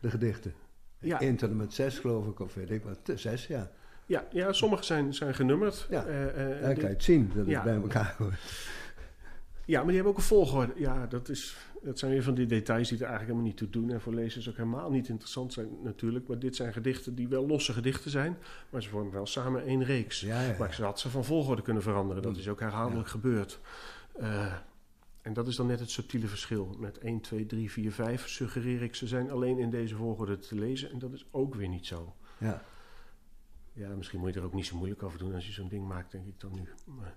de 0.01 0.11
gedichten. 0.11 0.55
Ja. 0.99 1.21
1 1.21 1.37
tot 1.37 1.51
en 1.51 1.57
met 1.57 1.75
6 1.75 1.99
geloof 1.99 2.27
ik, 2.27 2.41
of 2.41 2.55
weet 2.55 2.71
ik 2.71 2.83
wat. 2.85 2.99
6, 3.19 3.47
ja. 3.47 3.71
Ja, 4.07 4.27
ja, 4.33 4.53
sommige 4.53 4.83
zijn, 4.85 5.15
zijn 5.15 5.35
genummerd. 5.35 5.87
Ja. 5.91 6.05
Eh, 6.05 6.29
eh, 6.29 6.61
Daar 6.61 6.69
dit- 6.69 6.79
kan 6.79 6.89
je 6.89 6.95
het 6.95 7.05
zien, 7.05 7.31
dat 7.35 7.47
Ja. 7.47 7.53
het 7.55 7.65
bij 7.65 7.75
elkaar 7.75 8.15
hoort. 8.19 8.69
Ja, 9.65 9.77
maar 9.79 9.87
die 9.87 9.95
hebben 9.95 10.13
ook 10.13 10.19
een 10.19 10.25
volgorde. 10.25 10.73
Ja, 10.77 11.07
dat, 11.07 11.29
is, 11.29 11.57
dat 11.83 11.99
zijn 11.99 12.11
weer 12.11 12.23
van 12.23 12.35
die 12.35 12.47
details 12.47 12.89
die 12.89 12.99
er 12.99 13.05
eigenlijk 13.05 13.31
helemaal 13.33 13.49
niet 13.49 13.57
toe 13.73 13.83
doen. 13.83 13.91
En 13.91 14.01
voor 14.01 14.15
lezers 14.15 14.49
ook 14.49 14.57
helemaal 14.57 14.91
niet 14.91 15.09
interessant 15.09 15.53
zijn 15.53 15.69
natuurlijk. 15.83 16.29
Maar 16.29 16.39
dit 16.39 16.57
zijn 16.57 16.73
gedichten 16.73 17.15
die 17.15 17.29
wel 17.29 17.47
losse 17.47 17.73
gedichten 17.73 18.11
zijn. 18.11 18.37
Maar 18.71 18.83
ze 18.83 18.89
vormen 18.89 19.13
wel 19.13 19.27
samen 19.27 19.65
één 19.65 19.85
reeks. 19.85 20.21
Ja, 20.21 20.41
ja. 20.43 20.57
Maar 20.59 20.75
ze 20.75 20.85
had 20.85 21.01
ze 21.01 21.11
van 21.11 21.25
volgorde 21.25 21.63
kunnen 21.63 21.83
veranderen. 21.83 22.23
Dat 22.23 22.37
is 22.37 22.49
ook 22.49 22.61
herhaaldelijk 22.61 23.09
gebeurd. 23.09 23.61
Eh, 24.13 24.55
en 25.23 25.33
dat 25.33 25.47
is 25.49 25.57
dan 25.57 25.67
net 25.67 25.81
het 25.81 25.91
subtiele 25.91 26.27
verschil. 26.27 26.77
Met 26.79 26.99
1, 26.99 27.21
2, 27.21 27.47
3, 27.47 27.71
4, 27.71 27.93
5 27.93 28.29
suggereer 28.29 28.83
ik 28.83 28.95
ze 28.95 29.07
zijn 29.07 29.31
alleen 29.31 29.59
in 29.59 29.71
deze 29.71 29.97
volgorde 29.97 30.39
te 30.39 30.55
lezen. 30.55 30.91
En 30.91 30.99
dat 30.99 31.13
is 31.13 31.27
ook 31.31 31.55
weer 31.55 31.69
niet 31.69 31.87
zo. 31.87 32.15
ja. 32.39 32.63
Ja, 33.73 33.89
misschien 33.89 34.21
moet 34.21 34.35
je 34.35 34.41
er 34.41 34.47
ook 34.47 34.55
niet 34.55 34.67
zo 34.67 34.77
moeilijk 34.77 35.03
over 35.03 35.19
doen 35.19 35.35
als 35.35 35.47
je 35.47 35.53
zo'n 35.53 35.69
ding 35.69 35.89
maakt, 35.89 36.11
denk 36.13 36.27
ik 36.27 36.41
dan 36.41 36.55
nu. 36.55 36.69
Maar, 36.85 37.15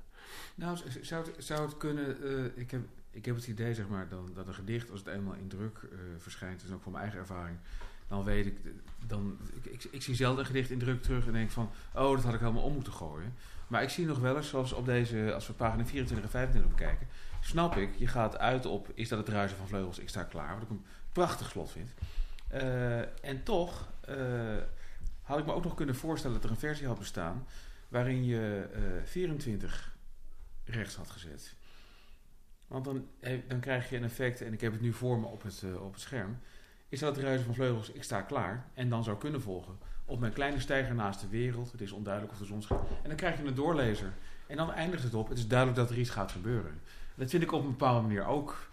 Nou, 0.55 0.77
zou 1.01 1.25
het, 1.25 1.45
zou 1.45 1.61
het 1.61 1.77
kunnen... 1.77 2.23
eh, 2.23 2.61
ik, 2.61 2.71
heb, 2.71 2.81
ik 3.13 3.25
heb 3.25 3.35
het 3.35 3.47
idee, 3.47 3.73
zeg 3.73 3.87
maar, 3.87 4.09
dan, 4.09 4.31
dat 4.33 4.47
een 4.47 4.53
gedicht, 4.53 4.91
als 4.91 4.99
het 4.99 5.09
eenmaal 5.09 5.33
in 5.33 5.47
druk 5.47 5.77
eh, 5.83 5.97
verschijnt... 6.17 6.63
is 6.63 6.71
ook 6.71 6.81
van 6.81 6.91
mijn 6.91 7.03
eigen 7.03 7.21
ervaring... 7.21 7.57
dan 8.07 8.23
weet 8.23 8.45
ik... 8.45 8.57
Dan, 9.07 9.37
ik, 9.61 9.83
ik, 9.83 10.01
zie 10.01 10.15
zelden 10.15 10.39
een 10.39 10.45
gedicht 10.45 10.69
in 10.69 10.79
druk 10.79 11.01
terug 11.01 11.27
en 11.27 11.33
denk 11.33 11.51
van... 11.51 11.69
oh, 11.93 12.15
dat 12.15 12.23
had 12.23 12.33
ik 12.33 12.39
helemaal 12.39 12.63
om 12.63 12.73
moeten 12.73 12.93
gooien. 12.93 13.33
Maar 13.67 13.83
ik 13.83 13.89
zie 13.89 14.05
nog 14.05 14.19
wel 14.19 14.35
eens, 14.35 14.49
zoals 14.49 14.73
op 14.73 14.85
deze... 14.85 15.33
als 15.33 15.47
we 15.47 15.53
pagina 15.53 15.85
24 15.85 16.25
en 16.25 16.31
25 16.31 16.71
bekijken... 16.71 17.07
snap 17.41 17.75
ik, 17.75 17.95
je 17.97 18.07
gaat 18.07 18.37
uit 18.37 18.65
op... 18.65 18.91
is 18.93 19.09
dat 19.09 19.19
het 19.19 19.29
ruisen 19.29 19.57
van 19.57 19.67
vleugels, 19.67 19.99
ik 19.99 20.09
sta 20.09 20.23
klaar... 20.23 20.53
wat 20.53 20.63
ik 20.63 20.69
een 20.69 20.85
prachtig 21.11 21.49
slot 21.49 21.71
vind. 21.71 21.89
Eh, 22.47 23.25
en 23.25 23.43
toch... 23.43 23.89
eh, 24.01 24.17
had 25.21 25.39
ik 25.39 25.45
me 25.45 25.53
ook 25.53 25.63
nog 25.63 25.75
kunnen 25.75 25.95
voorstellen 25.95 26.35
dat 26.35 26.45
er 26.45 26.51
een 26.51 26.59
versie 26.59 26.87
had 26.87 26.99
bestaan... 26.99 27.47
waarin 27.87 28.25
je 28.25 28.69
eh 28.73 28.81
24 29.03 29.95
rechts 30.65 30.95
had 30.95 31.09
gezet. 31.09 31.55
Want 32.73 32.85
dan, 32.85 33.05
dan 33.47 33.59
krijg 33.59 33.89
je 33.89 33.97
een 33.97 34.03
effect, 34.03 34.41
en 34.41 34.53
ik 34.53 34.61
heb 34.61 34.71
het 34.71 34.81
nu 34.81 34.93
voor 34.93 35.19
me 35.19 35.25
op 35.25 35.43
het, 35.43 35.63
eh, 35.63 35.85
op 35.85 35.93
het 35.93 36.01
scherm. 36.01 36.37
Is 36.89 36.99
dat 36.99 37.15
het 37.15 37.25
ruisen 37.25 37.45
van 37.45 37.55
vleugels, 37.55 37.91
ik 37.91 38.03
sta 38.03 38.21
klaar. 38.21 38.65
En 38.73 38.89
dan 38.89 39.03
zou 39.03 39.17
kunnen 39.17 39.41
volgen. 39.41 39.77
Op 40.05 40.19
mijn 40.19 40.33
kleine 40.33 40.59
stijger 40.59 40.95
naast 40.95 41.19
de 41.21 41.27
wereld. 41.27 41.71
Het 41.71 41.81
is 41.81 41.91
onduidelijk 41.91 42.33
of 42.33 42.39
de 42.39 42.45
zon 42.45 42.61
schijnt. 42.61 42.81
En 43.01 43.07
dan 43.07 43.15
krijg 43.15 43.37
je 43.37 43.43
een 43.43 43.55
doorlezer. 43.55 44.13
En 44.47 44.57
dan 44.57 44.71
eindigt 44.71 45.03
het 45.03 45.13
op. 45.13 45.29
Het 45.29 45.37
is 45.37 45.47
duidelijk 45.47 45.79
dat 45.79 45.89
er 45.89 45.97
iets 45.97 46.09
gaat 46.09 46.31
gebeuren. 46.31 46.79
Dat 47.15 47.29
vind 47.29 47.43
ik 47.43 47.51
op 47.51 47.63
een 47.63 47.69
bepaalde 47.69 48.01
manier 48.01 48.25
ook. 48.25 48.67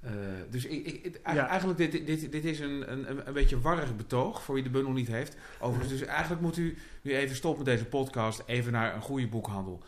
Eh, 0.00 0.12
dus 0.50 0.64
ik, 0.64 0.86
ik, 0.86 1.20
Ja. 1.24 1.46
eigenlijk, 1.48 1.78
dit, 1.78 2.06
dit, 2.06 2.32
dit 2.32 2.44
is 2.44 2.60
een, 2.60 2.92
een, 2.92 3.26
een 3.26 3.32
beetje 3.32 3.60
warrig 3.60 3.96
betoog 3.96 4.42
voor 4.42 4.54
wie 4.54 4.64
de 4.64 4.70
bundel 4.70 4.92
niet 4.92 5.08
heeft. 5.08 5.36
Overigens, 5.60 5.98
dus 5.98 6.08
eigenlijk 6.08 6.40
moet 6.42 6.56
u 6.56 6.78
nu 7.02 7.16
even 7.16 7.36
stoppen 7.36 7.64
met 7.64 7.74
deze 7.74 7.88
podcast. 7.88 8.42
Even 8.46 8.72
naar 8.72 8.94
een 8.94 9.02
goede 9.02 9.28
boekhandel. 9.28 9.82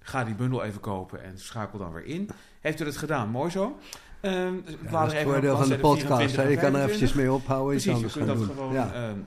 Ga 0.00 0.24
die 0.24 0.34
bundel 0.34 0.64
even 0.64 0.80
kopen 0.80 1.22
en 1.22 1.38
schakel 1.38 1.78
dan 1.78 1.92
weer 1.92 2.04
in. 2.04 2.30
Heeft 2.66 2.80
u 2.80 2.84
dat 2.84 2.96
gedaan? 2.96 3.28
Mooi 3.28 3.50
zo. 3.50 3.78
Ehm 4.20 4.54
Ja, 4.54 4.90
dat 4.90 5.06
is 5.06 5.12
het 5.12 5.22
voordeel 5.22 5.56
van 5.56 5.68
de 5.68 5.78
podcast. 5.78 6.06
24 6.06 6.36
hè. 6.36 6.42
en 6.42 6.50
Je 6.50 6.56
kan 6.56 6.64
er 6.66 6.72
25. 6.72 6.84
eventjes 6.84 7.12
mee 7.12 7.32
ophouden, 7.32 7.80
Precies, 7.82 8.00
je 8.00 8.18
kunt 8.18 8.26
dat 8.26 8.36
doen. 8.36 8.46
gewoon... 8.46 8.72
ja. 8.72 8.92
ehm, 8.92 9.18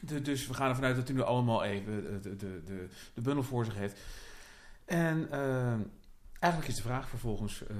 de- 0.00 0.22
dus 0.22 0.46
we 0.46 0.54
gaan 0.54 0.68
ervan 0.68 0.84
uit 0.84 0.96
dat 0.96 1.08
u 1.08 1.12
nu 1.12 1.20
allemaal 1.22 1.64
even 1.64 2.02
de, 2.02 2.20
de, 2.20 2.36
de, 2.36 2.62
de, 2.64 2.86
de 3.14 3.20
bundel 3.20 3.42
voor 3.42 3.64
zich 3.64 3.74
heeft. 3.74 3.98
En 4.84 5.30
ehm, 5.30 5.78
eigenlijk 6.38 6.72
is 6.72 6.76
de 6.76 6.88
vraag 6.88 7.08
vervolgens... 7.08 7.66
eh, 7.66 7.76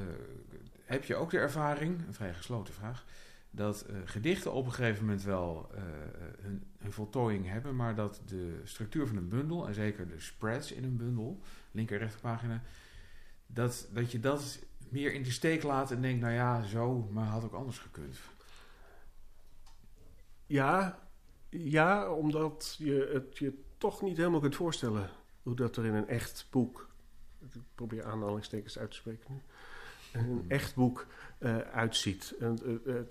heb 0.84 1.04
je 1.04 1.14
ook 1.14 1.30
de 1.30 1.38
ervaring, 1.38 2.06
een 2.06 2.14
vrij 2.14 2.34
gesloten 2.34 2.74
vraag... 2.74 3.04
dat 3.50 3.80
eh, 3.82 3.96
gedichten 4.04 4.52
op 4.52 4.66
een 4.66 4.72
gegeven 4.72 5.04
moment 5.04 5.22
wel 5.22 5.68
eh, 5.74 5.82
hun, 6.42 6.64
hun 6.78 6.92
voltooiing 6.92 7.48
hebben... 7.48 7.76
maar 7.76 7.94
dat 7.94 8.20
de 8.26 8.60
structuur 8.64 9.06
van 9.06 9.16
een 9.16 9.28
bundel... 9.28 9.66
en 9.66 9.74
zeker 9.74 10.08
de 10.08 10.20
spreads 10.20 10.72
in 10.72 10.84
een 10.84 10.96
bundel... 10.96 11.40
linker 11.70 11.96
en 11.96 12.02
rechterpagina... 12.02 12.62
Dat, 13.46 13.88
dat 13.92 14.12
je 14.12 14.20
dat 14.20 14.58
meer 14.94 15.12
in 15.12 15.22
de 15.22 15.30
steek 15.30 15.62
laat 15.62 15.90
en 15.90 16.00
denkt... 16.00 16.20
nou 16.20 16.32
ja, 16.32 16.62
zo, 16.62 17.08
maar 17.10 17.26
had 17.26 17.44
ook 17.44 17.52
anders 17.52 17.78
gekund. 17.78 18.18
Ja, 20.46 20.98
ja, 21.48 22.10
omdat 22.10 22.74
je 22.78 23.10
het 23.12 23.38
je 23.38 23.62
toch 23.78 24.02
niet 24.02 24.16
helemaal 24.16 24.40
kunt 24.40 24.56
voorstellen 24.56 25.10
hoe 25.42 25.54
dat 25.54 25.76
er 25.76 25.84
in 25.84 25.94
een 25.94 26.08
echt 26.08 26.46
boek, 26.50 26.88
ik 27.40 27.60
probeer 27.74 28.04
aanhalingstekens 28.04 28.78
uit 28.78 28.90
te 28.90 28.96
spreken 28.96 29.24
nu, 29.32 29.42
een 30.20 30.44
echt 30.48 30.74
boek 30.74 31.06
eh, 31.44 31.58
uitziet. 31.58 32.34
En, 32.40 32.58
eh, 32.86 32.96
eh, 32.96 33.02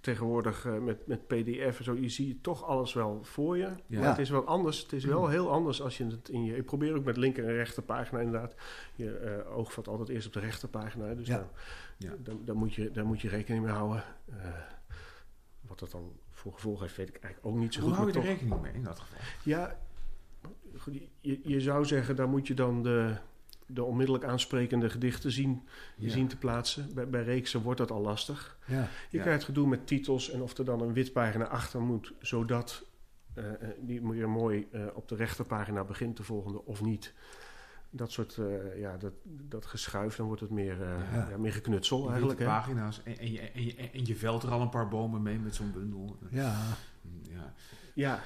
tegenwoordig 0.00 0.66
eh, 0.66 0.78
met, 0.78 1.06
met 1.06 1.26
pdf 1.26 1.78
en 1.78 1.84
zo, 1.84 1.94
je 1.94 2.08
ziet 2.08 2.42
toch 2.42 2.64
alles 2.64 2.92
wel 2.92 3.24
voor 3.24 3.56
je. 3.56 3.68
Ja. 3.86 3.98
Maar 4.00 4.08
het 4.08 4.18
is 4.18 4.30
wel 4.30 4.44
anders. 4.46 4.82
Het 4.82 4.92
is 4.92 5.04
wel 5.04 5.28
heel 5.28 5.50
anders 5.50 5.82
als 5.82 5.96
je 5.98 6.06
het 6.06 6.28
in 6.28 6.44
je... 6.44 6.56
Ik 6.56 6.64
probeer 6.64 6.94
ook 6.96 7.04
met 7.04 7.16
linker 7.16 7.44
en 7.44 7.52
rechterpagina 7.54 8.20
inderdaad. 8.20 8.54
Je 8.94 9.16
eh, 9.16 9.56
oog 9.56 9.72
valt 9.72 9.88
altijd 9.88 10.08
eerst 10.08 10.26
op 10.26 10.32
de 10.32 10.40
rechterpagina. 10.40 11.14
Dus 11.14 11.26
Ja. 11.26 11.36
dan, 11.36 11.48
Ja. 11.96 12.16
dan, 12.18 12.40
dan, 12.44 12.56
moet 12.56 12.74
je, 12.74 12.90
daar 12.90 13.06
moet 13.06 13.20
je 13.20 13.28
rekening 13.28 13.64
mee 13.64 13.72
houden. 13.74 14.04
Eh, 14.26 14.36
wat 15.60 15.78
dat 15.78 15.90
dan 15.90 16.12
voor 16.30 16.52
gevolg 16.52 16.80
heeft, 16.80 16.96
weet 16.96 17.08
ik 17.08 17.18
eigenlijk 17.22 17.54
ook 17.54 17.60
niet 17.62 17.74
zo 17.74 17.80
Hoe 17.80 17.88
goed. 17.88 17.98
hou 17.98 18.12
je 18.12 18.18
er 18.18 18.24
rekening 18.24 18.60
mee 18.62 18.72
in 18.72 18.82
dat 18.84 18.98
geval? 19.00 19.18
Ja, 19.44 19.78
goed, 20.76 20.94
je, 21.20 21.40
je 21.42 21.60
zou 21.60 21.84
zeggen, 21.84 22.16
daar 22.16 22.28
moet 22.28 22.46
je 22.46 22.54
dan 22.54 22.82
de, 22.82 23.16
de 23.66 23.82
onmiddellijk 23.84 24.24
aansprekende 24.24 24.90
gedichten 24.90 25.30
zien, 25.32 25.62
Ja. 25.96 26.10
zien 26.10 26.28
te 26.28 26.36
plaatsen. 26.36 26.94
Bij, 26.94 27.08
bij 27.08 27.22
reeksen 27.22 27.62
wordt 27.62 27.78
dat 27.78 27.90
al 27.90 28.00
lastig. 28.00 28.58
Ja. 28.66 28.88
Je 29.10 29.20
krijgt 29.20 29.44
gedoe 29.44 29.66
met 29.68 29.86
titels 29.86 30.30
en 30.30 30.42
of 30.42 30.58
er 30.58 30.64
dan 30.64 30.80
een 30.80 30.92
wit 30.92 31.12
pagina 31.12 31.44
achter 31.44 31.80
moet, 31.80 32.12
zodat 32.20 32.84
eh, 33.34 33.52
eh, 33.52 33.68
die 33.80 34.02
weer 34.02 34.28
mooi 34.28 34.66
eh, 34.72 34.80
op 34.94 35.08
de 35.08 35.14
rechterpagina 35.14 35.84
begint 35.84 36.16
de 36.16 36.22
volgende 36.22 36.64
of 36.64 36.82
niet. 36.82 37.14
Dat 37.90 38.12
soort, 38.12 38.38
ja, 38.76 38.96
dat, 38.96 39.12
dat 39.24 39.66
geschuif, 39.66 40.16
dan 40.16 40.26
wordt 40.26 40.40
het 40.40 40.50
meer, 40.50 40.78
Ja. 41.12 41.36
meer 41.38 41.52
geknutsel 41.52 42.00
Die 42.00 42.08
eigenlijk. 42.10 42.38
Hè? 42.38 42.44
pagina's 42.46 43.00
en, 43.04 43.18
en, 43.18 43.32
je, 43.32 43.40
en, 43.40 43.64
je, 43.64 43.74
en 43.74 44.06
je 44.06 44.16
velt 44.16 44.42
er 44.42 44.50
al 44.50 44.60
een 44.60 44.68
paar 44.68 44.88
bomen 44.88 45.22
mee 45.22 45.38
met 45.38 45.54
zo'n 45.54 45.72
bundel. 45.72 46.16
ja. 46.30 46.56
Ja. 47.22 47.54
Ja. 47.94 48.20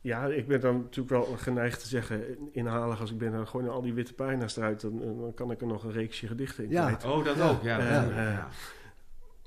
Ja, 0.00 0.26
ik 0.26 0.46
ben 0.46 0.60
dan 0.60 0.76
natuurlijk 0.80 1.08
wel 1.26 1.36
geneigd 1.36 1.80
te 1.80 1.86
zeggen, 1.88 2.38
inhalig 2.52 3.00
als 3.00 3.10
ik 3.10 3.18
ben, 3.18 3.32
dan 3.32 3.46
gooi 3.48 3.68
al 3.68 3.82
die 3.82 3.94
witte 3.94 4.14
pagina's 4.14 4.56
eruit, 4.56 4.80
dan, 4.80 4.98
dan 4.98 5.32
kan 5.34 5.50
ik 5.50 5.60
er 5.60 5.66
nog 5.66 5.84
een 5.84 5.92
reeksje 5.92 6.26
gedichten 6.26 6.64
in 6.64 6.70
Ja. 6.70 6.84
kwijt. 6.86 7.04
Oh, 7.04 7.24
dat 7.24 7.36
Ja. 7.36 7.48
ook. 7.50 7.62
Ja, 7.62 7.78
Ja. 7.78 8.04
dat- 8.04 8.14
Ja. 8.14 8.48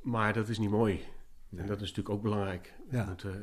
Maar 0.04 0.34
dat 0.34 0.48
is 0.50 0.58
niet 0.60 0.70
mooi. 0.70 1.02
Nee. 1.50 1.62
En 1.62 1.68
dat 1.68 1.82
is 1.82 1.88
natuurlijk 1.88 2.16
ook 2.16 2.22
belangrijk. 2.22 2.74
Ja. 2.90 2.98
Het, 2.98 3.08
moet, 3.08 3.24
eh, 3.24 3.32
eh, 3.32 3.38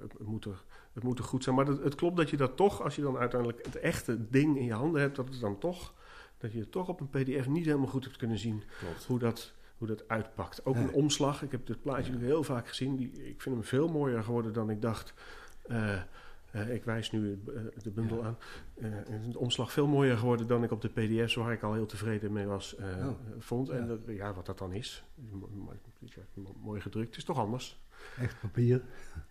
het, 0.00 0.26
moet 0.26 0.44
er, 0.44 0.64
het 0.92 1.02
moet 1.02 1.18
er 1.18 1.24
goed 1.24 1.42
zijn. 1.44 1.56
Maar 1.56 1.66
het, 1.66 1.82
het 1.82 1.94
klopt 1.94 2.16
dat 2.16 2.30
je 2.30 2.36
dat 2.36 2.56
toch, 2.56 2.82
als 2.82 2.96
je 2.96 3.02
dan 3.02 3.16
uiteindelijk 3.16 3.64
het 3.66 3.76
echte 3.76 4.28
ding 4.30 4.56
in 4.58 4.64
je 4.64 4.72
handen 4.72 5.00
hebt, 5.00 5.16
dat 5.16 5.28
het 5.28 5.40
dan 5.40 5.58
toch, 5.58 5.94
dat 6.38 6.52
je 6.52 6.58
het 6.58 6.70
toch 6.72 6.88
op 6.88 7.00
een 7.00 7.08
pdf 7.08 7.46
niet 7.48 7.64
helemaal 7.64 7.86
goed 7.86 8.04
hebt 8.04 8.16
kunnen 8.16 8.38
zien 8.38 8.62
Klopt. 8.78 9.04
hoe 9.04 9.18
dat, 9.18 9.52
hoe 9.78 9.86
dat 9.88 10.08
uitpakt. 10.08 10.66
Ook 10.66 10.76
een 10.76 10.92
omslag. 10.92 11.42
Ik 11.42 11.50
heb 11.52 11.66
dit 11.66 11.82
plaatje 11.82 12.18
heel 12.18 12.42
vaak 12.42 12.68
gezien. 12.68 12.96
Die, 12.96 13.12
ik 13.12 13.40
vind 13.42 13.54
hem 13.54 13.64
veel 13.64 13.88
mooier 13.88 14.22
geworden 14.22 14.52
dan 14.52 14.70
ik 14.70 14.82
dacht. 14.82 15.14
Eh, 15.62 16.00
Eh, 16.50 16.74
ik 16.74 16.84
wijs 16.84 17.10
nu 17.12 17.38
eh, 17.46 17.82
de 17.82 17.90
bundel 17.90 18.18
Ja. 18.18 18.24
aan. 18.26 18.36
Eh, 18.74 19.14
is 19.26 19.32
de 19.32 19.38
omslag 19.38 19.72
veel 19.72 19.86
mooier 19.86 20.18
geworden 20.18 20.46
dan 20.46 20.62
ik 20.64 20.70
op 20.70 20.80
de 20.80 20.88
pdf's, 20.88 21.34
waar 21.34 21.52
ik 21.52 21.62
al 21.62 21.72
heel 21.74 21.86
tevreden 21.86 22.32
mee 22.32 22.46
was, 22.46 22.76
eh, 22.76 22.86
Oh. 23.06 23.12
vond. 23.38 23.68
En 23.68 23.80
Ja. 23.80 23.86
dat- 23.86 24.00
ja, 24.06 24.34
wat 24.34 24.46
dat 24.46 24.58
dan 24.58 24.72
is. 24.72 25.04
Mooi 26.62 26.80
gedrukt. 26.80 27.06
Het 27.08 27.16
is 27.16 27.24
toch 27.24 27.38
anders. 27.38 27.80
Echt 28.20 28.40
papier. 28.40 28.82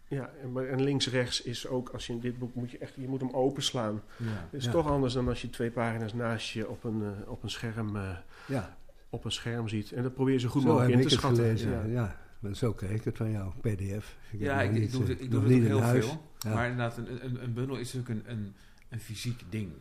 Ja, 0.08 0.32
en, 0.42 0.52
maar- 0.52 0.66
en 0.68 0.82
links-rechts 0.84 1.42
is 1.42 1.68
ook, 1.68 1.90
als 1.90 2.08
je 2.08 2.14
in 2.14 2.20
dit 2.20 2.38
boek 2.40 2.56
moet 2.56 2.72
je 2.72 2.78
echt, 2.78 2.96
je 2.96 3.08
moet 3.08 3.22
hem 3.22 3.32
openslaan. 3.32 4.02
Ja. 4.18 4.26
Het 4.28 4.54
is 4.54 4.66
Ja. 4.66 4.72
toch 4.72 4.88
anders 4.88 5.14
dan 5.14 5.28
als 5.28 5.42
je 5.42 5.50
twee 5.50 5.72
pagina's 5.72 6.14
naast 6.14 6.50
je 6.50 6.70
op 6.70 6.84
een, 6.84 7.04
op 7.28 7.44
een 7.44 7.50
scherm 7.50 7.96
eh, 7.96 8.18
Ja, 8.48 8.78
op 9.10 9.26
een 9.26 9.32
scherm 9.32 9.68
ziet. 9.68 9.92
En 9.92 10.04
dat 10.04 10.14
probeer 10.14 10.34
je 10.34 10.40
zo 10.40 10.50
goed 10.50 10.62
zo 10.62 10.68
mogelijk 10.68 10.92
heb 10.92 11.00
in 11.02 11.06
ik 11.06 11.20
te 11.20 11.26
het 11.28 11.36
schatten. 11.36 11.58
gelezen. 11.58 11.92
Ja. 11.92 12.02
Ja. 12.02 12.24
maar 12.40 12.56
zo 12.56 12.74
kreeg 12.74 12.92
ik 12.92 13.04
het 13.04 13.18
van 13.18 13.32
jou, 13.32 13.52
pdf. 13.62 14.18
Ik 14.32 14.40
Ja, 14.40 14.62
ik, 14.62 14.72
niet, 14.72 14.84
ik 14.84 14.92
doe, 14.92 15.02
het- 15.08 15.22
ik 15.22 15.32
doe 15.32 15.40
het 15.42 15.50
niet 15.50 15.60
ook 15.60 15.66
in 15.66 15.72
heel 15.72 15.82
huis. 15.82 16.06
veel. 16.06 16.22
Ja. 16.46 16.54
Maar 16.54 16.70
inderdaad, 16.70 16.98
een, 16.98 17.26
een, 17.26 17.44
een 17.44 17.54
bundel 17.54 17.76
is 17.76 17.94
natuurlijk 17.94 18.28
een, 18.28 18.32
een, 18.38 18.54
een 18.90 19.00
fysiek 19.00 19.42
ding. 19.50 19.72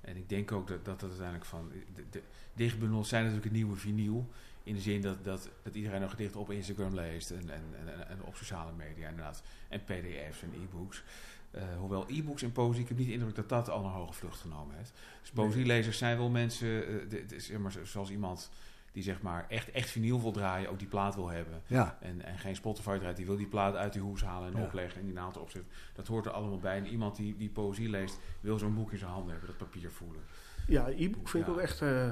En 0.00 0.16
ik 0.16 0.28
denk 0.28 0.52
ook 0.52 0.68
dat 0.68 0.84
dat, 0.84 1.00
dat 1.00 1.08
uiteindelijk 1.08 1.48
van... 1.48 1.70
De, 1.94 2.02
de 2.10 2.22
dichtbundels 2.54 3.08
zijn 3.08 3.22
natuurlijk 3.22 3.50
het 3.50 3.56
nieuwe 3.56 3.76
vinyl. 3.76 4.28
In 4.62 4.74
de 4.74 4.80
zin 4.80 5.00
dat, 5.00 5.24
dat, 5.24 5.48
dat 5.62 5.74
iedereen 5.74 6.00
nog 6.00 6.10
gedichten 6.10 6.40
op 6.40 6.50
Instagram 6.50 6.94
leest. 6.94 7.30
En, 7.30 7.50
en, 7.50 7.62
en, 7.86 8.08
en 8.08 8.22
op 8.22 8.36
sociale 8.36 8.72
media 8.76 9.08
inderdaad. 9.08 9.42
En 9.68 9.80
pdf's 9.84 10.42
en 10.42 10.52
e-books. 10.62 11.02
Eh, 11.50 11.62
hoewel 11.78 12.04
e-books 12.08 12.42
en 12.42 12.52
poëzie, 12.52 12.82
ik 12.82 12.88
heb 12.88 12.98
niet 12.98 13.06
de 13.06 13.12
indruk 13.12 13.34
dat 13.34 13.48
dat 13.48 13.68
al 13.70 13.84
een 13.84 13.90
hoge 13.90 14.12
vlucht 14.12 14.40
genomen 14.40 14.76
heeft. 14.76 14.92
Dus 15.20 15.30
poëzielezers 15.30 15.98
zijn 15.98 16.16
wel 16.16 16.28
mensen, 16.30 16.68
de- 17.08 17.26
de- 17.26 17.40
zeg 17.40 17.58
maar, 17.58 17.72
zoals 17.82 18.10
iemand 18.10 18.50
die 18.94 19.02
zeg 19.02 19.22
maar 19.22 19.46
echt, 19.48 19.70
echt 19.70 19.90
vinyl 19.90 20.20
wil 20.22 20.32
draaien, 20.32 20.70
ook 20.70 20.78
die 20.78 20.88
plaat 20.88 21.14
wil 21.14 21.28
hebben. 21.28 21.62
Ja, 21.66 21.98
En, 22.00 22.22
en 22.24 22.38
geen 22.38 22.56
Spotify 22.56 22.98
draait, 22.98 23.16
die 23.16 23.26
wil 23.26 23.36
die 23.36 23.46
plaat 23.46 23.74
uit 23.74 23.92
die 23.92 24.02
hoes 24.02 24.22
halen 24.24 24.52
en 24.52 24.58
Ja. 24.60 24.64
opleggen 24.66 25.00
en 25.00 25.04
die 25.06 25.14
naald 25.14 25.36
erop 25.36 25.50
zetten. 25.50 25.70
Dat 25.94 26.06
hoort 26.06 26.26
er 26.26 26.32
allemaal 26.32 26.58
bij. 26.58 26.76
En 26.76 26.86
iemand 26.86 27.16
die, 27.16 27.36
die 27.36 27.50
poëzie 27.50 27.88
leest, 27.90 28.18
wil 28.40 28.58
zo'n 28.58 28.74
boek 28.74 28.92
in 28.92 28.98
zijn 28.98 29.10
handen 29.10 29.30
hebben, 29.30 29.48
dat 29.48 29.58
papier 29.58 29.90
voelen. 29.90 30.20
Ja, 30.66 30.88
e-book 30.88 31.28
vind 31.28 31.46
ik 31.46 31.52
ook 31.52 31.58
echt. 31.58 31.82
eh, 31.82 32.10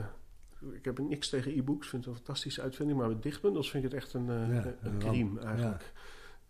ik 0.72 0.84
heb 0.84 0.98
niks 0.98 1.28
tegen 1.28 1.52
e-books, 1.58 1.88
vind 1.88 2.04
het 2.04 2.12
een 2.14 2.18
fantastische 2.24 2.62
uitvinding. 2.62 2.98
Maar 2.98 3.08
met 3.08 3.22
dichtbundels 3.22 3.70
vind 3.70 3.84
ik 3.84 3.90
het 3.92 4.00
echt 4.02 4.14
een, 4.14 4.26
Ja, 4.26 4.32
een 4.32 4.76
een 4.82 4.98
crime 4.98 5.40
ramp. 5.40 5.44
eigenlijk. 5.48 5.92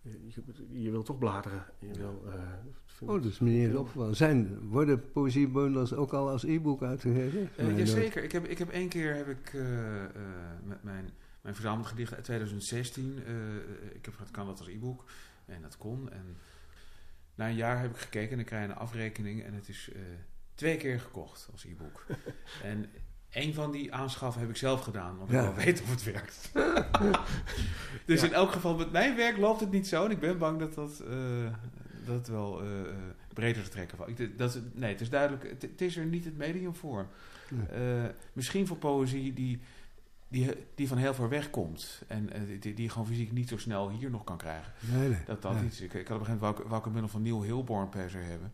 Je, 0.02 0.18
je, 0.28 0.82
je 0.82 0.90
wil 0.90 1.02
toch 1.02 1.18
bladeren. 1.18 1.64
Je 1.78 1.92
wil, 1.98 2.22
eh, 2.26 2.32
vind 2.86 3.10
oh, 3.10 3.16
ik- 3.16 3.22
dat 3.22 3.40
is 3.40 3.74
opgevallen. 3.74 4.16
Zijn, 4.16 4.68
worden 4.68 5.10
poëziebundels 5.12 5.92
ook 5.94 6.12
al 6.12 6.28
als 6.30 6.44
e-book 6.44 6.82
uitgegeven? 6.82 7.50
Eh, 7.56 7.66
Nee, 7.66 7.76
jazeker. 7.76 8.24
Ik 8.24 8.32
heb, 8.32 8.44
ik 8.46 8.58
heb 8.58 8.68
één 8.70 8.88
keer 8.88 9.14
heb 9.14 9.28
ik, 9.28 9.50
eh, 9.54 10.04
eh, 10.04 10.10
met 10.64 10.82
mijn, 10.82 11.10
mijn 11.40 11.54
verzamelde 11.54 11.88
gedichten 11.88 12.16
uit 12.16 12.24
2016. 12.24 13.22
eh, 13.26 13.34
ik 13.94 14.04
heb 14.04 14.14
gehad, 14.14 14.30
kan 14.30 14.46
dat 14.46 14.58
als 14.58 14.68
e-book. 14.68 15.04
En 15.46 15.62
dat 15.62 15.76
kon. 15.76 16.10
En 16.10 16.36
na 17.34 17.48
een 17.48 17.54
jaar 17.56 17.80
heb 17.80 17.90
ik 17.90 17.96
gekeken 17.96 18.30
en 18.30 18.36
dan 18.36 18.44
krijg 18.44 18.64
je 18.66 18.70
een 18.72 18.78
afrekening. 18.78 19.42
En 19.42 19.54
het 19.54 19.68
is 19.68 19.90
eh, 19.94 20.00
twee 20.54 20.76
keer 20.76 21.00
gekocht 21.00 21.48
als 21.52 21.64
e-book. 21.64 22.06
en 22.62 22.86
één 23.32 23.54
van 23.54 23.70
die 23.70 23.94
aanschaffen 23.94 24.40
heb 24.40 24.50
ik 24.50 24.56
zelf 24.56 24.80
gedaan. 24.80 25.16
Want 25.16 25.28
ik 25.30 25.34
Ja. 25.36 25.42
wil 25.42 25.54
weten 25.64 25.84
of 25.84 25.90
het 25.90 26.02
werkt. 26.04 26.50
dus 28.06 28.20
Ja. 28.20 28.26
in 28.26 28.32
elk 28.32 28.52
geval 28.52 28.76
met 28.76 28.92
mijn 28.92 29.16
werk 29.16 29.36
loopt 29.36 29.60
het 29.60 29.70
niet 29.70 29.86
zo. 29.88 30.04
En 30.04 30.10
ik 30.10 30.20
ben 30.20 30.38
bang 30.38 30.58
dat 30.58 30.74
dat, 30.74 31.00
eh, 31.00 31.16
dat 32.06 32.14
het 32.14 32.28
wel 32.28 32.62
eh, 32.62 32.68
breder 33.34 33.62
te 33.62 33.68
trekken 33.68 33.96
valt. 33.96 34.38
Dat, 34.38 34.60
nee, 34.72 34.92
het 34.92 35.00
is 35.00 35.10
duidelijk. 35.10 35.48
Het, 35.48 35.62
het 35.62 35.80
is 35.80 35.96
er 35.96 36.04
niet 36.04 36.24
het 36.24 36.36
medium 36.36 36.74
voor. 36.74 37.06
Nee. 37.50 37.66
Eh, 37.66 38.08
misschien 38.32 38.66
voor 38.66 38.76
poëzie 38.76 39.32
die, 39.32 39.60
die, 40.28 40.50
die 40.74 40.88
van 40.88 40.96
heel 40.98 41.14
ver 41.14 41.28
weg 41.28 41.50
komt. 41.50 42.02
En 42.06 42.30
die, 42.60 42.74
die 42.74 42.88
gewoon 42.88 43.06
fysiek 43.06 43.32
niet 43.32 43.48
zo 43.48 43.56
snel 43.58 43.90
hier 43.90 44.10
nog 44.10 44.24
kan 44.24 44.36
krijgen. 44.36 44.72
Nee, 44.80 45.08
nee. 45.08 45.18
Dat 45.26 45.42
dat 45.42 45.54
iets. 45.64 45.80
Ik, 45.80 45.94
ik 45.94 46.08
had 46.08 46.16
op 46.16 46.20
een 46.20 46.26
gegeven 46.26 46.46
moment 46.48 46.68
wou 46.68 46.80
ik 46.80 46.86
een 46.86 46.92
bundel 46.92 47.10
van 47.10 47.22
Neil 47.22 47.42
Hilborn 47.42 47.88
per 47.88 48.10
se 48.10 48.16
hebben. 48.18 48.52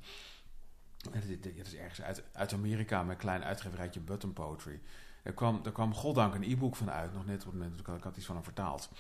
Dat, 1.13 1.67
is 1.67 1.75
ergens 1.75 2.03
uit, 2.03 2.23
uit 2.33 2.53
Amerika 2.53 3.03
met 3.03 3.11
een 3.11 3.21
klein 3.21 3.45
uitgeverijtje 3.45 4.01
Button 4.01 4.33
Poetry. 4.33 4.81
Er 5.23 5.33
kwam, 5.33 5.61
er 5.65 5.73
kwam 5.73 5.95
goddank 5.95 6.35
een 6.35 6.43
e-book 6.43 6.77
van 6.77 6.91
uit, 6.91 7.13
nog 7.13 7.27
net 7.27 7.39
op 7.41 7.45
het 7.45 7.53
moment 7.53 7.79
dat 7.79 7.89
ik, 7.89 7.95
ik 7.97 8.03
had 8.03 8.17
iets 8.17 8.27
van 8.27 8.35
hem 8.35 8.45
vertaald. 8.45 8.91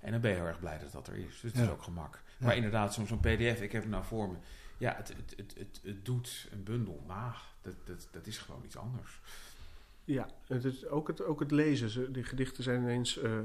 En 0.00 0.12
dan 0.12 0.20
ben 0.20 0.30
je 0.30 0.36
heel 0.36 0.46
erg 0.46 0.58
blij 0.60 0.78
dat 0.78 0.92
dat 0.92 1.06
er 1.08 1.14
is. 1.14 1.40
Dus 1.40 1.42
het 1.42 1.56
Ja. 1.56 1.62
is 1.62 1.68
ook 1.70 1.82
gemak. 1.82 2.22
Ja. 2.38 2.46
Maar 2.46 2.56
inderdaad, 2.56 2.94
zo'n 2.94 3.06
zo'n 3.06 3.20
pdf, 3.20 3.60
ik 3.60 3.72
heb 3.72 3.82
het 3.82 3.90
nou 3.90 4.04
voor 4.04 4.28
me. 4.28 4.36
Ja, 4.78 4.94
het, 4.96 5.08
het, 5.08 5.34
het, 5.36 5.54
het, 5.58 5.80
het 5.84 6.04
doet 6.04 6.48
een 6.52 6.62
bundel, 6.64 7.04
maar 7.06 7.42
dat, 7.60 7.74
dat, 7.84 8.08
dat 8.10 8.26
is 8.26 8.38
gewoon 8.38 8.64
iets 8.64 8.76
anders. 8.76 9.20
Ja, 10.04 10.28
het 10.46 10.64
is 10.64 10.86
ook, 10.86 11.08
het, 11.08 11.22
ook 11.22 11.40
het 11.40 11.50
lezen. 11.50 11.88
Ze, 11.90 12.10
die 12.10 12.24
gedichten 12.24 12.62
zijn 12.62 12.82
ineens 12.82 13.18
eh, 13.18 13.38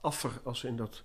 affer 0.00 0.30
als 0.44 0.58
ze 0.60 0.66
in 0.68 0.76
dat, 0.76 1.04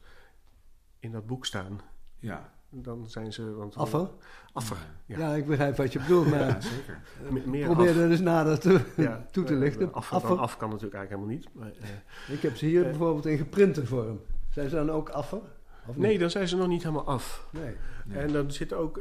in 0.99 1.11
dat 1.11 1.25
boek 1.27 1.45
staan. 1.45 1.81
Ja. 2.19 2.53
Dan 2.73 3.09
zijn 3.09 3.33
ze... 3.33 3.53
Want, 3.53 3.75
Affer? 3.75 4.09
Affer, 4.53 4.77
Ja. 5.05 5.17
ja. 5.17 5.33
ik 5.33 5.45
begrijp 5.45 5.77
wat 5.77 5.93
je 5.93 5.99
bedoelt, 5.99 6.29
maar 6.29 6.39
Ja, 6.39 6.61
zeker. 6.61 7.01
Me- 7.29 7.41
meer 7.45 7.65
probeer 7.65 7.89
af. 7.89 7.95
dat 7.95 8.09
eens 8.09 8.19
nader 8.19 8.59
te, 8.59 8.81
Ja, 8.97 9.25
toe 9.31 9.43
te 9.43 9.53
eh, 9.53 9.59
lichten. 9.59 9.93
Affer, 9.93 10.15
Affer? 10.15 10.29
dan 10.29 10.39
af 10.39 10.57
kan 10.57 10.69
natuurlijk 10.69 10.95
eigenlijk 10.95 11.29
helemaal 11.31 11.51
niet. 11.61 11.77
Maar, 11.79 11.89
eh, 12.27 12.33
Ik 12.35 12.41
heb 12.41 12.55
ze 12.57 12.65
hier 12.65 12.83
Eh. 12.83 12.89
bijvoorbeeld 12.89 13.25
in 13.25 13.37
geprinte 13.37 13.85
vorm. 13.85 14.19
Zijn 14.49 14.69
ze 14.69 14.75
dan 14.75 14.89
ook 14.91 15.09
affer? 15.09 15.39
Of 15.87 15.97
nee, 15.97 16.17
dan 16.19 16.29
zijn 16.29 16.47
ze 16.47 16.55
nog 16.57 16.67
niet 16.67 16.83
helemaal 16.83 17.05
af. 17.05 17.47
Nee. 17.51 17.75
Nee. 18.05 18.17
En 18.17 18.31
dan 18.33 18.51
zit 18.51 18.73
ook, 18.73 18.99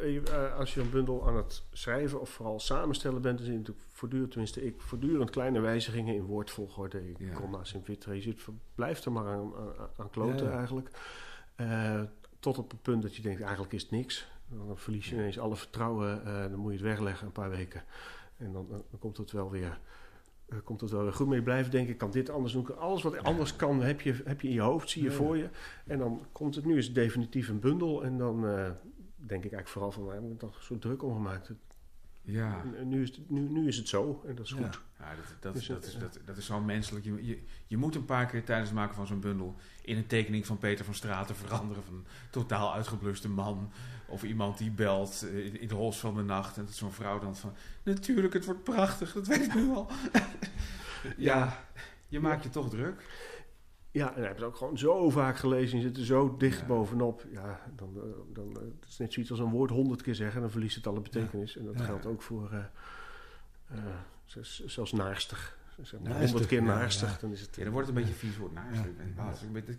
als 0.59 0.75
je 0.75 0.81
een 0.81 0.91
bundel 0.91 1.29
aan 1.29 1.37
het 1.37 1.63
schrijven 1.73 2.21
of 2.21 2.29
vooral 2.31 2.61
samenstellen 2.61 3.23
bent, 3.23 3.37
dan 3.39 3.47
zit 3.47 3.57
natuurlijk 3.57 3.87
voortdurend, 3.93 4.31
tenminste 4.31 4.67
ik, 4.67 4.81
voortdurend 4.81 5.31
kleine 5.31 5.61
wijzigingen 5.61 6.15
in 6.15 6.23
woordvolgorde, 6.23 7.03
Ja. 7.19 7.33
comma's 7.35 7.73
in 7.75 7.85
vitre. 7.85 8.15
Je 8.15 8.21
zit, 8.23 8.41
blijft 8.75 9.05
er 9.05 9.13
maar 9.13 9.27
aan, 9.27 9.53
aan, 9.57 9.89
aan 9.97 10.11
kloten 10.11 10.45
Ja, 10.47 10.51
ja. 10.53 10.57
eigenlijk. 10.59 10.91
Eh, 11.57 12.01
tot 12.41 12.59
op 12.59 12.71
het 12.71 12.83
punt 12.83 13.03
dat 13.03 13.17
je 13.17 13.23
denkt, 13.23 13.41
eigenlijk 13.41 13.73
is 13.73 13.83
het 13.83 13.91
niks. 13.91 14.29
Dan 14.49 14.79
verlies 14.79 15.09
je 15.09 15.15
ineens 15.15 15.39
alle 15.39 15.57
vertrouwen, 15.57 16.25
eh, 16.27 16.41
dan 16.41 16.55
moet 16.59 16.73
je 16.73 16.79
het 16.79 16.87
wegleggen 16.87 17.27
een 17.27 17.33
paar 17.33 17.51
weken. 17.51 17.83
En 18.37 18.53
dan, 18.53 18.67
dan 18.69 18.99
komt 18.99 19.17
het 19.17 19.31
wel 19.33 19.51
weer... 19.51 19.79
eh, 20.49 20.59
komt 20.65 20.81
het 20.81 20.91
wel 20.91 21.03
weer 21.03 21.13
goed 21.13 21.29
mee 21.29 21.43
blijven 21.43 21.71
denken. 21.71 21.93
Ik 21.93 21.99
kan 21.99 22.11
dit 22.11 22.31
anders 22.31 22.53
doen. 22.53 22.77
Alles 22.79 23.03
wat 23.03 23.23
anders 23.23 23.57
kan, 23.57 23.83
heb 23.83 24.01
je, 24.01 24.15
heb 24.25 24.41
je 24.41 24.49
in 24.49 24.55
je 24.55 24.61
hoofd, 24.61 24.91
zie 24.91 25.03
je 25.03 25.11
voor 25.11 25.37
je. 25.37 25.49
En 25.87 25.99
dan 25.99 26.27
komt 26.33 26.55
het 26.55 26.65
nu 26.65 26.77
is 26.79 26.87
het 26.87 26.95
definitief 26.95 27.49
een 27.49 27.61
bundel. 27.61 28.05
En 28.05 28.19
dan 28.19 28.47
eh, 28.47 28.71
denk 29.17 29.45
ik 29.45 29.53
eigenlijk 29.53 29.69
vooral 29.69 29.93
van, 29.93 30.03
nou, 30.05 30.15
ik 30.17 30.23
heb 30.23 30.31
er 30.31 30.37
toch 30.39 30.63
zo 30.63 30.79
druk 30.79 31.03
om 31.03 31.13
gemaakt. 31.15 31.49
Het- 31.49 31.57
Ja. 32.23 32.65
en 32.77 32.89
nu, 32.89 33.03
is 33.03 33.09
het, 33.09 33.31
nu, 33.31 33.41
nu 33.41 33.69
is 33.69 33.77
het 33.77 33.89
zo 33.89 34.23
en 34.27 34.35
dat 34.35 34.45
is 34.47 34.53
goed. 34.53 34.81
Ja, 34.99 35.15
dat, 35.15 35.25
dat, 35.41 35.55
Dus, 35.55 35.67
dat, 35.67 35.83
eh, 35.83 35.89
is, 35.89 35.99
dat, 35.99 36.19
dat 36.25 36.37
is 36.37 36.47
zo 36.47 36.61
menselijk. 36.61 37.05
Je, 37.05 37.27
je, 37.27 37.39
je 37.67 37.77
moet 37.77 37.95
een 37.95 38.05
paar 38.05 38.27
keer 38.27 38.45
tijdens 38.45 38.69
het 38.69 38.79
maken 38.79 38.95
van 38.95 39.07
zo'n 39.07 39.21
bundel 39.21 39.57
in 39.83 39.97
een 39.97 40.07
tekening 40.07 40.47
van 40.47 40.59
Peter 40.59 40.85
van 40.85 40.95
Straten 40.95 41.37
veranderen. 41.37 41.83
Van 41.83 41.95
een 41.95 42.07
totaal 42.31 42.75
uitgebluste 42.75 43.29
man. 43.29 43.73
Of 44.07 44.23
iemand 44.23 44.59
die 44.59 44.71
belt 44.71 45.23
eh, 45.23 45.47
in, 45.47 45.61
in 45.61 45.69
de 45.69 45.75
hols 45.75 45.99
van 45.99 46.15
de 46.15 46.23
nacht. 46.23 46.57
En 46.57 46.65
dat 46.65 46.75
zo'n 46.75 46.93
vrouw 46.93 47.19
dan 47.19 47.37
van, 47.37 47.53
natuurlijk, 47.83 48.35
het 48.35 48.45
wordt 48.45 48.65
prachtig. 48.65 49.13
Dat 49.13 49.27
weet 49.27 49.45
ik 49.45 49.55
nu 49.55 49.71
al. 49.71 49.91
ja, 51.17 51.65
je 52.09 52.21
maakt 52.21 52.43
je 52.43 52.51
toch 52.51 52.71
druk. 52.71 53.03
Ja, 53.93 54.09
en 54.09 54.15
hij 54.15 54.23
heeft 54.25 54.37
het 54.37 54.45
ook 54.49 54.57
gewoon 54.57 54.79
zo 54.79 55.11
vaak 55.11 55.37
gelezen. 55.37 55.79
Je 55.79 55.85
zit 55.87 55.97
er 55.97 56.05
zo 56.05 56.37
dicht 56.37 56.59
Ja. 56.61 56.67
bovenop. 56.67 57.25
Ja, 57.33 57.61
dan, 57.77 57.89
eh, 57.97 58.03
dan 58.35 58.49
eh, 58.57 58.63
het 58.81 58.89
is 58.89 58.99
net 58.99 59.13
zoiets 59.13 59.31
als 59.31 59.41
een 59.41 59.51
woord 59.51 59.71
honderd 59.71 60.03
keer 60.03 60.15
zeggen. 60.15 60.41
Dan 60.41 60.51
verliest 60.51 60.77
het 60.77 60.87
alle 60.87 61.01
betekenis. 61.01 61.57
En 61.57 61.65
dat 61.65 61.79
Ja. 61.79 61.85
geldt 61.85 62.07
ook 62.07 62.23
voor 62.23 62.51
eh, 62.53 62.59
eh, 63.69 63.85
zelfs, 64.25 64.65
zelfs 64.67 64.93
naarstig. 64.93 65.59
Zeg 65.83 65.93
maar 66.01 66.03
Naarstig, 66.09 66.29
honderd 66.31 66.47
keer 66.51 66.63
naarstig. 66.63 67.11
ja. 67.13 67.17
Dan 67.21 67.33
is 67.33 67.41
het... 67.41 67.57
Ja, 67.57 67.63
dan 67.65 67.73
wordt 67.73 67.89
het 67.89 67.97
een 67.97 68.03
beetje 68.03 68.19
vies 68.19 68.37
woord. 68.37 68.53
Nou, 68.53 68.67
Ja. 68.75 68.85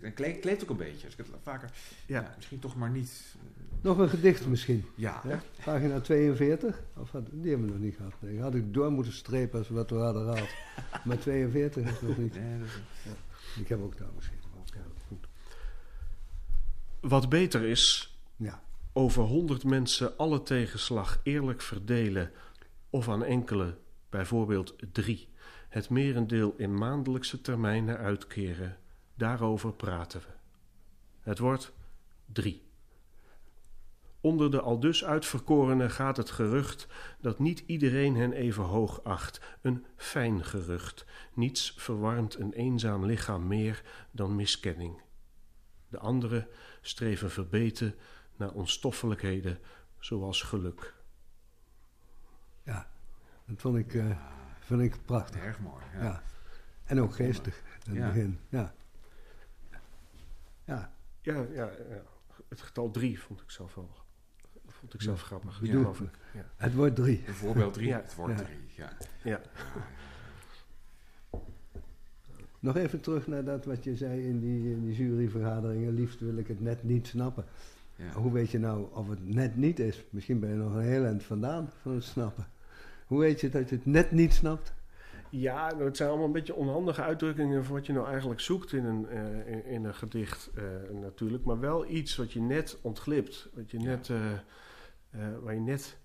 Het 0.00 0.14
kleedt, 0.40 0.62
ook 0.62 0.70
een 0.70 0.76
beetje. 0.76 1.04
Als 1.06 1.14
ik 1.16 1.18
het 1.26 1.28
vaker... 1.42 1.70
Ja. 2.06 2.32
Misschien 2.36 2.58
toch 2.58 2.76
maar 2.76 2.90
niet... 2.90 3.34
Nog 3.80 3.98
een 3.98 4.08
gedicht 4.08 4.46
misschien. 4.46 4.84
Ja. 4.94 5.20
Ja? 5.28 5.40
Pagina 5.64 6.00
42. 6.00 6.82
Of 6.96 7.10
had, 7.10 7.26
die 7.32 7.50
hebben 7.50 7.66
we 7.66 7.72
nog 7.72 7.82
niet 7.82 7.96
gehad. 7.96 8.12
Nee, 8.18 8.40
had 8.40 8.54
ik 8.54 8.74
door 8.74 8.92
moeten 8.92 9.12
strepen 9.12 9.58
als 9.58 9.68
we 9.68 9.74
wat 9.74 9.90
we 9.90 9.96
hadden 9.96 10.22
gehad. 10.34 10.48
Maar 11.04 11.18
42 11.18 11.90
is 11.90 12.00
nog 12.00 12.16
niet. 12.18 12.34
Nee, 12.34 12.58
dat 12.58 12.66
is- 12.66 12.80
Ik 13.58 13.68
heb 13.68 13.82
ook 13.82 13.98
daar 13.98 14.12
misschien. 14.14 14.38
Ja, 14.74 14.80
goed. 15.08 15.26
Wat 17.00 17.28
beter 17.28 17.62
is, 17.62 18.16
Ja. 18.36 18.62
over 18.92 19.22
honderd 19.22 19.64
mensen 19.64 20.16
alle 20.16 20.42
tegenslag 20.42 21.20
eerlijk 21.22 21.60
verdelen 21.60 22.30
of 22.90 23.08
aan 23.08 23.24
enkele, 23.24 23.78
bijvoorbeeld 24.10 24.74
drie, 24.92 25.28
het 25.68 25.90
merendeel 25.90 26.54
in 26.56 26.74
maandelijkse 26.74 27.40
termijnen 27.40 27.98
uitkeren, 27.98 28.78
daarover 29.14 29.72
praten 29.72 30.20
we. 30.20 30.32
Het 31.20 31.38
wordt 31.38 31.72
drie. 32.32 32.62
Onder 34.22 34.50
de 34.50 34.60
aldus 34.60 35.04
uitverkorenen 35.04 35.90
gaat 35.90 36.16
het 36.16 36.30
gerucht 36.30 36.86
dat 37.20 37.38
niet 37.38 37.62
iedereen 37.66 38.16
hen 38.16 38.32
even 38.32 38.62
hoog 38.64 39.04
acht. 39.04 39.40
Een 39.62 39.86
fijn 39.96 40.44
gerucht. 40.44 41.04
Niets 41.34 41.74
verwarmt 41.76 42.34
een 42.38 42.52
eenzaam 42.52 43.04
lichaam 43.04 43.46
meer 43.46 43.82
dan 44.10 44.36
miskenning. 44.36 45.00
De 45.88 45.98
anderen 45.98 46.48
streven 46.80 47.30
verbeten 47.30 47.94
naar 48.36 48.52
onstoffelijkheden 48.52 49.58
zoals 49.98 50.42
geluk. 50.42 50.94
ja. 52.62 52.90
Dat 53.46 53.60
vond 53.60 53.76
ik, 53.76 53.94
eh, 53.94 54.18
vond 54.60 54.80
ik 54.80 55.04
prachtig. 55.04 55.40
Erg 55.42 55.60
mooi. 55.60 55.84
Ja. 55.94 56.02
Ja. 56.02 56.22
En 56.84 57.00
ook 57.00 57.14
geestig 57.14 57.56
in 57.58 57.90
het 57.92 57.94
Ja. 58.02 58.06
begin. 58.06 58.38
Ja. 58.48 58.74
Ja. 60.64 60.94
Ja, 61.22 61.46
ja, 61.52 61.70
ja. 61.88 62.02
het 62.48 62.60
getal 62.60 62.90
drie 62.90 63.20
vond 63.20 63.40
ik 63.40 63.50
zelf 63.50 63.74
wel, 63.74 63.90
Vond 64.82 64.94
ik 64.94 65.02
zelf 65.02 65.22
grappig. 65.22 65.60
Bedoel- 65.60 65.80
geloof 65.80 66.00
ik. 66.00 66.10
Ja. 66.34 66.44
Het 66.56 66.74
wordt 66.74 66.94
drie. 66.96 67.22
Een 67.26 67.34
voorbeeld 67.34 67.74
3, 67.74 67.86
Ja. 67.88 67.96
het 68.02 68.14
wordt 68.14 68.38
Ja. 68.38 68.44
3. 68.44 68.56
Ja. 68.76 68.92
Ja. 69.22 69.40
Nog 72.58 72.76
even 72.76 73.00
terug 73.00 73.26
naar 73.26 73.44
dat 73.44 73.64
wat 73.64 73.84
je 73.84 73.96
zei 73.96 74.26
in 74.28 74.40
die, 74.40 74.70
in 74.70 74.80
die 74.86 74.94
juryvergaderingen. 74.96 75.94
Liefst 75.94 76.20
wil 76.20 76.36
ik 76.36 76.48
het 76.48 76.60
net 76.60 76.82
niet 76.82 77.06
snappen. 77.06 77.44
Ja. 77.96 78.12
Hoe 78.12 78.32
weet 78.32 78.50
je 78.50 78.58
nou 78.58 78.86
of 78.92 79.08
het 79.08 79.34
net 79.34 79.56
niet 79.56 79.78
is? 79.78 80.04
Misschien 80.10 80.40
ben 80.40 80.48
je 80.50 80.54
nog 80.56 80.74
een 80.74 80.80
heel 80.82 81.04
eind 81.04 81.22
vandaan 81.22 81.70
van 81.82 81.94
het 81.94 82.04
snappen. 82.04 82.46
Hoe 83.06 83.20
weet 83.20 83.40
je 83.40 83.48
dat 83.48 83.68
je 83.68 83.74
het 83.76 83.86
net 83.86 84.10
niet 84.10 84.32
snapt? 84.34 84.72
Ja, 85.30 85.76
het 85.78 85.96
zijn 85.96 86.08
allemaal 86.08 86.26
een 86.26 86.32
beetje 86.32 86.54
onhandige 86.54 87.02
uitdrukkingen 87.02 87.64
voor 87.64 87.76
wat 87.76 87.86
je 87.86 87.92
nou 87.92 88.08
eigenlijk 88.08 88.40
zoekt 88.40 88.72
in 88.72 88.84
een, 88.84 89.08
eh, 89.08 89.52
in, 89.52 89.64
in 89.64 89.84
een 89.84 89.94
gedicht 89.94 90.50
eh, 90.54 90.62
natuurlijk. 91.00 91.44
Maar 91.44 91.60
wel 91.60 91.86
iets 91.90 92.16
wat 92.16 92.32
je 92.32 92.40
net 92.40 92.78
ontglipt. 92.82 93.48
Wat 93.54 93.70
je 93.70 93.78
net, 93.78 94.10
eh, 94.10 94.20
waar 95.42 95.54
je 95.54 95.60
net, 95.60 95.98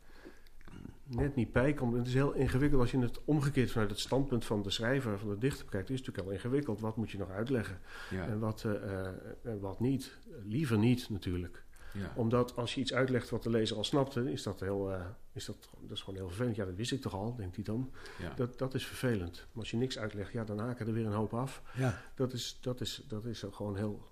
net 1.03 1.35
niet 1.35 1.51
bij 1.51 1.73
komt. 1.73 1.91
En 1.93 1.97
het 1.97 2.07
is 2.07 2.13
heel 2.13 2.33
ingewikkeld 2.33 2.81
als 2.81 2.91
je 2.91 2.99
het 2.99 3.23
omgekeerd 3.25 3.71
vanuit 3.71 3.89
het 3.89 3.99
standpunt 3.99 4.45
van 4.45 4.61
de 4.61 4.69
schrijver, 4.69 5.19
van 5.19 5.29
de 5.29 5.37
dichter 5.37 5.65
bekijkt. 5.65 5.87
Het 5.87 5.99
is 5.99 6.05
natuurlijk 6.05 6.27
heel 6.27 6.37
ingewikkeld. 6.43 6.79
Wat 6.79 6.95
moet 6.97 7.11
je 7.11 7.17
nog 7.17 7.29
uitleggen 7.29 7.79
Ja. 8.09 8.27
en 8.27 8.39
wat, 8.39 8.63
eh, 8.63 8.71
eh, 9.05 9.13
en 9.43 9.59
wat 9.59 9.79
niet? 9.79 10.17
Liever 10.43 10.77
niet 10.77 11.09
natuurlijk. 11.09 11.65
Ja. 11.93 12.11
Omdat 12.15 12.55
als 12.55 12.75
je 12.75 12.81
iets 12.81 12.93
uitlegt 12.93 13.29
wat 13.29 13.43
de 13.43 13.49
lezer 13.49 13.77
al 13.77 13.83
snapte, 13.83 14.31
is 14.31 14.43
dat, 14.43 14.59
heel, 14.59 14.93
eh, 14.93 15.05
is 15.33 15.45
dat, 15.45 15.69
dat 15.81 15.91
is 15.97 16.01
gewoon 16.01 16.19
heel 16.19 16.27
vervelend. 16.27 16.55
Ja, 16.55 16.65
dat 16.65 16.75
wist 16.75 16.91
ik 16.91 17.01
toch 17.01 17.13
al, 17.13 17.35
denkt 17.35 17.55
hij 17.55 17.63
dan. 17.63 17.91
Ja. 18.19 18.33
Dat, 18.35 18.57
dat 18.57 18.73
is 18.73 18.85
vervelend. 18.85 19.35
Maar 19.51 19.59
als 19.59 19.71
je 19.71 19.77
niks 19.77 19.97
uitlegt, 19.97 20.31
ja, 20.31 20.43
dan 20.43 20.59
haken 20.59 20.87
er 20.87 20.93
weer 20.93 21.05
een 21.05 21.11
hoop 21.11 21.33
af. 21.33 21.61
Ja, 21.75 22.01
Dat 22.15 22.33
is, 22.33 22.57
dat 22.61 22.81
is, 22.81 23.03
dat 23.07 23.25
is 23.25 23.43
gewoon 23.51 23.75
heel, 23.75 24.07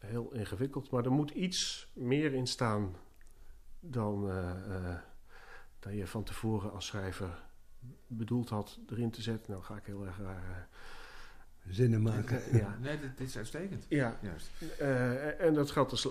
heel 0.00 0.32
ingewikkeld. 0.32 0.90
Maar 0.90 1.04
er 1.04 1.12
moet 1.12 1.30
iets 1.30 1.88
meer 1.92 2.32
in 2.32 2.46
staan 2.46 2.94
dan, 3.90 4.28
eh, 4.30 4.50
eh, 4.50 4.98
dan 5.78 5.94
je 5.96 6.06
van 6.06 6.22
tevoren 6.24 6.72
als 6.72 6.86
schrijver 6.86 7.42
bedoeld 8.06 8.48
had 8.48 8.78
erin 8.90 9.10
te 9.10 9.22
zetten. 9.22 9.52
Nou 9.52 9.64
ga 9.64 9.76
ik 9.76 9.86
heel 9.86 10.06
erg 10.06 10.18
raar. 10.18 10.68
zinnen 11.68 12.02
maken. 12.02 12.42
eh, 12.44 12.58
ja. 12.60 12.76
Nee, 12.80 12.98
dit, 13.00 13.16
dit 13.18 13.28
is 13.28 13.36
uitstekend. 13.36 13.86
Ja, 13.88 14.18
Juist. 14.22 14.50
eh, 14.78 15.40
en 15.40 15.54
dat 15.54 15.70
geldt 15.70 15.90
als, 15.90 16.08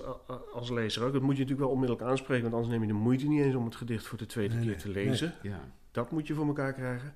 als 0.53 0.69
lezer 0.69 1.03
ook. 1.03 1.13
Dat 1.13 1.21
moet 1.21 1.36
je 1.38 1.41
natuurlijk 1.41 1.67
wel 1.67 1.76
onmiddellijk 1.76 2.07
aanspreken, 2.09 2.43
want 2.43 2.53
anders 2.53 2.71
neem 2.74 2.82
je 2.82 2.88
de 2.93 2.99
moeite 2.99 3.28
niet 3.28 3.41
eens 3.41 3.55
om 3.55 3.65
het 3.65 3.76
gedicht 3.76 4.05
voor 4.05 4.17
de 4.17 4.26
tweede 4.26 4.55
Nee, 4.55 4.65
keer 4.65 4.78
te 4.78 4.89
lezen. 4.89 5.34
Ja. 5.41 5.59
Dat 5.91 6.11
moet 6.11 6.28
je 6.28 6.34
voor 6.34 6.47
elkaar 6.47 6.74
krijgen. 6.74 7.13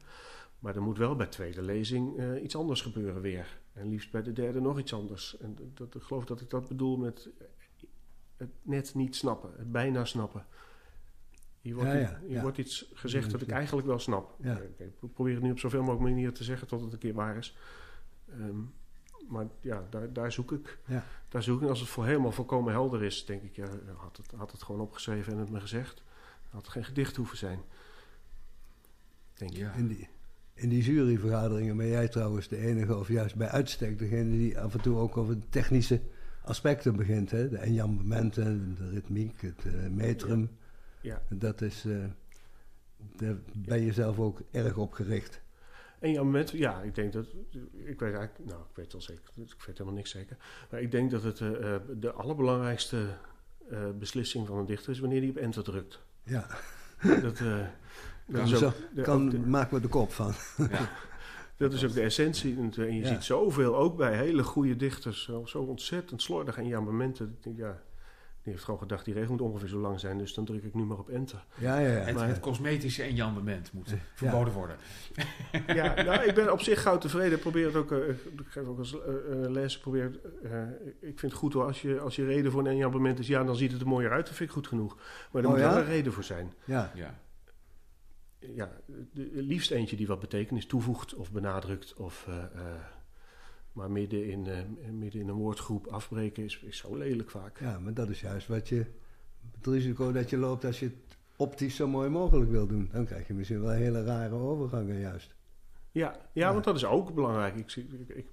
Maar 0.60 0.76
er 0.76 0.82
moet 0.82 0.98
wel 0.98 1.16
bij 1.16 1.26
tweede 1.28 1.62
lezing 1.62 2.18
eh, 2.18 2.44
iets 2.44 2.56
anders 2.56 2.82
gebeuren 2.82 3.22
weer. 3.22 3.60
En 3.74 3.88
liefst 3.90 4.12
bij 4.12 4.22
de 4.24 4.34
derde 4.34 4.60
nog 4.62 4.80
iets 4.80 4.94
anders. 4.94 5.38
En 5.38 5.58
dat, 5.74 5.96
ik 5.96 6.02
geloof 6.02 6.26
dat 6.26 6.42
ik 6.42 6.50
dat 6.50 6.68
bedoel 6.68 6.98
met 6.98 7.30
het 8.38 8.50
net 8.62 8.94
niet 8.96 9.16
snappen, 9.16 9.50
het 9.58 9.72
bijna 9.72 10.06
snappen. 10.06 10.46
Hier 11.62 11.76
wordt, 11.76 11.92
Ja, 11.92 12.02
iets- 12.02 12.10
ja, 12.12 12.20
hier 12.22 12.36
ja. 12.36 12.42
wordt 12.42 12.58
iets 12.58 12.92
gezegd 12.94 13.32
dat 13.32 13.42
ik 13.42 13.50
eigenlijk 13.50 13.88
wel 13.88 14.00
snap. 14.00 14.36
Ja. 14.42 14.60
Ik, 14.78 15.14
probeer 15.14 15.34
het 15.34 15.44
nu 15.44 15.52
op 15.52 15.60
zoveel 15.60 15.82
mogelijk 15.82 16.04
manieren 16.04 16.34
te 16.34 16.44
zeggen 16.44 16.68
tot 16.68 16.82
het 16.82 16.94
een 16.94 17.00
keer 17.00 17.14
waar 17.14 17.38
is. 17.38 17.58
Ehm, 18.32 18.60
maar 19.28 19.46
ja, 19.62 19.88
daar, 19.90 20.14
daar 20.14 20.32
zoek 20.32 20.52
ik. 20.52 20.78
Daar 21.30 21.44
zoek 21.44 21.62
ik. 21.62 21.70
Als 21.70 21.80
het 21.80 21.90
voor 21.90 22.06
helemaal 22.06 22.32
volkomen 22.32 22.72
helder 22.74 23.04
is, 23.04 23.26
denk 23.26 23.42
ik, 23.44 23.56
ja, 23.56 23.68
had 23.98 24.18
het, 24.18 24.32
had 24.36 24.52
het 24.52 24.64
gewoon 24.64 24.82
opgeschreven 24.82 25.34
en 25.34 25.40
het 25.40 25.50
me 25.50 25.60
gezegd. 25.60 26.04
Had 26.50 26.62
het 26.62 26.72
geen 26.72 26.84
gedicht 26.86 27.16
hoeven 27.16 27.38
zijn. 27.38 27.60
Denk 29.34 29.52
ik. 29.52 29.76
In 29.76 29.88
die, 29.88 30.08
in 30.54 30.70
die 30.70 30.84
juryvergaderingen 30.84 31.78
ben 31.78 31.88
jij 31.88 32.08
trouwens 32.08 32.48
de 32.48 32.58
enige, 32.58 32.98
of 32.98 33.08
juist 33.08 33.36
bij 33.36 33.48
uitstek 33.50 34.00
degene 34.00 34.30
die 34.30 34.60
af 34.60 34.74
en 34.74 34.82
toe 34.82 34.98
ook 34.98 35.18
over 35.18 35.40
de 35.40 35.50
technische 35.50 36.02
aspecten 36.48 36.96
begint. 36.96 37.32
Hè? 37.32 37.50
De 37.50 37.58
enjambementen, 37.58 38.76
de 38.76 38.90
ritmiek, 38.90 39.42
het 39.42 39.66
eh, 39.66 39.90
metrum. 39.90 40.50
Ja. 41.02 41.22
Dat 41.30 41.62
is, 41.62 41.86
eh, 41.86 42.04
daar 43.18 43.36
ben 43.58 43.82
je 43.82 43.94
zelf 43.94 44.20
ook 44.20 44.42
erg 44.52 44.78
op 44.78 44.94
gericht. 44.94 45.42
En 46.00 46.34
ja, 46.52 46.82
ik 46.82 46.96
denk 46.96 47.14
dat. 47.14 47.26
Ik 47.72 48.00
weet 48.00 48.14
eigenlijk, 48.14 48.40
nou, 48.46 48.62
ik 48.62 48.76
weet 48.76 48.86
het 48.86 48.94
wel 48.94 49.02
zeker. 49.02 49.24
Ik 49.36 49.64
weet 49.66 49.78
helemaal 49.78 49.94
niks 49.94 50.10
zeker. 50.10 50.38
Maar 50.72 50.82
ik 50.82 50.92
denk 50.92 51.12
dat 51.12 51.24
het 51.24 51.42
eh, 51.42 51.76
de 52.00 52.12
allerbelangrijkste 52.12 53.08
beslissing 54.00 54.48
van 54.48 54.58
een 54.58 54.66
dichter 54.66 54.92
is 54.92 55.00
wanneer 55.00 55.20
hij 55.20 55.30
op 55.30 55.36
enter 55.38 55.64
drukt. 55.64 56.00
Ja, 56.24 56.48
Dat, 57.22 57.38
dat 58.28 58.48
is 58.48 58.60
zo 58.60 58.74
de, 58.96 59.02
kan, 59.02 59.30
de- 59.30 59.40
maken 59.40 59.76
we 59.76 59.82
de 59.82 59.88
kop 59.88 60.12
van. 60.12 60.34
Ja. 60.70 60.90
dat 61.58 61.74
is 61.74 61.86
ook 61.86 61.94
de 61.94 62.02
essentie. 62.02 62.58
En, 62.58 62.72
en 62.78 62.96
je 62.96 63.02
Ja. 63.02 63.08
ziet 63.08 63.24
zoveel 63.24 63.76
ook 63.78 63.98
bij 63.98 64.18
hele 64.18 64.44
goede 64.44 64.76
dichters. 64.76 65.24
Zo, 65.24 65.46
zo 65.46 65.60
ontzettend 65.62 66.22
slordig. 66.22 66.58
En 66.58 66.68
ja, 66.68 66.80
momenten. 66.80 67.36
ik 67.38 67.44
denk, 67.44 67.58
Ja, 67.58 67.82
die 68.44 68.56
heeft 68.56 68.64
gewoon 68.66 68.80
gedacht, 68.80 69.06
die 69.06 69.14
regel 69.14 69.32
moet 69.32 69.42
ongeveer 69.42 69.68
zo 69.68 69.78
lang 69.80 70.00
zijn. 70.00 70.18
Dus 70.18 70.34
dan 70.34 70.46
druk 70.46 70.64
ik 70.64 70.74
nu 70.74 70.84
maar 70.84 70.98
op 70.98 71.10
enter. 71.10 71.46
Ja, 71.56 71.80
ja, 71.80 71.88
ja. 71.88 71.94
Het, 71.94 72.16
Maar- 72.16 72.28
het 72.28 72.40
cosmetische 72.40 73.04
enjambement 73.04 73.74
moet 73.74 73.94
verboden 74.14 74.54
worden. 74.54 74.76
Ja, 75.68 76.04
nou, 76.04 76.24
ik 76.24 76.36
ben 76.36 76.52
op 76.52 76.60
zich 76.62 76.82
gauw 76.82 76.98
tevreden. 76.98 77.34
Ik 77.34 77.40
probeer 77.40 77.66
het 77.66 77.76
ook, 77.76 77.92
eh, 77.92 78.10
ik 78.10 78.18
geef 78.48 78.68
ook 78.68 78.78
als 78.78 79.02
eh, 79.02 79.14
eh, 79.44 79.50
les, 79.52 79.78
probeer, 79.80 80.20
eh, 80.44 80.62
ik 81.00 81.20
vind 81.20 81.22
het 81.22 81.34
goed 81.34 81.54
hoor, 81.54 81.64
als 81.66 81.82
je, 81.82 82.00
als 82.00 82.16
je 82.16 82.26
reden 82.26 82.52
voor 82.52 82.60
een 82.62 82.68
enjambement 82.68 83.20
is, 83.20 83.28
ja, 83.28 83.44
dan 83.44 83.56
ziet 83.56 83.72
het 83.72 83.82
er 83.82 83.88
mooier 83.88 84.12
uit, 84.12 84.26
dat 84.26 84.36
vind 84.36 84.50
ik 84.50 84.56
goed 84.56 84.68
genoeg. 84.68 84.96
Maar 85.32 85.42
er 85.42 85.48
Oh, 85.48 85.54
moet 85.54 85.64
ja? 85.64 85.70
wel 85.70 85.78
een 85.78 85.86
reden 85.86 86.14
voor 86.14 86.24
zijn. 86.24 86.54
ja. 86.66 86.92
Ja. 86.96 87.20
Ja, 88.40 88.72
de, 89.14 89.30
liefst 89.34 89.72
eentje 89.72 89.96
die 89.96 90.08
wat 90.08 90.20
betekenis 90.20 90.66
toevoegt 90.66 91.14
of 91.16 91.32
benadrukt, 91.32 91.94
of, 91.94 92.26
eh, 92.28 92.44
eh, 92.44 92.82
maar 93.72 93.92
midden 93.92 94.30
in, 94.30 94.48
eh, 94.48 94.60
midden 94.92 95.22
in 95.22 95.28
een 95.28 95.36
woordgroep 95.36 95.88
afbreken 95.88 96.44
is, 96.44 96.60
is 96.60 96.78
zo 96.78 96.96
lelijk 96.96 97.30
vaak. 97.30 97.60
ja, 97.60 97.80
maar 97.80 97.94
dat 97.94 98.10
is 98.10 98.22
juist 98.22 98.48
wat 98.48 98.70
je, 98.70 98.86
het 99.56 99.66
risico 99.68 100.12
dat 100.12 100.30
je 100.30 100.38
loopt 100.38 100.66
als 100.66 100.80
je 100.80 100.86
het 100.86 101.18
optisch 101.36 101.76
zo 101.76 101.88
mooi 101.88 102.10
mogelijk 102.10 102.52
wil 102.52 102.68
doen. 102.68 102.90
Dan 102.92 103.06
krijg 103.06 103.28
je 103.28 103.34
misschien 103.34 103.62
wel 103.62 103.72
hele 103.72 104.04
rare 104.04 104.36
overgangen 104.36 105.00
juist. 105.00 105.36
Ja, 105.92 106.12
ja, 106.12 106.20
Ja. 106.34 106.52
want 106.54 106.64
dat 106.64 106.76
is 106.76 106.86
ook 106.86 107.14
belangrijk. 107.14 107.56
Ik, 107.56 107.70
zie- 107.70 107.90
ik, 108.08 108.16
ik, 108.16 108.28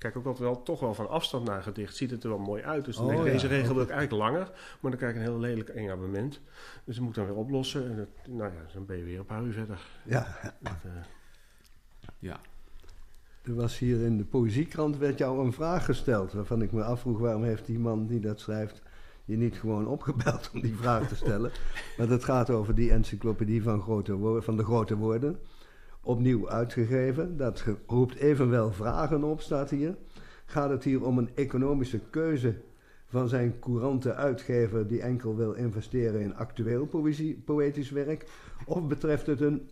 kijk 0.00 0.16
ook 0.16 0.24
altijd 0.26 0.44
wel, 0.48 0.62
toch 0.62 0.80
wel 0.80 0.94
van 0.94 1.08
afstand 1.08 1.44
naar 1.46 1.56
een 1.56 1.62
gedicht. 1.62 1.96
Ziet 1.96 2.10
het 2.10 2.22
er 2.22 2.28
wel 2.28 2.38
mooi 2.38 2.62
uit. 2.62 2.84
Dus 2.84 2.96
dan 2.96 3.04
Oh, 3.04 3.10
denk 3.10 3.20
ik, 3.22 3.26
ja, 3.26 3.32
deze 3.32 3.46
regel 3.46 3.68
ook. 3.68 3.74
wil 3.74 3.82
ik 3.84 3.90
eigenlijk 3.90 4.22
langer. 4.22 4.50
Maar 4.80 4.90
dan 4.90 4.96
krijg 5.00 5.12
ik 5.12 5.18
een 5.18 5.24
heel 5.26 5.38
lelijk 5.38 5.68
engagement. 5.68 6.40
Dus 6.84 6.94
dat 6.94 7.04
moet 7.04 7.16
ik 7.16 7.24
dan 7.24 7.26
weer 7.34 7.42
oplossen. 7.42 7.90
En 7.90 7.96
het, 7.96 8.08
nou 8.28 8.52
ja, 8.52 8.72
dan 8.74 8.86
ben 8.86 8.96
je 8.96 9.04
weer 9.04 9.18
een 9.18 9.24
paar 9.24 9.42
uur 9.42 9.52
verder. 9.52 9.80
Ja, 10.04 10.36
Dat, 10.60 10.72
eh, 10.84 10.90
Ja. 12.18 12.40
er 13.42 13.54
was 13.54 13.78
hier 13.78 14.00
in 14.04 14.16
de 14.16 14.24
poëziekrant 14.24 14.96
werd 14.96 15.18
jou 15.18 15.44
een 15.44 15.52
vraag 15.52 15.84
gesteld 15.84 16.32
waarvan 16.32 16.62
ik 16.62 16.72
me 16.72 16.82
afvroeg 16.84 17.18
waarom 17.18 17.42
heeft 17.44 17.66
die 17.66 17.78
man 17.78 18.06
die 18.06 18.20
dat 18.20 18.40
schrijft 18.40 18.82
je 19.24 19.36
niet 19.36 19.56
gewoon 19.56 19.86
opgebeld 19.86 20.50
om 20.54 20.60
die 20.60 20.76
vraag 20.76 21.08
te 21.08 21.16
stellen. 21.16 21.50
maar 21.98 22.06
dat 22.08 22.24
gaat 22.24 22.50
over 22.50 22.74
die 22.74 22.90
encyclopedie 22.90 23.62
van, 23.62 23.80
grote 23.80 24.14
woorden, 24.14 24.42
van 24.42 24.56
de 24.56 24.64
grote 24.64 24.96
woorden. 24.96 25.38
Opnieuw 26.02 26.48
uitgegeven. 26.50 27.36
Dat 27.36 27.64
roept 27.86 28.14
evenwel 28.14 28.72
vragen 28.72 29.24
op, 29.24 29.40
staat 29.40 29.70
hier. 29.70 29.96
Gaat 30.44 30.70
het 30.70 30.84
hier 30.84 31.04
om 31.04 31.18
een 31.18 31.30
economische 31.34 32.00
keuze 32.10 32.54
van 33.06 33.28
zijn 33.28 33.58
courante 33.60 34.14
uitgever 34.14 34.86
die 34.86 35.00
enkel 35.00 35.36
wil 35.36 35.52
investeren 35.52 36.20
in 36.20 36.36
actueel 36.36 36.86
poëzie, 36.86 37.42
poëtisch 37.44 37.90
werk? 37.90 38.26
Of 38.66 38.86
betreft 38.86 39.26
het 39.26 39.40
een 39.40 39.68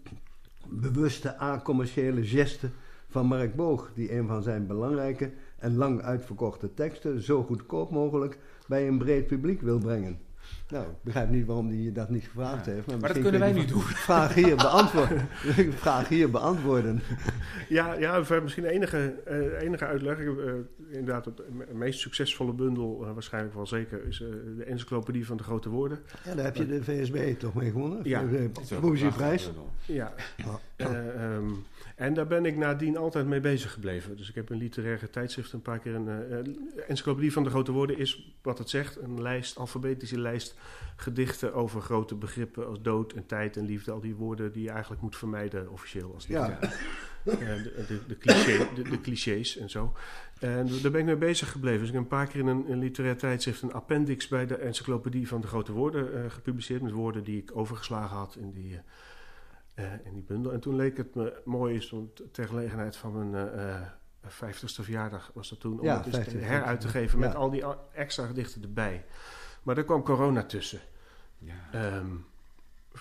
bewuste 0.68 1.40
a-commerciële 1.40 2.26
geste 2.26 2.68
van 3.08 3.26
Mark 3.26 3.54
Boog, 3.54 3.90
die 3.94 4.14
een 4.14 4.26
van 4.26 4.42
zijn 4.42 4.66
belangrijke 4.66 5.30
en 5.58 5.76
lang 5.76 6.02
uitverkochte 6.02 6.74
teksten 6.74 7.22
zo 7.22 7.42
goedkoop 7.42 7.90
mogelijk 7.90 8.38
bij 8.66 8.88
een 8.88 8.98
breed 8.98 9.26
publiek 9.26 9.60
wil 9.60 9.78
brengen? 9.78 10.27
Nou, 10.68 10.84
ik 10.86 10.92
begrijp 11.02 11.30
niet 11.30 11.46
waarom 11.46 11.68
hij 11.68 11.76
je 11.76 11.92
dat 11.92 12.10
niet 12.10 12.24
gevraagd 12.24 12.64
Ja. 12.66 12.72
heeft. 12.72 12.86
Maar 12.86 12.94
dat 12.94 13.02
misschien 13.02 13.22
kunnen 13.22 13.40
wij 13.40 13.52
nu 13.52 13.64
doen. 13.64 13.80
Vraag 13.82 14.34
hier 14.34 14.56
beantwoorden. 14.56 15.28
vraag 15.84 16.08
hier 16.08 16.30
beantwoorden. 16.30 17.00
ja, 17.68 17.94
ja, 17.94 18.24
voor 18.24 18.42
misschien 18.42 18.62
de 18.62 18.70
enige, 18.70 19.14
eh, 19.24 19.60
enige 19.62 19.84
uitleg. 19.86 20.18
Ik 20.18 20.26
heb, 20.26 20.38
eh, 20.38 20.52
inderdaad, 20.98 21.24
het 21.24 21.40
me- 21.52 21.66
meest 21.74 22.00
succesvole 22.00 22.52
bundel, 22.52 23.04
eh, 23.06 23.12
waarschijnlijk 23.12 23.54
wel 23.54 23.66
zeker, 23.66 24.06
is 24.06 24.20
eh, 24.20 24.28
de 24.56 24.64
encyclopedie 24.64 25.26
van 25.26 25.36
de 25.36 25.42
grote 25.42 25.68
woorden. 25.68 25.98
Ja, 26.24 26.34
daar 26.34 26.44
heb 26.44 26.56
je 26.56 26.66
de 26.66 26.84
VSB 26.84 27.38
toch 27.38 27.54
mee 27.54 27.70
gewonnen? 27.70 28.00
Ja. 28.02 28.20
De 28.22 28.50
Dat. 28.52 29.54
Ja, 29.86 30.12
Ja. 30.36 30.60
Eh, 30.76 31.24
ehm, 31.24 31.48
en 31.98 32.14
daar 32.14 32.26
ben 32.26 32.44
ik 32.44 32.56
nadien 32.56 32.96
altijd 32.96 33.26
mee 33.26 33.40
bezig 33.40 33.72
gebleven. 33.72 34.16
Dus 34.16 34.28
ik 34.28 34.34
heb 34.34 34.50
in 34.50 34.56
literaire 34.56 35.10
tijdschriften 35.10 35.54
een 35.54 35.62
paar 35.62 35.78
keer 35.78 35.94
een 35.94 36.08
eh, 36.08 36.38
eh, 36.38 36.46
encyclopedie 36.88 37.32
van 37.32 37.44
de 37.44 37.50
grote 37.50 37.72
woorden 37.72 37.98
is 37.98 38.36
wat 38.42 38.58
het 38.58 38.70
zegt. 38.70 38.96
Een 38.96 39.22
lijst, 39.22 39.56
alfabetische 39.56 40.18
lijst 40.18 40.54
gedichten 40.96 41.54
over 41.54 41.80
grote 41.80 42.14
begrippen 42.14 42.66
als 42.66 42.82
dood 42.82 43.12
en 43.12 43.26
tijd 43.26 43.56
en 43.56 43.64
liefde. 43.64 43.90
Al 43.90 44.00
die 44.00 44.14
woorden 44.14 44.52
die 44.52 44.62
je 44.62 44.70
eigenlijk 44.70 45.02
moet 45.02 45.16
vermijden 45.16 45.70
officieel 45.70 46.14
als 46.14 46.26
Ja. 46.26 46.46
dichter. 46.46 46.78
Eh, 47.24 47.36
de, 47.36 47.84
de, 47.88 48.00
de, 48.06 48.18
cliché, 48.18 48.68
de, 48.74 49.00
clichés 49.00 49.56
en 49.56 49.70
zo. 49.70 49.92
En 50.38 50.68
daar 50.82 50.90
ben 50.90 51.00
ik 51.00 51.06
mee 51.06 51.16
bezig 51.16 51.50
gebleven. 51.50 51.78
Dus 51.78 51.88
ik 51.88 51.94
heb 51.94 52.02
een 52.02 52.08
paar 52.08 52.26
keer 52.26 52.40
in 52.40 52.46
een, 52.46 52.70
een 52.70 52.78
literair 52.78 53.16
tijdschrift 53.16 53.62
een 53.62 53.72
appendix 53.72 54.28
bij 54.28 54.46
de 54.46 54.56
encyclopedie 54.56 55.28
van 55.28 55.40
de 55.40 55.46
grote 55.46 55.72
woorden 55.72 56.24
eh, 56.24 56.30
gepubliceerd. 56.30 56.82
Met 56.82 56.92
woorden 56.92 57.24
die 57.24 57.38
ik 57.38 57.56
overgeslagen 57.56 58.16
had 58.16 58.36
in 58.40 58.52
die, 58.52 58.80
in 60.04 60.14
die 60.14 60.22
bundel. 60.22 60.52
En 60.52 60.60
toen 60.60 60.76
leek 60.76 60.96
het 60.96 61.14
me 61.14 61.40
mooi, 61.44 61.76
is 61.76 61.94
ter 62.32 62.46
gelegenheid 62.46 62.96
van 62.96 63.30
mijn 63.30 63.48
eh, 63.48 63.76
eh, 63.76 63.86
50ste 64.28 64.82
verjaardag 64.82 65.30
was 65.34 65.48
dat 65.48 65.60
toen, 65.60 65.78
om 65.78 65.84
Ja, 65.84 66.02
het 66.02 66.28
50ste, 66.28 66.38
heruit 66.38 66.80
te 66.80 66.88
geven 66.88 67.18
met 67.18 67.32
ja. 67.32 67.38
al 67.38 67.50
die 67.50 67.64
extra 67.92 68.26
gedichten 68.26 68.62
erbij. 68.62 69.04
Maar 69.62 69.74
daar 69.74 69.84
kwam 69.84 70.02
corona 70.02 70.44
tussen. 70.44 70.80
Ja. 71.38 71.54
Ehm, 71.72 72.16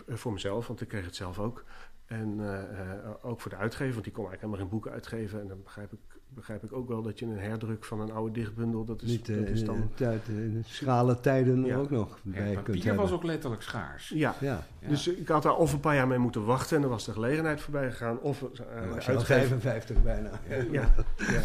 voor 0.08 0.34
mezelf, 0.34 0.68
want 0.68 0.82
ik 0.82 0.88
kreeg 0.88 1.06
het 1.06 1.16
zelf 1.16 1.40
ook. 1.40 1.64
En 2.08 2.40
eh, 2.40 2.80
eh, 2.82 3.10
ook 3.22 3.42
voor 3.42 3.52
de 3.52 3.58
uitgever, 3.58 3.94
want 3.94 4.04
die 4.04 4.14
kon 4.14 4.28
eigenlijk 4.28 4.42
helemaal 4.42 4.60
geen 4.60 4.70
boeken 4.70 4.92
uitgeven. 4.92 5.42
En 5.42 5.48
dan 5.48 5.64
begrijp 5.64 5.94
ik, 5.94 6.17
begrijp 6.38 6.64
ik 6.64 6.74
ook 6.74 6.88
wel 6.88 7.02
dat 7.02 7.20
je 7.20 7.26
een 7.26 7.38
herdruk 7.40 7.86
van 7.86 8.00
een 8.00 8.12
oude 8.12 8.32
dichtbundel, 8.34 8.84
dat 8.86 9.02
is, 9.02 9.10
Niet 9.10 9.30
eh, 9.30 9.36
dat 9.38 9.48
is 9.48 9.64
dan... 9.64 9.76
de 9.76 9.94
tijd, 9.94 10.28
in 10.28 10.54
de 10.54 10.60
schrale 10.70 11.20
tijden 11.20 11.66
Ja. 11.66 11.76
ook 11.78 11.90
nog 11.90 12.20
Ja, 12.24 12.32
bij 12.32 12.52
kunt 12.54 12.64
papier 12.66 12.84
hebben. 12.84 13.02
was 13.02 13.12
ook 13.12 13.24
letterlijk 13.24 13.62
schaars. 13.62 14.10
Ja, 14.10 14.36
Ja, 14.40 14.64
Ja. 14.80 14.88
dus 14.90 15.08
ik 15.08 15.28
had 15.28 15.44
daar 15.44 15.56
of 15.56 15.74
een 15.74 15.80
paar 15.80 15.96
jaar 15.96 16.08
mee 16.08 16.18
moeten 16.18 16.46
wachten 16.46 16.76
en 16.76 16.82
dan 16.82 16.92
was 16.92 17.06
de 17.06 17.12
gelegenheid 17.12 17.62
voorbij 17.62 17.92
gegaan. 17.92 18.20
Of 18.20 18.42
uh, 18.42 18.48
was 18.94 19.06
je 19.06 19.12
al 19.12 19.18
uitgever... 19.18 19.60
55 19.60 20.04
bijna. 20.04 20.30
Ja. 20.50 20.56
Ja, 20.72 20.94
ja, 21.18 21.42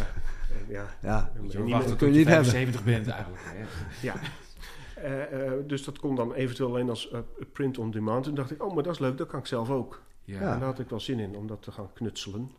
ja. 0.67 0.85
Ja, 1.01 1.31
Dan 1.33 1.43
Moet 1.43 1.51
je 1.51 1.63
wachten 1.67 1.97
tot 1.97 1.99
je 1.99 2.05
je 2.13 2.19
niet 2.19 2.27
hebben. 2.27 2.45
75 2.51 2.83
bent 2.83 3.07
eigenlijk. 3.07 3.41
Hè? 3.45 3.65
Ja. 4.07 4.13
Eh, 4.95 5.45
eh, 5.47 5.51
dus 5.67 5.83
dat 5.83 5.99
kon 5.99 6.15
dan 6.15 6.33
eventueel 6.33 6.69
alleen 6.69 6.89
als 6.89 7.11
eh, 7.11 7.19
print 7.53 7.77
on 7.77 7.91
demand. 7.91 8.23
Toen 8.23 8.35
dacht 8.35 8.51
ik, 8.51 8.63
oh, 8.63 8.73
maar 8.73 8.83
dat 8.83 8.93
is 8.93 8.99
leuk, 8.99 9.17
dat 9.17 9.27
kan 9.27 9.39
ik 9.39 9.45
zelf 9.45 9.69
ook. 9.69 10.01
Ja. 10.23 10.39
Ja. 10.39 10.53
En 10.53 10.59
daar 10.59 10.67
had 10.67 10.79
ik 10.79 10.89
wel 10.89 10.99
zin 10.99 11.19
in 11.19 11.35
om 11.35 11.47
dat 11.47 11.61
te 11.61 11.71
gaan 11.71 11.89
knutselen. 11.93 12.51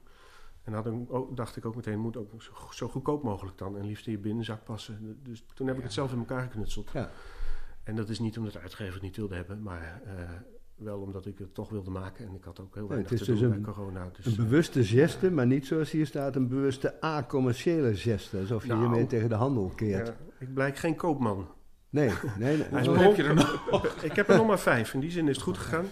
En 0.64 0.72
had 0.72 0.86
ik 0.86 0.92
ook, 1.08 1.36
dacht 1.36 1.56
ik 1.56 1.64
ook 1.64 1.74
meteen, 1.76 1.98
moet 1.98 2.16
ook 2.16 2.30
zo, 2.42 2.52
zo 2.70 2.88
goedkoop 2.88 3.22
mogelijk 3.22 3.58
dan. 3.58 3.76
En 3.78 3.86
liefst 3.86 4.06
in 4.06 4.12
je 4.12 4.18
binnenzak 4.18 4.64
passen. 4.64 5.18
Dus 5.22 5.44
toen 5.54 5.66
heb 5.66 5.74
ik 5.76 5.80
Ja. 5.82 5.86
het 5.86 5.96
zelf 5.96 6.12
in 6.12 6.18
elkaar 6.18 6.42
geknutseld. 6.42 6.90
Ja. 6.92 7.10
En 7.82 7.96
dat 7.96 8.08
is 8.08 8.18
niet 8.18 8.38
omdat 8.38 8.52
de 8.52 8.58
uitgever 8.60 8.92
het 8.94 9.02
niet 9.02 9.16
wilde 9.16 9.34
hebben, 9.34 9.62
maar 9.62 10.02
eh, 10.04 10.12
wel 10.74 10.98
omdat 11.00 11.26
ik 11.26 11.38
het 11.38 11.54
toch 11.54 11.68
wilde 11.70 11.90
maken. 11.90 12.26
En 12.28 12.34
ik 12.34 12.44
had 12.44 12.60
ook 12.60 12.74
heel 12.74 12.82
Ja, 12.82 12.88
weinig 12.88 13.10
het 13.10 13.20
is 13.20 13.26
te 13.26 13.32
dus 13.32 13.40
doen 13.40 13.52
een- 13.52 13.62
bij 13.62 13.72
corona. 13.72 14.10
Dus, 14.16 14.26
Een 14.26 14.36
bewuste 14.36 14.84
geste, 14.84 15.30
maar 15.30 15.46
niet 15.46 15.66
zoals 15.66 15.90
hier 15.90 16.06
staat, 16.06 16.36
een 16.36 16.48
bewuste 16.48 17.04
a-commerciële 17.04 17.94
geste. 17.96 18.38
Alsof 18.38 18.62
je 18.62 18.68
Nou. 18.68 18.80
hiermee 18.80 19.06
tegen 19.06 19.28
de 19.28 19.34
handel 19.34 19.72
keert. 19.76 20.06
ja, 20.06 20.14
ik 20.38 20.54
blijk 20.54 20.76
geen 20.76 20.96
koopman. 20.96 21.46
Nee, 21.94 22.10
nee. 22.38 22.56
nee. 22.56 22.66
Hij 22.70 23.02
heb 23.04 23.16
je 23.16 23.22
er 23.22 23.34
nog? 23.34 23.96
ik 24.02 24.12
heb 24.16 24.28
er 24.28 24.36
nog 24.36 24.46
maar 24.46 24.58
vijf. 24.58 24.94
In 24.94 25.00
die 25.00 25.10
zin 25.10 25.28
is 25.28 25.34
het 25.34 25.44
goed 25.44 25.58
gegaan. 25.58 25.86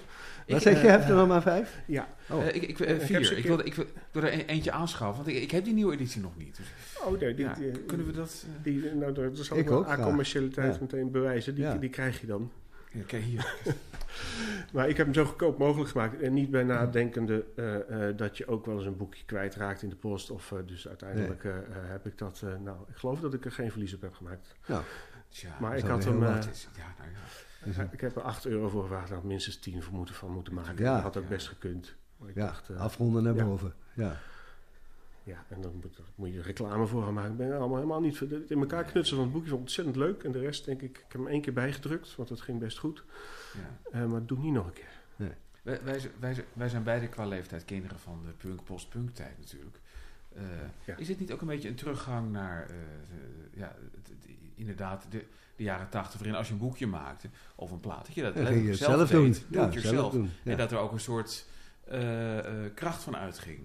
Wat 0.46 0.56
Ik, 0.56 0.62
zeg 0.62 0.80
je, 0.80 0.86
eh, 0.86 0.92
hebt 0.92 1.08
er 1.08 1.14
nog 1.16 1.28
maar 1.28 1.42
vijf? 1.42 1.78
Ja. 1.86 2.08
Oh. 2.30 2.42
Eh, 2.46 2.54
ik, 2.54 2.62
ik, 2.62 2.80
eh, 2.80 2.98
vier. 2.98 3.20
Ik 3.32 3.38
ik, 3.38 3.44
wil, 3.46 3.66
ik 3.66 3.74
wil 3.74 4.22
er 4.22 4.32
een- 4.32 4.46
eentje 4.46 4.72
aanschaffen, 4.72 5.24
want 5.24 5.36
ik, 5.36 5.42
ik 5.42 5.50
heb 5.50 5.64
die 5.64 5.74
nieuwe 5.74 5.92
editie 5.92 6.20
nog 6.20 6.36
niet. 6.36 6.56
Dus, 6.56 6.66
Oh 7.04 7.20
nee, 7.20 7.34
die, 7.34 7.44
ja, 7.44 7.54
die- 7.54 7.70
kunnen 7.70 8.06
we 8.06 8.12
dat... 8.12 8.44
eh, 8.46 8.64
Die, 8.64 8.94
nou, 8.94 9.12
dat 9.12 9.36
zal 9.36 9.56
Ik 9.56 9.70
ook 9.70 9.86
a-commercialiteit 9.88 10.74
Ja. 10.74 10.80
meteen 10.80 11.10
bewijzen. 11.10 11.54
Die, 11.54 11.64
Ja. 11.64 11.74
die 11.74 11.90
krijg 11.90 12.20
je 12.20 12.26
dan. 12.26 12.50
ja, 12.92 13.00
kijk 13.06 13.22
hier. 13.22 13.54
Maar 14.72 14.88
ik 14.88 14.96
heb 14.96 15.06
hem 15.06 15.14
zo 15.14 15.24
goedkoop 15.24 15.58
mogelijk 15.58 15.90
gemaakt. 15.90 16.20
En 16.20 16.32
niet 16.32 16.50
bij 16.50 16.62
nadenkende 16.62 17.44
eh, 17.56 18.08
eh, 18.08 18.16
dat 18.16 18.36
je 18.36 18.46
ook 18.46 18.66
wel 18.66 18.76
eens 18.76 18.84
een 18.86 18.96
boekje 18.96 19.24
kwijtraakt 19.24 19.82
in 19.82 19.88
de 19.88 19.96
post. 19.96 20.30
Of, 20.30 20.52
eh, 20.52 20.58
dus 20.66 20.88
uiteindelijk 20.88 21.44
eh, 21.44 21.56
eh, 21.56 21.62
heb 21.68 22.06
ik 22.06 22.18
dat... 22.18 22.40
eh, 22.44 22.48
nou, 22.64 22.76
ik 22.88 22.96
geloof 22.96 23.20
dat 23.20 23.34
ik 23.34 23.44
er 23.44 23.52
geen 23.52 23.70
verlies 23.70 23.94
op 23.94 24.00
heb 24.00 24.14
gemaakt. 24.14 24.54
Nou, 24.66 24.82
Tja, 25.32 25.56
Maar 25.60 25.76
ik 25.76 25.84
had 25.84 26.04
hem... 26.04 26.22
eh, 26.22 26.34
het 26.34 26.48
is- 26.50 26.68
ja, 26.76 26.94
nou 26.98 27.10
ja. 27.10 27.80
een- 27.82 27.88
ik 27.92 28.00
heb 28.00 28.16
er 28.16 28.22
8 28.22 28.46
euro 28.46 28.68
voor 28.68 28.82
gevraagd. 28.82 29.06
Daar 29.08 29.16
had 29.16 29.26
minstens 29.26 29.56
10 29.58 29.82
voor 29.82 29.94
moeten, 29.94 30.14
van 30.14 30.30
moeten 30.30 30.54
maken. 30.54 30.76
Ja. 30.84 30.94
Dat 30.94 31.02
had 31.02 31.16
ook 31.16 31.22
Ja. 31.22 31.28
best 31.28 31.48
gekund. 31.48 31.94
Ik 32.26 32.34
ja, 32.34 32.46
dacht... 32.46 32.68
eh, 32.68 32.76
afronden 32.80 33.22
naar 33.22 33.34
ja. 33.34 33.44
boven. 33.44 33.74
Ja. 33.94 34.16
Ja, 35.24 35.44
en 35.48 35.60
dan 35.60 35.72
moet, 35.82 36.00
moet 36.14 36.32
je 36.32 36.42
reclame 36.42 36.86
voor 36.86 37.02
gaan 37.02 37.14
maken. 37.14 37.30
Ik 37.30 37.36
ben 37.36 37.46
er 37.50 37.58
allemaal 37.58 37.76
helemaal 37.76 38.00
niet... 38.00 38.18
voor- 38.18 38.28
In 38.48 38.58
elkaar 38.60 38.84
knutselen 38.84 39.16
van 39.16 39.22
het 39.24 39.32
boekje 39.32 39.48
vond 39.48 39.60
ontzettend 39.60 39.96
leuk. 39.96 40.22
En 40.24 40.32
de 40.32 40.38
rest 40.38 40.64
denk 40.64 40.82
ik... 40.82 40.90
Ik 40.98 41.04
heb 41.08 41.12
hem 41.12 41.26
één 41.26 41.40
keer 41.40 41.52
bijgedrukt, 41.52 42.16
want 42.16 42.28
dat 42.28 42.40
ging 42.40 42.58
best 42.58 42.78
goed. 42.78 43.04
ja. 43.54 43.90
Eh, 43.92 44.00
maar 44.00 44.18
dat 44.18 44.28
doe 44.28 44.38
ik 44.38 44.44
niet 44.44 44.52
nog 44.52 44.66
een 44.66 44.72
keer. 44.72 44.90
Wij, 45.62 45.80
wij, 45.84 45.98
zijn- 45.98 46.12
wij, 46.20 46.34
zijn- 46.34 46.46
wij 46.52 46.68
zijn 46.68 46.82
beide 46.82 47.08
qua 47.08 47.26
leeftijd 47.26 47.64
kinderen 47.64 47.98
van 47.98 48.20
de 48.26 48.32
punk, 48.32 48.64
post-punk 48.64 49.10
tijd 49.14 49.38
natuurlijk. 49.38 49.76
Eh, 50.34 50.42
Ja. 50.84 50.96
Is 50.96 51.06
dit 51.06 51.20
niet 51.20 51.32
ook 51.32 51.40
een 51.40 51.46
beetje 51.46 51.68
een 51.68 51.74
teruggang 51.74 52.32
naar, 52.32 52.66
eh, 52.70 52.76
ja, 53.54 53.76
het- 53.94 54.06
het- 54.08 54.21
inderdaad, 54.62 55.06
de, 55.10 55.24
de 55.56 55.62
jaren 55.62 55.88
tachtig, 55.88 56.18
waarin 56.18 56.36
als 56.36 56.46
je 56.46 56.52
een 56.52 56.58
boekje 56.58 56.86
maakte 56.86 57.28
of 57.54 57.70
een 57.70 57.80
plaat, 57.80 58.06
dat 58.06 58.14
je 58.14 58.32
ging 58.34 58.76
zelf 58.76 59.10
doen. 59.10 59.24
deed, 59.32 59.44
do 59.48 59.58
Ja, 59.60 59.70
zelf 59.70 59.74
yourself. 59.74 60.12
doen. 60.12 60.30
Ja. 60.42 60.50
En 60.52 60.56
dat 60.58 60.72
er 60.72 60.78
ook 60.78 60.92
een 60.92 61.00
soort 61.00 61.46
eh, 61.84 62.38
eh, 62.64 62.74
kracht 62.74 63.02
van 63.02 63.16
uitging. 63.16 63.60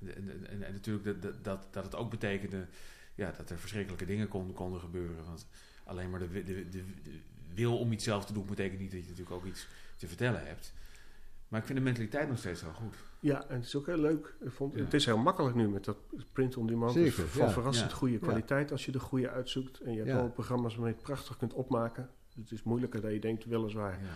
En, 0.00 0.14
en, 0.16 0.46
en- 0.50 0.62
en 0.62 0.72
natuurlijk 0.72 1.22
dat, 1.22 1.44
dat, 1.44 1.66
dat, 1.70 1.84
het 1.84 1.94
ook 1.96 2.10
betekende 2.10 2.66
ja, 3.14 3.32
dat 3.36 3.50
er 3.50 3.58
verschrikkelijke 3.58 4.06
dingen 4.06 4.28
kon, 4.28 4.52
konden 4.52 4.80
gebeuren. 4.80 5.24
Want 5.24 5.46
alleen 5.84 6.10
maar 6.10 6.18
de, 6.20 6.28
wi- 6.28 6.44
de, 6.44 6.68
de, 6.68 6.84
de 7.02 7.18
wil 7.54 7.78
om 7.78 7.92
iets 7.92 8.04
zelf 8.04 8.24
te 8.24 8.32
doen, 8.32 8.46
betekent 8.46 8.80
niet 8.80 8.90
dat 8.90 9.00
je 9.00 9.08
natuurlijk 9.08 9.36
ook 9.36 9.44
iets 9.44 9.66
te 9.96 10.08
vertellen 10.08 10.46
hebt. 10.46 10.72
Maar 11.48 11.60
ik 11.60 11.66
vind 11.66 11.78
de 11.78 11.84
mentaliteit 11.84 12.28
nog 12.28 12.38
steeds 12.38 12.62
wel 12.62 12.72
goed. 12.72 12.94
Ja, 13.22 13.44
en 13.48 13.54
het 13.56 13.64
is 13.64 13.76
ook 13.76 13.86
heel 13.86 13.98
leuk. 13.98 14.34
Ik 14.40 14.50
vond, 14.50 14.74
Ja. 14.74 14.80
Het 14.80 14.94
is 14.94 15.04
heel 15.04 15.18
makkelijk 15.18 15.54
nu 15.56 15.68
met 15.68 15.84
dat 15.84 15.96
print 16.32 16.56
on 16.56 16.66
demand. 16.66 16.92
Zeker, 16.92 17.22
Dus 17.22 17.30
van 17.30 17.46
ja. 17.46 17.50
verrassend 17.52 17.90
Ja. 17.90 17.96
goede 17.96 18.14
Ja. 18.14 18.20
kwaliteit 18.20 18.72
als 18.72 18.84
je 18.84 18.92
de 18.92 19.00
goede 19.00 19.30
uitzoekt. 19.30 19.80
En 19.80 19.90
je 19.92 19.98
hebt 19.98 20.10
Ja. 20.10 20.18
al 20.18 20.30
programma's 20.30 20.72
waarmee 20.74 20.90
je 20.92 20.96
het 20.98 21.06
prachtig 21.06 21.36
kunt 21.36 21.52
opmaken. 21.52 22.10
Het 22.34 22.50
is 22.50 22.62
moeilijker 22.62 23.00
dan 23.00 23.12
je 23.12 23.20
denkt, 23.20 23.44
weliswaar. 23.44 23.92
Ja. 23.92 24.06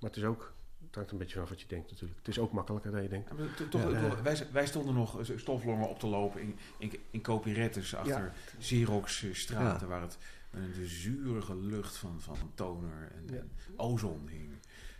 Maar 0.00 0.10
het 0.10 0.16
is 0.16 0.24
ook, 0.24 0.52
het 0.86 0.94
hangt 0.94 1.10
een 1.10 1.18
beetje 1.18 1.34
vanaf 1.34 1.48
wat 1.48 1.60
je 1.60 1.66
denkt 1.66 1.90
natuurlijk. 1.90 2.18
Het 2.18 2.28
is 2.28 2.38
ook 2.38 2.52
makkelijker 2.52 2.90
dan 2.90 3.02
je 3.02 3.08
denkt. 3.08 3.30
Ja, 3.58 3.66
toch, 3.70 3.90
Ja. 3.90 4.22
wij, 4.22 4.46
wij 4.52 4.66
stonden 4.66 4.94
nog 4.94 5.20
eh, 5.20 5.38
stoflongen 5.38 5.88
op 5.88 5.98
te 5.98 6.06
lopen 6.06 6.40
in, 6.40 6.56
in, 6.78 6.92
in 7.10 7.22
copyrettes 7.22 7.94
achter 7.94 8.32
Xerox 8.58 9.22
eh, 9.22 9.34
straten, 9.34 9.88
waar 9.88 10.00
het 10.00 10.18
met 10.50 10.62
een 10.62 10.72
de 10.72 10.86
zurige 10.86 11.56
lucht 11.56 11.96
van, 11.96 12.20
van 12.20 12.36
toner 12.54 13.12
en, 13.14 13.34
Ja. 13.34 13.38
en 13.38 13.50
ozon 13.76 14.28
hing. 14.28 14.50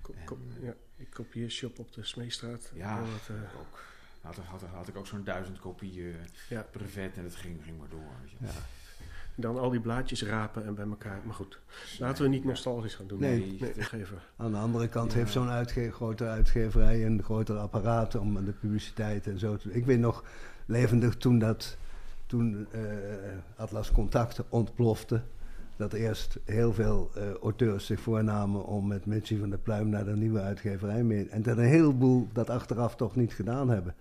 Ko- 0.03 0.37
En, 0.63 0.77
eh, 0.99 1.03
ik 1.03 1.11
kopieershop 1.11 1.79
op 1.79 1.93
de 1.93 2.05
Smeestraat. 2.05 2.71
Ja, 2.75 2.95
Heel 2.97 3.05
wat, 3.13 3.29
eh, 3.37 3.43
ik 3.43 3.59
ook. 3.61 3.81
Had, 4.21 4.37
had, 4.37 4.63
had 4.73 4.89
ik 4.89 4.97
ook 4.97 5.07
zo'n 5.07 5.25
duizend 5.25 5.59
kopieën 5.61 6.17
Ja. 6.49 6.67
brevet 6.71 7.17
en 7.17 7.25
het 7.25 7.35
ging, 7.37 7.61
ging 7.65 7.79
maar 7.79 7.89
door. 7.89 8.11
Weet 8.23 8.31
je. 8.31 8.37
Ja. 8.47 8.63
dan 9.35 9.59
al 9.59 9.71
die 9.71 9.81
blaadjes 9.81 10.23
rapen 10.23 10.67
en 10.67 10.75
bij 10.75 10.87
elkaar. 10.87 11.21
Maar 11.25 11.35
goed, 11.35 11.59
laten 11.99 12.23
we 12.23 12.29
niet 12.29 12.45
nostalgisch 12.45 12.95
gaan 12.95 13.07
doen. 13.07 13.21
Nee. 13.21 13.57
nee 13.61 13.73
uitgever. 13.77 14.23
Aan 14.37 14.51
de 14.53 14.57
andere 14.59 14.89
kant 14.89 15.13
Ja. 15.13 15.19
heeft 15.19 15.33
zo'n 15.33 15.49
uitge 15.49 15.91
grote 15.91 16.25
uitgeverij 16.27 17.07
een 17.07 17.23
groter 17.23 17.57
apparaat 17.57 18.15
om 18.15 18.45
de 18.45 18.53
publiciteit 18.53 19.27
en 19.27 19.39
zo 19.39 19.57
te 19.57 19.73
Ik 19.73 19.85
weet 19.87 19.99
nog 19.99 20.25
levendig 20.67 21.17
toen 21.17 21.39
dat 21.39 21.77
toen 22.27 22.67
eh, 22.73 22.81
Atlas 23.57 23.93
Contact 23.93 24.41
ontplofte. 24.49 25.23
Dat 25.79 25.93
eerst 25.93 26.39
heel 26.45 26.73
veel 26.73 27.11
eh, 27.15 27.33
auteurs 27.33 27.87
zich 27.87 28.01
voornamen 28.01 28.65
om 28.65 28.87
met 28.87 29.07
Mitchie 29.07 29.39
van 29.39 29.51
der 29.51 29.59
Pluim 29.59 29.89
naar 29.89 30.05
de 30.05 30.17
nieuwe 30.17 30.41
uitgeverij 30.41 31.03
mee. 31.03 31.29
En 31.29 31.43
dat 31.43 31.57
een 31.59 31.65
heleboel 31.65 32.29
dat 32.33 32.51
achteraf 32.51 32.97
toch 32.97 33.17
niet 33.17 33.33
gedaan 33.33 33.69
hebben. 33.71 33.95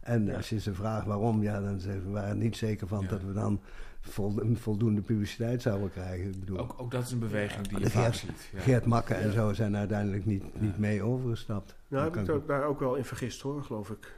En 0.00 0.24
Ja. 0.26 0.36
als 0.36 0.48
je 0.48 0.60
ze 0.60 0.74
vraagt 0.74 1.06
waarom, 1.06 1.42
ja, 1.42 1.60
dan 1.60 1.80
zeggen 1.80 2.00
ze, 2.02 2.06
we 2.06 2.12
waren 2.12 2.28
er 2.28 2.36
niet 2.36 2.56
zeker 2.56 2.86
van 2.88 3.00
Ja. 3.02 3.08
dat 3.08 3.22
we 3.22 3.32
dan 3.32 3.60
voldoende 4.54 5.00
publiciteit 5.00 5.62
zouden 5.62 5.90
krijgen. 5.90 6.26
Ik 6.30 6.40
bedoel, 6.40 6.58
Ook, 6.58 6.74
ook 6.76 6.90
dat 6.90 7.02
is 7.02 7.10
een 7.12 7.18
beweging 7.18 7.68
die 7.68 7.78
je 7.80 7.90
vaak 7.90 8.02
Geert- 8.02 8.16
ziet. 8.16 8.48
Ja. 8.52 8.60
Geert 8.60 8.84
Makke 8.86 9.14
en 9.14 9.32
zo 9.32 9.52
zijn 9.52 9.76
uiteindelijk 9.76 10.26
niet, 10.26 10.60
niet 10.60 10.78
mee 10.78 11.02
overgestapt. 11.02 11.68
Nou, 11.88 12.04
Dan 12.04 12.12
heb 12.12 12.22
ik 12.22 12.26
kan 12.30 12.42
daar 12.46 12.64
ook 12.66 12.80
wel 12.80 12.94
in 12.94 13.04
vergist 13.04 13.40
hoor, 13.40 13.62
geloof 13.64 13.90
ik. 13.90 14.12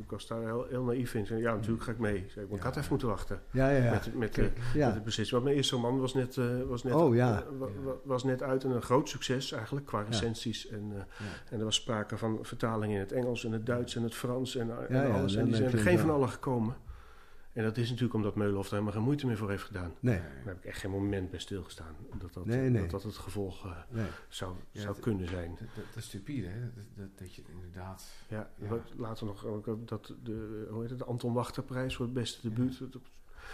Ik 0.00 0.10
was 0.10 0.26
daar 0.26 0.40
heel, 0.40 0.66
heel 0.68 0.82
naïef 0.82 1.14
in. 1.14 1.26
Zei, 1.26 1.40
Ja, 1.40 1.54
natuurlijk 1.54 1.82
ga 1.82 1.90
ik 1.90 1.98
mee. 1.98 2.16
Ik 2.16 2.30
zei, 2.30 2.46
maar 2.48 2.56
ik 2.58 2.62
had 2.62 2.76
even 2.76 2.86
moeten 2.90 3.08
wachten. 3.08 3.40
Ja, 3.50 3.70
ja, 3.70 3.84
ja. 3.84 3.90
Met, 3.90 4.14
met, 4.14 4.38
eh, 4.38 4.44
met 4.74 4.94
het 4.94 5.04
beslissing. 5.04 5.30
Want 5.30 5.44
mijn 5.44 5.56
eerste 5.56 5.74
roman 5.74 6.00
was 6.00 6.14
net, 6.14 6.36
eh, 6.36 6.44
was 6.68 6.82
net, 6.82 6.94
Oh, 6.94 7.14
ja. 7.14 7.38
eh, 7.42 7.58
wa- 7.58 7.66
wa- 7.84 7.92
was 8.04 8.24
net 8.24 8.42
uit 8.42 8.64
en 8.64 8.70
een 8.70 8.82
groot 8.82 9.08
succes 9.08 9.52
eigenlijk 9.52 9.86
qua 9.86 10.02
recensies. 10.02 10.68
En, 10.68 10.92
en 11.50 11.58
er 11.58 11.64
was 11.64 11.74
sprake 11.74 12.16
van 12.16 12.38
vertalingen 12.42 12.94
in 12.94 13.00
het 13.00 13.12
Engels 13.12 13.44
en 13.44 13.52
het 13.52 13.66
Duits 13.66 13.96
en 13.96 14.02
het 14.02 14.14
Frans 14.14 14.56
en, 14.56 14.70
en 14.88 15.12
alles. 15.12 15.34
En 15.34 15.44
die 15.44 15.54
zijn 15.54 15.72
er 15.72 15.78
geen 15.78 15.98
van 15.98 16.06
wel. 16.06 16.16
allen 16.16 16.28
gekomen. 16.28 16.74
En 17.52 17.62
dat 17.64 17.76
is 17.76 17.86
natuurlijk 17.88 18.14
omdat 18.14 18.34
Meulenhof 18.34 18.64
er 18.66 18.72
helemaal 18.72 18.92
geen 18.92 19.02
moeite 19.02 19.26
meer 19.26 19.36
voor 19.36 19.50
heeft 19.50 19.62
gedaan. 19.64 19.92
Nee, 20.00 20.18
Daar 20.18 20.30
heb 20.44 20.56
ik 20.56 20.64
echt 20.64 20.78
geen 20.78 20.90
moment 20.90 21.30
bij 21.30 21.38
stilgestaan. 21.40 21.96
Dat 22.18 22.32
dat, 22.32 22.44
Nee, 22.46 22.70
nee. 22.70 22.80
Dat, 22.82 22.90
dat 22.90 23.02
het 23.02 23.16
gevolg 23.16 23.64
eh, 23.66 23.76
nee. 23.90 24.06
zou, 24.28 24.54
Ja, 24.70 24.80
zou 24.80 24.98
kunnen 25.00 25.28
zijn. 25.28 25.58
Dat, 25.74 25.96
is 25.96 26.04
stupide, 26.04 26.46
hè? 26.46 26.60
Dat, 26.60 26.84
dat, 26.94 27.18
dat 27.18 27.34
je 27.34 27.42
inderdaad... 27.52 28.12
Ja, 28.28 28.50
Ja. 28.56 28.68
wat- 28.68 28.92
later 28.96 29.26
nog 29.26 29.46
ook 29.46 29.88
dat 29.88 30.14
de, 30.22 30.66
hoe 30.70 30.80
heet 30.80 30.90
het, 30.90 30.98
de 30.98 31.04
Anton 31.04 31.32
Wachterprijs 31.32 31.96
voor 31.96 32.04
het 32.04 32.14
beste 32.14 32.48
debuut. 32.48 32.78
Dat 32.78 32.96
op 32.96 33.06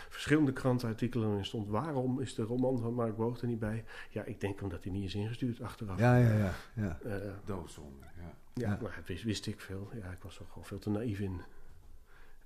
verschillende 0.08 0.52
krantenartikelen 0.52 1.44
stond. 1.44 1.68
Waarom 1.68 2.20
is 2.20 2.34
de 2.34 2.42
roman 2.42 2.78
van 2.78 2.94
Mark 2.94 3.16
Boog 3.16 3.40
er 3.40 3.46
niet 3.46 3.58
bij? 3.58 3.84
Ja, 4.10 4.24
ik 4.24 4.40
denk 4.40 4.62
omdat 4.62 4.82
hij 4.84 4.92
niet 4.92 5.04
is 5.04 5.14
ingestuurd 5.14 5.60
achteraf. 5.60 5.98
Ja, 5.98 6.16
ja, 6.16 6.36
ja. 6.36 6.52
ja. 6.74 6.98
Eh, 7.04 7.32
Doodzonde, 7.44 8.04
ja. 8.16 8.22
ja, 8.54 8.68
Ja. 8.70 8.78
maar 8.82 8.94
dat 8.96 9.06
wist, 9.06 9.22
wist 9.24 9.46
ik 9.46 9.60
veel. 9.60 9.90
Ja, 9.94 10.10
ik 10.10 10.22
was 10.22 10.38
er 10.38 10.44
gewoon 10.48 10.64
veel 10.64 10.78
te 10.78 10.90
naïef 10.90 11.20
in. 11.20 11.40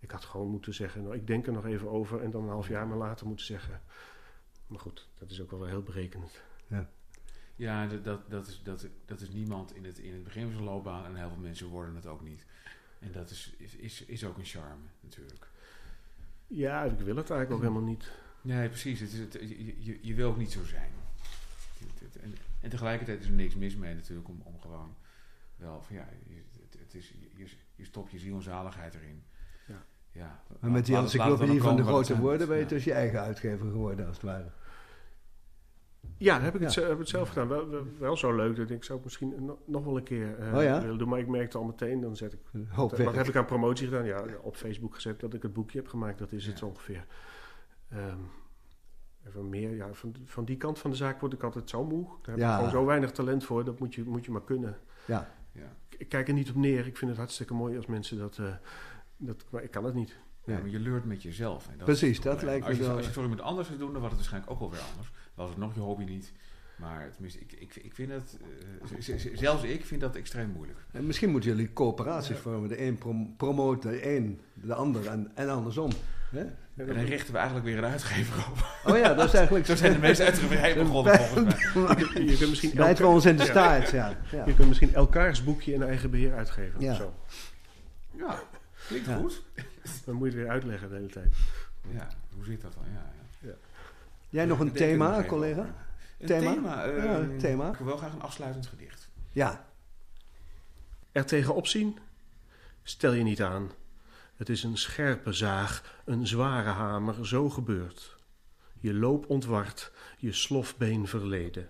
Ik 0.02 0.10
had 0.10 0.24
gewoon 0.24 0.48
moeten 0.48 0.74
zeggen, 0.74 1.02
nou, 1.02 1.14
ik 1.14 1.26
denk 1.26 1.46
er 1.46 1.52
nog 1.52 1.66
even 1.66 1.90
over. 1.90 2.22
En 2.22 2.30
dan 2.30 2.42
een 2.42 2.48
half 2.48 2.68
jaar 2.68 2.86
maar 2.86 2.96
later 2.96 3.26
moeten 3.26 3.46
zeggen. 3.46 3.82
Maar 4.66 4.80
goed, 4.80 5.08
dat 5.18 5.30
is 5.30 5.40
ook 5.40 5.50
wel 5.50 5.60
wel 5.60 5.68
heel 5.68 5.82
berekenend. 5.82 6.42
Ja, 7.56 7.86
dat, 7.86 8.04
dat, 8.04 8.30
dat, 8.30 8.46
is, 8.46 8.60
dat, 8.62 8.86
dat 9.04 9.20
is 9.20 9.30
niemand 9.30 9.74
in 9.74 9.84
het, 9.84 9.98
in 9.98 10.12
het 10.12 10.24
begin 10.24 10.42
van 10.42 10.52
zijn 10.52 10.64
loopbaan 10.64 11.04
en 11.04 11.16
heel 11.16 11.28
veel 11.28 11.38
mensen 11.38 11.66
worden 11.66 11.94
het 11.94 12.06
ook 12.06 12.22
niet. 12.22 12.46
En 12.98 13.12
dat 13.12 13.30
is, 13.30 13.54
is, 13.58 13.76
is, 13.76 14.04
is 14.04 14.24
ook 14.24 14.38
een 14.38 14.44
charme, 14.44 14.84
natuurlijk. 15.00 15.48
Ja, 16.46 16.84
ik 16.84 16.98
wil 16.98 17.16
het 17.16 17.30
eigenlijk 17.30 17.52
ook 17.52 17.60
helemaal 17.60 17.90
niet. 17.90 18.10
Nee, 18.40 18.68
precies. 18.68 19.00
Het 19.00 19.12
is, 19.12 19.18
het, 19.18 19.32
je, 19.32 19.84
je, 19.84 19.98
je 20.02 20.14
wil 20.14 20.28
ook 20.28 20.36
niet 20.36 20.52
zo 20.52 20.64
zijn. 20.64 20.90
En, 22.20 22.34
en 22.60 22.70
tegelijkertijd 22.70 23.20
is 23.20 23.26
er 23.26 23.32
niks 23.32 23.54
mis 23.54 23.76
mee 23.76 23.94
natuurlijk 23.94 24.28
om, 24.28 24.40
om 24.44 24.60
gewoon 24.60 24.96
wel 25.56 25.82
van 25.82 25.96
ja, 25.96 26.08
je, 26.26 26.42
het, 26.60 26.80
het 26.80 26.94
is, 26.94 27.14
je, 27.36 27.46
je 27.74 27.84
stopt 27.84 28.10
je 28.10 28.18
ziel 28.18 28.36
en 28.36 28.42
zaligheid 28.42 28.94
erin. 28.94 29.22
Ja. 30.12 30.42
Maar 30.60 30.70
met 30.70 30.86
die 30.86 30.96
encyclopedie 30.96 31.62
van 31.62 31.76
de 31.76 31.82
grote 31.84 32.18
woorden 32.20 32.48
ben 32.48 32.58
je 32.58 32.66
dus 32.66 32.84
je 32.84 32.92
eigen 32.92 33.20
uitgever 33.20 33.66
geworden, 33.70 34.06
als 34.06 34.16
het 34.16 34.24
ware. 34.24 34.50
Ja, 36.16 36.34
dat 36.34 36.42
heb 36.42 36.54
ik, 36.54 36.60
Ja. 36.60 36.66
Het, 36.66 36.74
heb 36.88 36.98
het 36.98 37.08
zelf 37.08 37.28
gedaan. 37.28 37.48
Wel, 37.48 37.68
wel, 37.68 37.86
wel 37.98 38.16
zo 38.16 38.34
leuk. 38.36 38.56
Dat 38.56 38.70
ik 38.70 38.84
zou 38.84 38.94
het 38.98 39.04
misschien 39.04 39.44
no- 39.44 39.58
nog 39.66 39.84
wel 39.84 39.96
een 39.96 40.02
keer 40.02 40.36
Oh 40.54 40.62
ja? 40.62 40.80
willen 40.80 40.98
doen. 40.98 41.08
Maar 41.08 41.18
ik 41.18 41.28
merkte 41.28 41.58
al 41.58 41.64
meteen, 41.64 42.00
dan 42.00 42.16
zet 42.16 42.32
ik... 42.32 42.38
Een 42.52 42.68
hoop 42.70 42.96
Wat 42.96 43.14
heb 43.14 43.28
ik 43.28 43.36
aan 43.36 43.44
promotie 43.44 43.86
gedaan? 43.88 44.04
Ja, 44.04 44.24
op 44.42 44.56
Facebook 44.56 44.94
gezet 44.94 45.20
dat 45.20 45.34
ik 45.34 45.42
het 45.42 45.52
boekje 45.52 45.78
heb 45.78 45.88
gemaakt. 45.88 46.18
Dat 46.18 46.32
is 46.32 46.46
het 46.46 46.58
zo 46.58 46.66
ongeveer. 46.66 47.04
Ehm, 47.88 48.18
even 49.26 49.48
meer, 49.48 49.74
ja, 49.74 49.92
van, 49.92 50.14
van 50.24 50.44
die 50.44 50.56
kant 50.56 50.78
van 50.78 50.90
de 50.90 50.96
zaak 50.96 51.20
word 51.20 51.32
ik 51.32 51.42
altijd 51.42 51.70
zo 51.70 51.84
moe. 51.84 52.04
Daar 52.04 52.34
heb 52.34 52.38
Ja. 52.38 52.50
ik 52.50 52.54
gewoon 52.56 52.70
zo 52.70 52.84
weinig 52.84 53.10
talent 53.12 53.44
voor. 53.44 53.64
Dat 53.64 53.78
moet 53.78 53.94
je, 53.94 54.04
moet 54.04 54.24
je 54.24 54.30
maar 54.30 54.44
kunnen. 54.44 54.76
Ja, 55.06 55.30
Ja. 55.52 55.76
Ik 55.98 56.08
kijk 56.08 56.28
er 56.28 56.34
niet 56.34 56.50
op 56.50 56.56
neer. 56.56 56.86
Ik 56.86 56.96
vind 56.96 57.10
het 57.10 57.18
hartstikke 57.20 57.54
mooi 57.54 57.76
als 57.76 57.86
mensen 57.86 58.18
dat... 58.18 58.38
eh, 58.38 58.46
dat 59.26 59.44
maar 59.50 59.62
ik 59.62 59.70
kan 59.70 59.84
het 59.84 59.94
niet. 59.94 60.16
Ja, 60.44 60.58
maar 60.58 60.68
je 60.68 60.78
leurt 60.78 61.04
met 61.04 61.22
jezelf. 61.22 61.68
En 61.68 61.76
dat 61.76 61.84
Precies, 61.84 62.20
dat 62.20 62.42
lijkt 62.42 62.60
me 62.60 62.68
als 62.68 62.76
je, 62.76 62.82
wel- 62.82 62.90
Als 62.90 63.00
je 63.00 63.04
het 63.04 63.14
voor 63.14 63.22
iemand 63.22 63.40
anders 63.42 63.66
zou 63.68 63.78
doen, 63.78 63.92
dan 63.92 64.00
was 64.00 64.10
het 64.10 64.18
waarschijnlijk 64.18 64.52
ook 64.52 64.60
wel 64.60 64.70
weer 64.70 64.80
anders. 64.90 65.10
Dan 65.10 65.44
was 65.46 65.48
het 65.48 65.58
nog 65.58 65.74
je 65.74 65.80
hobby 65.80 66.04
niet. 66.04 66.32
Maar 66.76 67.10
tenminste, 67.12 67.40
ik, 67.40 67.52
ik, 67.52 67.76
ik 67.76 67.94
vind 67.94 68.10
het... 68.10 68.38
eh, 69.08 69.16
zelfs 69.34 69.62
ik 69.62 69.84
vind 69.84 70.00
dat 70.00 70.16
extreem 70.16 70.50
moeilijk. 70.50 70.78
en 70.92 71.06
misschien 71.06 71.30
moeten 71.30 71.50
jullie 71.50 71.72
coöperaties 71.72 72.36
vormen. 72.36 72.68
De 72.68 72.82
een 72.82 72.98
prom 72.98 73.36
promoot 73.36 73.82
de 73.82 74.16
een, 74.16 74.40
de 74.54 74.74
ander 74.74 75.06
en, 75.06 75.30
en 75.34 75.48
andersom. 75.48 75.90
Hè? 76.30 76.40
En 76.76 76.86
dan 76.86 76.96
richten 76.96 77.32
we 77.32 77.38
eigenlijk 77.38 77.66
weer 77.66 77.78
een 77.78 77.90
uitgever 77.90 78.46
op. 78.50 78.66
Oh 78.92 78.98
ja, 78.98 79.14
dat 79.14 79.26
is 79.26 79.34
eigenlijk... 79.34 79.66
Zo 79.70 79.76
zijn 79.76 79.92
de 79.92 79.98
meeste 79.98 80.24
uitgeverijen 80.24 80.76
begonnen 80.76 81.18
volgens 81.18 81.74
mij. 81.74 81.96
je, 82.24 82.36
kunt 82.38 82.48
misschien 82.50 83.04
ons 83.04 83.24
in 83.24 83.36
de 83.36 83.44
staart, 83.44 83.90
ja. 83.90 84.16
ja. 84.32 84.46
Je 84.46 84.54
kunt 84.54 84.68
misschien 84.68 84.94
elkaars 84.94 85.44
boekje 85.44 85.72
in 85.72 85.82
eigen 85.82 86.10
beheer 86.10 86.34
uitgeven. 86.34 86.80
Ja. 86.80 86.90
Of 86.90 86.96
zo. 86.96 87.14
Ja, 88.16 88.42
klinkt 88.86 89.06
Ja. 89.06 89.16
goed. 89.16 89.42
Dan 90.04 90.14
moet 90.14 90.24
je 90.32 90.32
het 90.32 90.42
weer 90.42 90.52
uitleggen 90.52 90.88
de 90.88 90.94
hele 90.94 91.06
tijd. 91.06 91.34
Ja, 91.90 92.08
hoe 92.34 92.44
zit 92.44 92.60
dat 92.60 92.72
dan? 92.74 92.84
Ja, 92.92 93.12
ja. 93.48 93.54
Jij 94.28 94.44
nog 94.44 94.58
een 94.60 94.72
thema, 94.72 95.24
collega? 95.24 95.60
over. 95.60 95.74
Een 96.18 96.26
Thema? 96.26 96.52
thema? 96.54 96.84
Ja, 96.84 97.18
een 97.18 97.38
thema. 97.38 97.70
Ik 97.70 97.76
wil 97.76 97.86
wel 97.86 97.96
graag 97.96 98.12
een 98.12 98.22
afsluitend 98.22 98.66
gedicht. 98.66 99.08
Ja, 99.32 99.64
Er 101.12 101.24
tegenop 101.26 101.66
zien? 101.66 101.98
Stel 102.82 103.12
je 103.12 103.22
niet 103.22 103.42
aan. 103.42 103.70
Het 104.36 104.48
is 104.48 104.62
een 104.62 104.76
scherpe 104.76 105.32
zaag, 105.32 106.00
een 106.04 106.26
zware 106.26 106.68
hamer, 106.70 107.26
zo 107.26 107.50
gebeurt. 107.50 108.16
Je 108.80 108.94
loop 108.94 109.28
ontward, 109.30 109.92
je 110.18 110.32
slofbeen 110.32 111.08
verleden. 111.08 111.68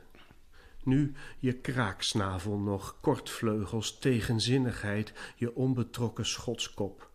Nu 0.83 1.15
je 1.39 1.53
kraaksnavel 1.53 2.59
nog, 2.59 3.01
kortvleugels, 3.01 3.99
tegenzinnigheid, 3.99 5.13
je 5.37 5.55
onbetrokken 5.55 6.27
schotskop. 6.27 7.11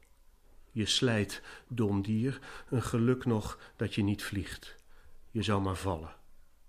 Je 0.71 0.85
slijt, 0.85 1.41
dom 1.67 2.01
dier, 2.01 2.39
een 2.69 2.83
geluk 2.83 3.25
nog 3.25 3.59
dat 3.75 3.95
je 3.95 4.03
niet 4.03 4.23
vliegt. 4.23 4.75
Je 5.31 5.43
zou 5.43 5.61
maar 5.61 5.75
vallen. 5.75 6.15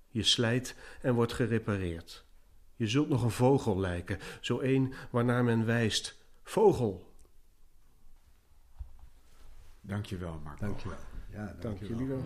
Je 0.09 0.22
slijt 0.22 0.76
en 1.01 1.14
wordt 1.14 1.32
gerepareerd. 1.32 2.24
Je 2.76 2.86
zult 2.86 3.09
nog 3.09 3.22
een 3.22 3.30
vogel 3.30 3.78
lijken, 3.78 4.18
zo 4.40 4.61
een 4.61 4.94
waarnaar 5.11 5.44
men 5.44 5.66
wijst. 5.66 6.18
Vogel! 6.42 7.12
Dankjewel, 9.80 10.40
Marco. 10.44 10.66
dankjewel. 10.66 10.99
Ja, 11.30 11.44
Dank 11.46 11.62
dankjewel. 11.62 11.99
jullie 11.99 12.07
wel. 12.07 12.22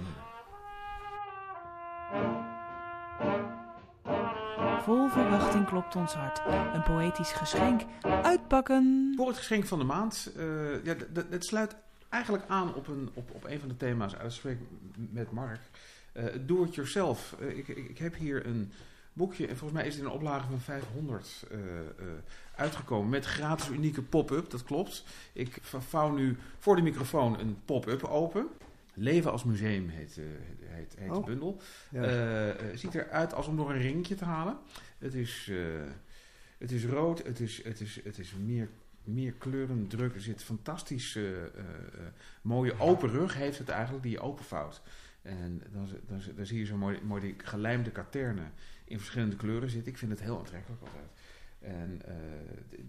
Vol 4.82 5.08
verwachting 5.08 5.66
klopt 5.66 5.96
ons 5.96 6.12
hart. 6.12 6.42
Een 6.74 6.82
poëtisch 6.82 7.32
geschenk. 7.32 7.82
Uitpakken. 8.22 9.12
Voor 9.16 9.26
het 9.26 9.36
geschenk 9.36 9.66
van 9.66 9.78
de 9.78 9.84
maand. 9.84 10.32
eh, 10.36 10.84
ja, 10.84 10.94
het 11.30 11.44
sluit 11.44 11.76
eigenlijk 12.08 12.44
aan 12.48 12.74
op 12.74 12.88
een, 12.88 13.10
op, 13.14 13.30
op 13.30 13.44
een 13.44 13.60
van 13.60 13.68
de 13.68 13.76
thema's 13.76 14.12
uit 14.12 14.22
het 14.22 14.32
gesprek 14.32 14.58
met 15.10 15.30
Mark. 15.30 15.60
Eh 16.12 16.24
do 16.46 16.64
it 16.64 16.74
yourself. 16.74 17.36
Eh, 17.40 17.58
ik, 17.58 17.68
ik, 17.68 17.98
heb 17.98 18.16
hier 18.16 18.46
een 18.46 18.72
boekje. 19.12 19.46
En 19.46 19.56
volgens 19.56 19.78
mij 19.78 19.88
is 19.88 19.94
het 19.94 20.02
in 20.02 20.08
een 20.08 20.16
oplage 20.16 20.46
van 20.48 20.60
500 20.60 21.44
eh, 21.50 21.58
eh, 21.58 21.84
uitgekomen. 22.56 23.10
Met 23.10 23.24
gratis 23.24 23.68
unieke 23.68 24.02
pop-up. 24.02 24.50
Dat 24.50 24.62
klopt. 24.62 25.04
Ik 25.32 25.58
vouw 25.62 26.10
nu 26.10 26.36
voor 26.58 26.76
de 26.76 26.82
microfoon 26.82 27.38
een 27.38 27.58
pop-up 27.64 28.04
open. 28.04 28.48
Leven 28.94 29.30
als 29.32 29.44
museum 29.44 29.88
heet, 29.88 30.18
eh, 30.18 30.24
heet, 30.66 30.94
heet 30.98 31.08
de 31.08 31.14
Oh. 31.14 31.24
bundel. 31.24 31.60
Ja. 31.90 32.02
Eh, 32.02 32.76
ziet 32.76 32.94
eruit 32.94 33.34
als 33.34 33.46
om 33.46 33.56
door 33.56 33.70
een 33.70 33.80
ringetje 33.80 34.14
te 34.14 34.24
halen. 34.24 34.58
Het 34.98 35.14
is, 35.14 35.48
eh, 35.50 35.56
het 36.58 36.72
is 36.72 36.84
rood, 36.84 37.22
het 37.24 37.40
is, 37.40 37.64
het 37.64 37.80
is, 37.80 38.00
het 38.04 38.18
is 38.18 38.32
meer, 38.44 38.68
meer 39.04 39.32
kleurendruk. 39.32 40.14
Er 40.14 40.20
zit 40.20 40.42
fantastisch 40.42 41.18
mooie 42.42 42.78
open 42.78 43.08
rug, 43.08 43.34
heeft 43.34 43.58
het 43.58 43.68
eigenlijk, 43.68 44.02
die 44.02 44.12
je 44.12 44.20
openvouwt. 44.20 44.82
En 45.22 45.62
dan, 45.72 45.88
dan, 46.06 46.20
dan 46.36 46.46
zie 46.46 46.58
je 46.58 46.64
zo 46.64 46.76
mooi, 46.76 46.98
mooi 47.02 47.20
die 47.20 47.34
gelijmde 47.44 47.90
katernen 47.90 48.52
in 48.84 48.98
verschillende 48.98 49.36
kleuren 49.36 49.70
zitten. 49.70 49.92
Ik 49.92 49.98
vind 49.98 50.10
het 50.10 50.20
heel 50.20 50.38
aantrekkelijk 50.38 50.82
altijd. 50.82 51.10
En 51.60 52.00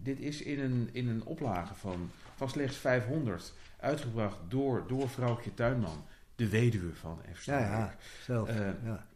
dit 0.02 0.20
is 0.20 0.42
in 0.42 0.60
een, 0.60 0.90
in 0.92 1.08
een 1.08 1.24
oplage 1.24 1.76
van, 1.76 2.10
van 2.36 2.50
slechts 2.50 2.78
500, 2.78 3.54
uitgebracht 3.84 4.38
door, 4.48 4.84
door 4.88 5.10
vrouwtje 5.10 5.54
Tuinman, 5.54 6.06
de 6.36 6.50
weduwe 6.50 6.94
van 6.96 7.20
F. 7.34 7.46
Ja, 7.46 7.96
zelf. 8.22 8.50
Eh, 8.50 8.68
ja. 8.84 9.08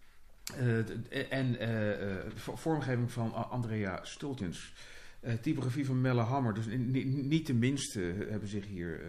Eh, 0.57 1.31
en 1.33 1.59
eh, 1.59 2.31
vo- 2.35 2.55
vormgeving 2.55 3.11
van 3.11 3.33
Andrea 3.49 3.99
Stultens. 4.03 4.73
Eh, 5.19 5.33
typografie 5.33 5.85
van 5.85 6.01
Melle 6.01 6.21
Hammer. 6.21 6.53
Dus 6.53 6.65
ni- 6.65 6.75
ni- 6.77 7.03
niet 7.03 7.47
de 7.47 7.53
minste 7.53 7.99
hebben 8.29 8.49
zich 8.49 8.65
hier 8.65 8.99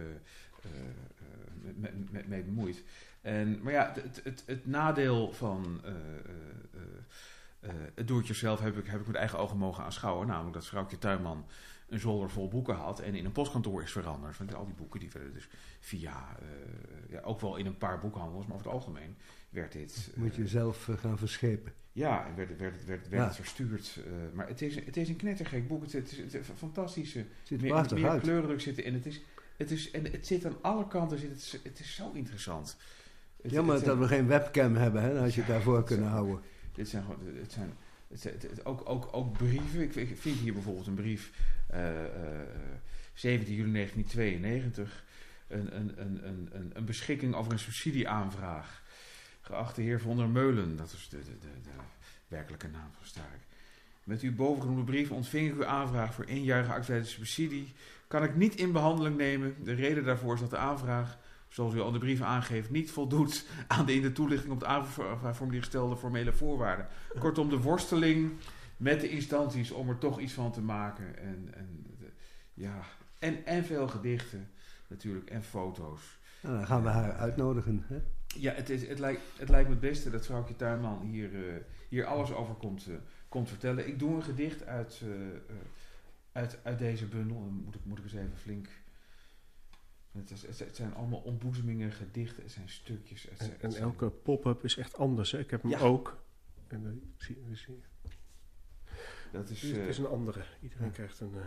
mee 2.27 2.43
bemoeid. 2.43 2.83
En, 3.21 3.59
maar 3.63 3.73
ja, 3.73 3.93
het, 3.95 4.21
het, 4.23 4.43
het 4.45 4.65
nadeel 4.65 5.33
van 5.33 5.81
het 7.95 8.07
doe-het-jezelf 8.07 8.59
heb 8.59 8.77
ik, 8.77 8.87
heb 8.87 8.99
ik 9.01 9.07
met 9.07 9.15
eigen 9.15 9.39
ogen 9.39 9.57
mogen 9.57 9.83
aanschouwen. 9.83 10.27
Namelijk 10.27 10.53
dat 10.53 10.65
vrouwtje 10.67 10.97
Tuinman 10.97 11.45
een 11.89 11.99
zolder 11.99 12.29
vol 12.29 12.47
boeken 12.47 12.75
had 12.75 12.99
en 12.99 13.15
in 13.15 13.25
een 13.25 13.31
postkantoor 13.31 13.83
is 13.83 13.91
veranderd. 13.91 14.37
Want 14.37 14.55
al 14.55 14.65
die 14.65 14.73
boeken 14.73 14.99
die 14.99 15.09
werden 15.13 15.33
dus 15.33 15.49
via, 15.79 16.37
eh, 16.39 17.11
ja, 17.11 17.21
ook 17.21 17.41
wel 17.41 17.55
in 17.55 17.65
een 17.65 17.77
paar 17.77 17.99
boekhandels, 17.99 18.45
maar 18.45 18.55
over 18.55 18.65
het 18.65 18.75
algemeen 18.75 19.15
werd 19.49 19.71
dit... 19.71 20.11
Moet 20.15 20.35
je 20.35 20.43
eh, 20.43 20.47
zelf 20.47 20.89
eh, 20.89 20.97
gaan 20.97 21.17
verschepen. 21.17 21.73
ja, 21.91 22.27
en 22.27 22.35
werd, 22.35 22.57
werd, 22.57 22.85
werd, 22.85 23.09
werd 23.09 23.21
Ja. 23.21 23.25
het 23.27 23.35
verstuurd. 23.35 23.99
maar 24.33 24.47
het 24.47 24.61
is, 24.61 24.75
het 24.85 24.97
is 24.97 25.09
een 25.09 25.15
knettergek 25.15 25.67
boek. 25.67 25.81
Het, 25.81 25.91
het 25.91 26.11
is, 26.11 26.33
het 26.33 26.45
fantastische... 26.57 27.19
Er 27.19 27.25
meer, 27.49 27.85
meer 27.93 28.47
uit. 28.47 28.61
zitten. 28.61 28.83
En 28.83 28.93
het, 28.93 29.05
is, 29.05 29.21
het, 29.57 29.71
is, 29.71 29.91
en 29.91 30.11
het 30.11 30.27
zit 30.27 30.45
aan 30.45 30.57
alle 30.61 30.87
kanten. 30.87 31.19
Zit 31.19 31.29
het, 31.29 31.59
het 31.63 31.79
is 31.79 31.95
zo 31.95 32.11
interessant. 32.11 32.77
Jammer 33.41 33.83
dat 33.83 33.97
we 33.97 34.07
geen 34.07 34.27
webcam 34.27 34.75
hebben, 34.75 35.01
hè? 35.01 35.13
Dan 35.13 35.23
had 35.23 35.33
je 35.33 35.41
het 35.41 35.49
daarvoor 35.49 35.83
kunnen 35.91 36.09
houden. 36.09 36.39
Dit 36.73 36.87
zijn 36.87 37.03
gewoon... 37.03 37.19
Het 37.35 37.51
zijn, 37.51 37.73
ook, 38.63 38.89
ook, 38.89 39.09
ook 39.11 39.33
brieven. 39.33 39.81
Ik, 39.81 40.17
vind 40.17 40.37
hier 40.37 40.53
bijvoorbeeld 40.53 40.87
een 40.87 40.93
brief... 40.93 41.31
eh, 41.67 42.05
eh, 42.05 42.47
17 43.13 43.55
juli 43.55 43.71
1992. 43.71 45.03
Een, 45.47 45.75
een, 45.75 46.01
een, 46.01 46.27
een, 46.27 46.71
een, 46.73 46.85
beschikking 46.85 47.35
over 47.35 47.51
een 47.51 47.59
subsidieaanvraag. 47.59 48.83
Geachte 49.41 49.81
heer 49.81 50.01
Van 50.01 50.17
der 50.17 50.27
Meulen. 50.27 50.75
Dat 50.75 50.91
is 50.91 51.09
de, 51.09 51.17
de, 51.17 51.37
de, 51.39 51.61
de 51.63 51.69
werkelijke 52.27 52.67
naam 52.67 52.91
van 52.97 53.05
Stark. 53.05 53.47
Met 54.03 54.21
uw 54.21 54.35
bovengenoemde 54.35 54.83
brief 54.83 55.11
ontving 55.11 55.49
ik 55.49 55.55
uw 55.55 55.65
aanvraag 55.65 56.13
voor 56.13 56.25
éénjarige 56.25 56.73
actuele 56.73 57.05
subsidie. 57.05 57.73
Kan 58.07 58.23
ik 58.23 58.35
niet 58.35 58.55
in 58.55 58.71
behandeling 58.71 59.17
nemen. 59.17 59.55
De 59.63 59.73
reden 59.73 60.03
daarvoor 60.03 60.33
is 60.33 60.39
dat 60.39 60.49
de 60.49 60.57
aanvraag, 60.57 61.17
zoals 61.49 61.73
u 61.73 61.79
al 61.79 61.87
in 61.87 61.93
de 61.93 61.99
brief 61.99 62.21
aangeeft, 62.21 62.69
niet 62.69 62.91
voldoet 62.91 63.45
aan 63.67 63.85
de 63.85 63.93
in 63.93 64.01
de 64.01 64.11
toelichting 64.11 64.53
op 64.53 64.59
het 64.59 64.69
aanvraagformulier 64.69 65.61
gestelde 65.61 65.97
formele 65.97 66.33
voorwaarden. 66.33 66.87
Kortom, 67.19 67.49
de 67.49 67.61
worsteling 67.61 68.31
met 68.77 69.01
de 69.01 69.09
instanties 69.09 69.71
om 69.71 69.89
er 69.89 69.97
toch 69.97 70.19
iets 70.19 70.33
van 70.33 70.51
te 70.51 70.61
maken. 70.61 71.17
En, 71.17 71.49
en, 71.53 71.85
ja, 72.53 72.81
en, 73.19 73.45
en 73.45 73.65
veel 73.65 73.87
gedichten 73.87 74.49
natuurlijk 74.87 75.29
en 75.29 75.43
foto's. 75.43 76.19
Nou, 76.41 76.57
dan 76.57 76.65
gaan 76.65 76.83
we 76.83 76.89
haar 76.89 77.13
uitnodigen. 77.13 77.83
Hè? 77.87 77.97
Ja, 78.37 78.53
het, 78.53 78.69
is, 78.69 78.87
het, 78.87 78.99
lijkt, 78.99 79.21
het 79.37 79.49
lijkt 79.49 79.67
me 79.67 79.73
het 79.73 79.83
beste 79.83 80.09
dat 80.09 80.25
vrouwtje 80.25 80.55
Tuinman 80.55 81.01
hier, 81.01 81.35
eh, 81.35 81.55
hier 81.89 82.05
alles 82.05 82.31
over 82.31 82.53
komt, 82.53 82.87
eh, 82.87 82.95
komt 83.29 83.49
vertellen. 83.49 83.87
Ik 83.87 83.99
doe 83.99 84.15
een 84.15 84.23
gedicht 84.23 84.65
uit, 84.65 85.01
eh, 85.03 85.55
uit, 86.31 86.59
uit 86.63 86.79
deze 86.79 87.05
bundel. 87.05 87.39
Dan 87.39 87.61
moet 87.65 87.75
ik, 87.75 87.81
moet 87.83 87.97
ik 87.97 88.03
eens 88.03 88.13
even 88.13 88.37
flink... 88.37 88.67
Het, 90.11 90.31
is, 90.31 90.59
het, 90.59 90.75
zijn 90.75 90.93
allemaal 90.95 91.19
ontboezemingen, 91.19 91.91
gedichten, 91.91 92.43
het 92.43 92.51
zijn 92.51 92.69
stukjes. 92.69 93.23
Het 93.23 93.37
zijn- 93.37 93.49
En, 93.49 93.55
het 93.55 93.63
en 93.63 93.71
zijn- 93.71 93.83
elke 93.83 94.09
pop-up 94.09 94.63
is 94.63 94.77
echt 94.77 94.97
anders. 94.97 95.31
Hè? 95.31 95.39
Ik 95.39 95.49
heb 95.51 95.61
hem 95.61 95.71
Ja. 95.71 95.79
ook. 95.79 96.23
En 96.67 96.85
eh, 96.85 96.91
zie, 97.25 97.37
zie, 97.51 97.81
dat 99.31 99.49
is, 99.49 99.61
het 99.61 99.77
eh, 99.77 99.87
is 99.87 99.97
een 99.97 100.07
andere. 100.07 100.43
Iedereen 100.61 100.85
Ja. 100.87 100.91
krijgt 100.93 101.19
een... 101.19 101.33
eh, 101.35 101.45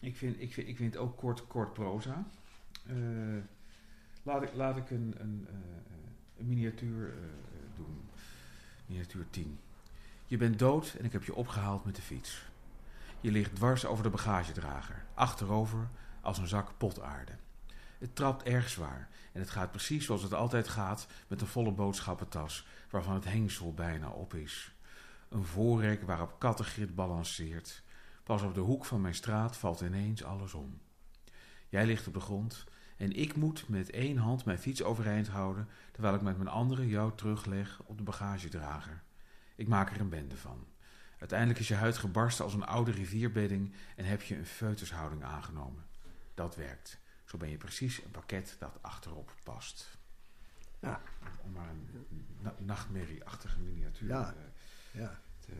ik, 0.00 0.16
vind, 0.16 0.40
ik, 0.40 0.52
vind, 0.52 0.68
ik 0.68 0.76
vind 0.76 0.96
ook 0.96 1.16
kort, 1.16 1.46
kort 1.46 1.72
proza. 1.72 2.26
Eh, 2.86 2.96
laat, 4.22 4.42
ik, 4.42 4.54
laat 4.54 4.76
ik 4.76 4.90
een, 4.90 5.14
een, 5.18 5.46
eh, 5.50 5.54
een 6.38 6.46
miniatuur 6.48 7.08
eh, 7.08 7.18
doen. 7.76 8.00
Miniatuur 8.86 9.26
10. 9.30 9.58
Je 10.26 10.36
bent 10.36 10.58
dood 10.58 10.94
en 10.98 11.04
ik 11.04 11.12
heb 11.12 11.24
je 11.24 11.34
opgehaald 11.34 11.84
met 11.84 11.96
de 11.96 12.02
fiets. 12.02 12.48
Je 13.20 13.30
ligt 13.30 13.54
dwars 13.54 13.84
over 13.86 14.02
de 14.04 14.10
bagagedrager, 14.10 15.04
achterover 15.14 15.88
als 16.26 16.38
een 16.38 16.46
zak 16.46 16.78
potaarde. 16.78 17.32
Het 17.98 18.14
trapt 18.14 18.42
erg 18.42 18.68
zwaar. 18.68 19.08
En 19.32 19.40
het 19.40 19.50
gaat 19.50 19.70
precies 19.70 20.04
zoals 20.04 20.22
het 20.22 20.34
altijd 20.34 20.68
gaat 20.68 21.06
met 21.28 21.40
een 21.40 21.46
volle 21.46 21.72
boodschappentas, 21.72 22.66
waarvan 22.90 23.14
het 23.14 23.24
hengsel 23.24 23.74
bijna 23.74 24.08
op 24.08 24.34
is. 24.34 24.74
Een 25.28 25.44
voorrek 25.44 26.02
waarop 26.02 26.38
kattengrit 26.38 26.94
balanceert. 26.94 27.82
Pas 28.24 28.42
op 28.42 28.54
de 28.54 28.60
hoek 28.60 28.84
van 28.84 29.00
mijn 29.00 29.14
straat 29.14 29.56
valt 29.56 29.80
ineens 29.80 30.24
alles 30.24 30.54
om. 30.54 30.80
Jij 31.68 31.86
ligt 31.86 32.06
op 32.06 32.14
de 32.14 32.20
grond 32.20 32.64
en 32.96 33.12
ik 33.12 33.36
moet 33.36 33.68
met 33.68 33.90
één 33.90 34.16
hand 34.16 34.44
mijn 34.44 34.58
fiets 34.58 34.82
overeind 34.82 35.28
houden, 35.28 35.68
terwijl 35.92 36.14
ik 36.14 36.22
met 36.22 36.36
mijn 36.36 36.48
andere 36.48 36.88
jou 36.88 37.12
terugleg 37.16 37.80
op 37.84 37.98
de 37.98 38.04
bagagedrager. 38.04 39.02
Ik 39.56 39.68
maak 39.68 39.90
er 39.90 40.00
een 40.00 40.08
bende 40.08 40.36
van. 40.36 40.66
Uiteindelijk 41.18 41.58
is 41.58 41.68
je 41.68 41.74
huid 41.74 41.98
gebarsten 41.98 42.44
als 42.44 42.54
een 42.54 42.66
oude 42.66 42.90
rivierbedding 42.90 43.74
en 43.96 44.04
heb 44.04 44.22
je 44.22 44.36
een 44.36 44.46
feutushouding 44.46 45.24
aangenomen. 45.24 45.84
Dat 46.36 46.56
werkt. 46.56 46.98
Zo 47.24 47.36
ben 47.38 47.50
je 47.50 47.56
precies 47.56 48.04
een 48.04 48.10
pakket 48.10 48.56
dat 48.58 48.78
achterop 48.80 49.34
past. 49.42 49.98
Ja. 50.80 51.00
Om 51.44 51.52
maar 51.52 51.68
een 51.68 51.88
na 52.40 52.54
nachtmerrieachtige 52.58 53.60
miniatuur 53.60 54.08
Ja. 54.08 54.34
eh, 54.34 55.00
Ja. 55.00 55.20
te, 55.40 55.52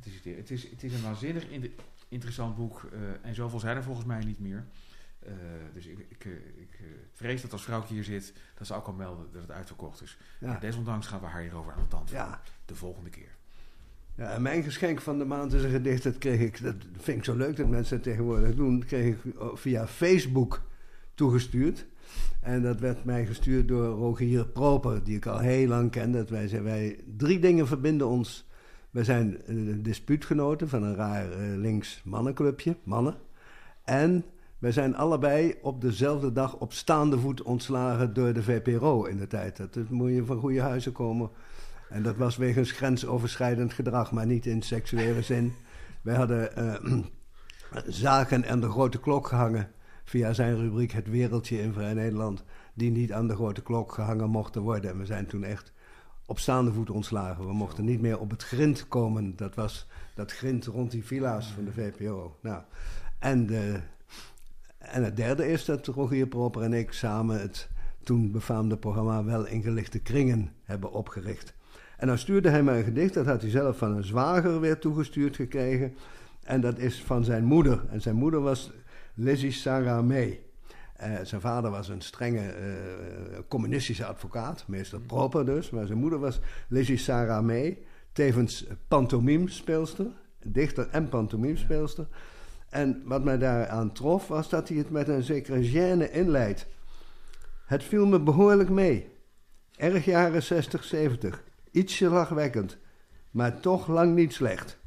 te 0.00 0.10
citeren. 0.10 0.38
Het 0.38 0.50
is, 0.50 0.70
het 0.70 0.82
is 0.82 0.92
een 0.94 1.02
waanzinnig 1.02 1.48
in- 1.48 1.74
interessant 2.08 2.56
boek 2.56 2.84
eh, 2.92 3.24
en 3.24 3.34
zoveel 3.34 3.58
zijn 3.60 3.76
er 3.76 3.82
volgens 3.82 4.06
mij 4.06 4.24
niet 4.24 4.38
meer. 4.38 4.66
Eh, 5.18 5.32
dus 5.72 5.86
ik, 5.86 5.98
ik, 5.98 6.24
ik 6.56 6.80
vrees 7.12 7.42
dat 7.42 7.52
als 7.52 7.62
vrouwtje 7.62 7.94
hier 7.94 8.04
zit, 8.04 8.32
dat 8.54 8.66
ze 8.66 8.74
ook 8.74 8.86
al 8.86 8.92
melden 8.92 9.32
dat 9.32 9.42
het 9.42 9.50
uitverkocht 9.50 10.02
is. 10.02 10.18
Ja. 10.40 10.46
Maar 10.46 10.60
desondanks 10.60 11.06
gaan 11.06 11.20
we 11.20 11.26
haar 11.26 11.42
hierover 11.42 11.72
aan 11.72 11.82
de 11.82 11.88
tand. 11.88 12.10
Ja. 12.10 12.40
De 12.64 12.74
volgende 12.74 13.10
keer. 13.10 13.36
Mijn 14.38 14.62
geschenk 14.62 15.00
van 15.00 15.18
de 15.18 15.24
maand 15.24 15.52
is 15.52 15.62
een 15.62 15.70
gedicht. 15.70 16.02
Dat 16.02 16.18
kreeg 16.18 16.40
ik, 16.40 16.62
dat 16.62 16.74
vind 16.98 17.18
ik 17.18 17.24
zo 17.24 17.36
leuk 17.36 17.56
dat 17.56 17.68
mensen 17.68 17.94
het 17.94 18.04
tegenwoordig 18.04 18.54
doen. 18.54 18.78
Dat 18.78 18.88
kreeg 18.88 19.06
ik 19.06 19.34
via 19.54 19.86
Facebook 19.86 20.62
toegestuurd. 21.14 21.86
En 22.40 22.62
dat 22.62 22.80
werd 22.80 23.04
mij 23.04 23.26
gestuurd 23.26 23.68
door 23.68 23.86
Rogier 23.86 24.46
Proper, 24.46 25.04
die 25.04 25.16
ik 25.16 25.26
al 25.26 25.38
heel 25.38 25.68
lang 25.68 25.90
ken. 25.90 26.12
Dat 26.12 26.30
wij, 26.30 26.62
wij, 26.62 27.00
drie 27.16 27.38
dingen 27.38 27.66
verbinden 27.66 28.06
ons. 28.06 28.46
Wij 28.90 29.04
zijn 29.04 29.42
eh, 29.42 29.56
dispuutgenoten 29.76 30.68
van 30.68 30.82
een 30.82 30.94
raar 30.94 31.32
eh, 31.32 31.38
links 31.56 32.02
mannenclubje, 32.04 32.76
mannen. 32.82 33.14
En 33.84 34.24
wij 34.58 34.72
zijn 34.72 34.96
allebei 34.96 35.54
op 35.62 35.80
dezelfde 35.80 36.32
dag 36.32 36.56
op 36.56 36.72
staande 36.72 37.18
voet 37.18 37.42
ontslagen 37.42 38.14
door 38.14 38.32
de 38.32 38.42
VPRO 38.42 39.04
in 39.04 39.16
de 39.16 39.26
tijd. 39.26 39.56
Dat 39.56 39.88
moet 39.88 40.10
je 40.10 40.24
van 40.24 40.40
goede 40.40 40.60
huizen 40.60 40.92
komen. 40.92 41.30
En 41.88 42.02
dat 42.02 42.16
was 42.16 42.36
wegens 42.36 42.72
grensoverschrijdend 42.72 43.72
gedrag, 43.72 44.12
maar 44.12 44.26
niet 44.26 44.46
in 44.46 44.62
seksuele 44.62 45.22
zin. 45.22 45.54
Wij 46.02 46.14
hadden 46.14 46.56
eh, 46.56 46.98
zaken 47.86 48.48
aan 48.48 48.60
de 48.60 48.70
grote 48.70 49.00
klok 49.00 49.26
gehangen 49.26 49.70
via 50.04 50.32
zijn 50.32 50.56
rubriek 50.56 50.92
Het 50.92 51.08
Wereldje 51.08 51.62
in 51.62 51.72
Vrij 51.72 51.94
Nederland, 51.94 52.44
die 52.74 52.90
niet 52.90 53.12
aan 53.12 53.28
de 53.28 53.34
grote 53.34 53.62
klok 53.62 53.92
gehangen 53.92 54.30
mochten 54.30 54.62
worden. 54.62 54.90
En 54.90 54.98
we 54.98 55.06
zijn 55.06 55.26
toen 55.26 55.44
echt 55.44 55.72
op 56.26 56.38
staande 56.38 56.72
voet 56.72 56.90
ontslagen. 56.90 57.46
We 57.46 57.52
mochten 57.52 57.84
niet 57.84 58.00
meer 58.00 58.18
op 58.18 58.30
het 58.30 58.42
grind 58.42 58.88
komen. 58.88 59.36
Dat 59.36 59.54
was 59.54 59.86
dat 60.14 60.32
grind 60.32 60.66
rond 60.66 60.90
die 60.90 61.04
villa's 61.04 61.46
van 61.46 61.64
de 61.64 61.72
VPRO. 61.72 62.36
Nou, 62.42 62.62
en, 63.18 63.46
de, 63.46 63.80
en 64.78 65.04
het 65.04 65.16
derde 65.16 65.48
is 65.48 65.64
dat 65.64 65.86
Rogier 65.86 66.26
Proper 66.26 66.62
en 66.62 66.72
ik 66.72 66.92
samen 66.92 67.40
het 67.40 67.68
toen 68.02 68.30
befaamde 68.30 68.76
programma 68.76 69.24
Wel 69.24 69.46
ingelichte 69.46 69.98
kringen 69.98 70.52
hebben 70.62 70.92
opgericht. 70.92 71.54
En 71.98 72.06
dan 72.06 72.18
stuurde 72.18 72.48
hij 72.48 72.62
mij 72.62 72.78
een 72.78 72.84
gedicht, 72.84 73.14
dat 73.14 73.26
had 73.26 73.40
hij 73.40 73.50
zelf 73.50 73.78
van 73.78 73.96
een 73.96 74.04
zwager 74.04 74.60
weer 74.60 74.78
toegestuurd 74.78 75.36
gekregen. 75.36 75.94
En 76.44 76.60
dat 76.60 76.78
is 76.78 77.02
van 77.02 77.24
zijn 77.24 77.44
moeder. 77.44 77.84
En 77.90 78.00
zijn 78.00 78.14
moeder 78.14 78.40
was 78.40 78.72
Lizzie 79.14 79.52
Sarah 79.52 80.06
May. 80.06 80.40
Eh, 80.96 81.12
zijn 81.22 81.40
vader 81.40 81.70
was 81.70 81.88
een 81.88 82.00
strenge 82.00 82.40
eh, 82.40 83.38
communistische 83.48 84.04
advocaat, 84.04 84.64
meester 84.66 85.00
Proper 85.00 85.46
dus. 85.46 85.70
Maar 85.70 85.86
zijn 85.86 85.98
moeder 85.98 86.18
was 86.18 86.40
Lizzie 86.68 86.96
Sarah 86.96 87.44
May, 87.44 87.78
tevens 88.12 88.66
pantomimespeelster, 88.88 90.06
dichter 90.44 90.88
en 90.90 91.08
pantomimespeelster. 91.08 92.06
En 92.68 93.02
wat 93.04 93.24
mij 93.24 93.38
daaraan 93.38 93.92
trof, 93.92 94.28
was 94.28 94.48
dat 94.48 94.68
hij 94.68 94.78
het 94.78 94.90
met 94.90 95.08
een 95.08 95.22
zekere 95.22 95.70
gêne 95.70 96.12
inleidt. 96.12 96.66
Het 97.66 97.84
viel 97.84 98.06
me 98.06 98.20
behoorlijk 98.20 98.68
mee. 98.68 99.08
Erg 99.76 100.04
jaren 100.04 100.42
60, 100.42 100.84
70. 100.84 101.46
Ietsje 101.78 102.08
lachwekkend, 102.08 102.78
maar 103.30 103.60
toch 103.60 103.88
lang 103.88 104.14
niet 104.14 104.32
slecht. 104.32 104.78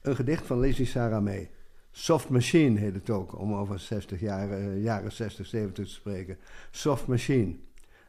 Een 0.00 0.16
gedicht 0.16 0.46
van 0.46 0.60
Lizzie 0.60 0.86
Sarah 0.86 1.22
May. 1.22 1.50
Soft 1.90 2.28
Machine 2.28 2.78
heet 2.78 2.94
het 2.94 3.10
ook, 3.10 3.38
om 3.38 3.54
over 3.54 3.78
60 3.78 4.20
jaren, 4.20 4.58
eh, 4.58 4.82
jaren 4.82 5.12
60, 5.12 5.46
70 5.46 5.84
te 5.84 5.90
spreken. 5.90 6.38
Soft 6.70 7.06
Machine. 7.06 7.56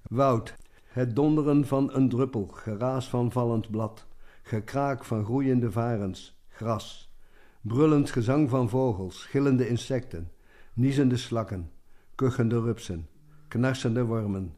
Woud. 0.09 0.55
Het 0.83 1.15
donderen 1.15 1.67
van 1.67 1.93
een 1.93 2.09
druppel, 2.09 2.47
geraas 2.47 3.09
van 3.09 3.31
vallend 3.31 3.69
blad, 3.69 4.05
gekraak 4.41 5.05
van 5.05 5.25
groeiende 5.25 5.71
varens, 5.71 6.39
gras. 6.49 7.13
Brullend 7.61 8.11
gezang 8.11 8.49
van 8.49 8.69
vogels, 8.69 9.25
gillende 9.25 9.67
insecten, 9.67 10.31
niezende 10.73 11.17
slakken, 11.17 11.71
kuchende 12.15 12.61
rupsen, 12.61 13.07
knarsende 13.47 14.03
wormen. 14.03 14.55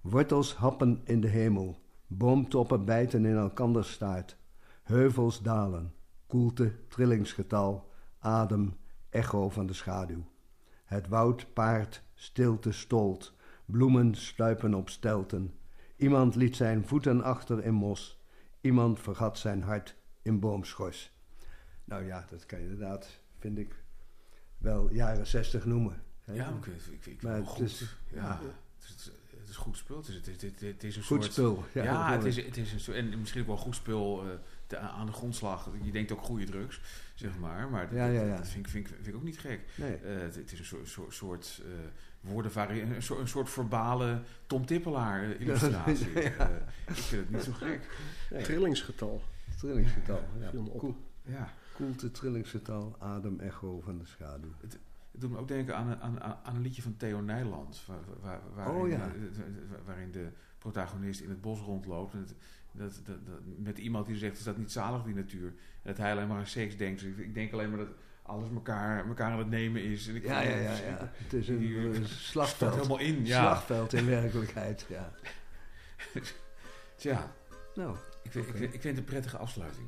Wortels 0.00 0.54
happen 0.54 1.00
in 1.04 1.20
de 1.20 1.28
hemel, 1.28 1.84
boomtoppen 2.06 2.84
bijten 2.84 3.24
in 3.24 3.36
elkanders 3.36 3.92
staart, 3.92 4.36
heuvels 4.82 5.42
dalen, 5.42 5.94
koelte, 6.26 6.72
trillingsgetal, 6.88 7.90
adem, 8.18 8.76
echo 9.10 9.48
van 9.48 9.66
de 9.66 9.72
schaduw. 9.72 10.24
Het 10.84 11.08
woud 11.08 11.52
paart, 11.52 12.02
stilte 12.14 12.72
stolt, 12.72 13.34
bloemen 13.64 14.14
sluipen 14.14 14.74
op 14.74 14.88
stelten. 14.88 15.54
Iemand 15.96 16.34
liet 16.34 16.56
zijn 16.56 16.86
voeten 16.86 17.22
achter 17.22 17.64
in 17.64 17.74
mos, 17.74 18.20
iemand 18.60 19.00
vergat 19.00 19.38
zijn 19.38 19.62
hart 19.62 19.96
in 20.22 20.40
boomschors. 20.40 21.14
Nou 21.84 22.04
ja, 22.04 22.24
dat 22.30 22.46
kan 22.46 22.58
je 22.58 22.64
inderdaad, 22.64 23.20
vind 23.38 23.58
ik, 23.58 23.84
wel 24.58 24.92
jaren 24.92 25.26
zestig 25.26 25.64
noemen. 25.66 26.02
hè. 26.20 26.32
Ja, 26.32 26.48
ik, 26.48 26.66
ik, 26.66 27.06
ik, 27.06 27.22
Maar 27.22 27.34
het 27.36 27.46
goed. 27.46 27.64
is- 27.64 27.96
ja, 28.12 28.20
ja. 28.22 28.38
Is, 29.56 29.62
goed 29.62 29.76
spul. 29.76 29.96
Het 29.96 30.08
is, 30.08 30.14
het, 30.14 30.26
is- 30.28 30.42
het, 30.42 30.60
het 30.60 30.84
is 30.84 30.96
een 30.96 31.02
Goed 31.02 31.22
soort... 31.22 31.32
spul. 31.32 31.64
Ja, 31.72 32.08
dat 32.14 32.24
het, 32.24 32.36
is, 32.36 32.44
het 32.44 32.56
is 32.56 32.72
een 32.72 32.80
soort... 32.80 32.96
En 32.96 33.18
misschien 33.20 33.40
ook 33.40 33.46
wel 33.46 33.56
goed 33.56 33.74
spul 33.74 34.22
eh, 34.22 34.28
te- 34.66 34.78
aan 34.78 35.06
de 35.06 35.12
grondslag. 35.12 35.70
Je 35.82 35.90
denkt 35.90 36.12
ook 36.12 36.20
goede 36.20 36.44
drugs, 36.44 36.80
zeg 37.14 37.38
maar. 37.38 37.68
Maar 37.70 37.88
dat, 37.88 37.96
Ja, 37.96 38.06
ja, 38.06 38.22
ja. 38.22 38.36
dat 38.36 38.48
vind, 38.48 38.66
ik, 38.66 38.72
vind, 38.72 38.88
ik, 38.88 38.94
vind 38.94 39.06
ik 39.06 39.14
ook 39.14 39.22
niet 39.22 39.38
gek. 39.38 39.60
Nee. 39.74 39.94
Eh, 39.94 40.20
het, 40.20 40.34
het 40.34 40.52
is 40.52 40.58
een 40.58 40.64
soort, 40.64 40.88
soort, 40.88 41.14
soort 41.14 41.62
eh, 41.64 41.70
woordenvarie... 42.20 42.82
Een 42.82 43.02
soort, 43.02 43.20
een 43.20 43.28
soort 43.28 43.50
verbale 43.50 44.22
Tom 44.46 44.66
Tippelaar 44.66 45.24
illustratie. 45.40 46.12
Ja. 46.14 46.20
Eh, 46.22 46.46
ik 46.86 46.94
vind 46.94 47.22
het 47.22 47.30
niet 47.30 47.42
zo 47.42 47.52
gek. 47.52 47.88
Nee. 48.30 48.42
Trillingsgetal. 48.42 49.22
Trillingsgetal. 49.58 50.24
Ja. 50.40 50.50
Ja. 51.22 51.52
Koelte, 51.74 52.10
trillingsgetal, 52.10 52.96
adem, 52.98 53.40
echo 53.40 53.80
van 53.80 53.98
de 53.98 54.04
schaduw. 54.04 54.52
Het 54.60 54.78
doet 55.20 55.30
me 55.30 55.38
ook 55.38 55.48
denken 55.48 55.76
aan, 55.76 55.88
een- 55.88 56.00
aan, 56.00 56.20
aan 56.44 56.56
een 56.56 56.62
liedje 56.62 56.82
van 56.82 56.96
Theo 56.96 57.20
Nijland. 57.20 57.82
Waar, 57.86 57.98
waar, 58.20 58.40
waarin, 58.54 58.74
Oh, 58.74 58.88
ja. 58.88 58.94
eh, 59.06 59.86
waarin 59.86 60.10
de 60.12 60.28
protagonist 60.58 61.20
in 61.20 61.28
het 61.28 61.40
bos 61.40 61.60
rondloopt. 61.60 62.12
En 62.12 62.18
het- 62.18 62.34
dat, 62.72 63.00
dat, 63.04 63.26
dat, 63.26 63.40
met 63.58 63.78
iemand 63.78 64.06
die 64.06 64.16
zegt, 64.16 64.38
is 64.38 64.44
dat 64.44 64.56
niet 64.56 64.72
zalig 64.72 65.02
die 65.02 65.14
natuur? 65.14 65.46
En 65.48 65.54
dat 65.82 65.96
hij 65.96 66.10
alleen 66.12 66.28
maar 66.28 66.38
aan 66.38 66.46
seks 66.46 66.76
denkt. 66.76 67.00
Dus 67.00 67.08
ik, 67.10 67.18
ik 67.18 67.34
denk 67.34 67.52
alleen 67.52 67.68
maar 67.68 67.78
dat 67.78 67.88
alles 68.22 68.50
elkaar, 68.50 69.06
elkaar 69.08 69.30
aan 69.32 69.38
het 69.38 69.48
nemen 69.48 69.82
is. 69.82 70.08
En 70.08 70.14
ik 70.16 70.24
Ja, 70.24 70.40
ja, 70.40 70.48
het 70.48 70.56
ja, 70.56 70.62
ja. 70.62 70.68
verschrikkelijk. 70.70 71.12
Het 71.18 71.32
is 71.32 71.48
een, 71.48 72.06
slagveld. 72.32 72.74
helemaal 72.74 72.98
in, 72.98 73.26
ja. 73.26 73.40
Slagveld 73.40 73.92
in 73.92 74.06
werkelijkheid, 74.06 74.86
ja. 74.88 75.12
Tja, 76.96 77.32
Nou, 77.74 77.96
ik, 78.22 78.30
vind- 78.30 78.48
ik, 78.48 78.56
vind- 78.56 78.74
ik 78.74 78.80
vind 78.80 78.84
het 78.84 78.96
een 78.98 79.04
prettige 79.04 79.36
afsluiting. 79.36 79.86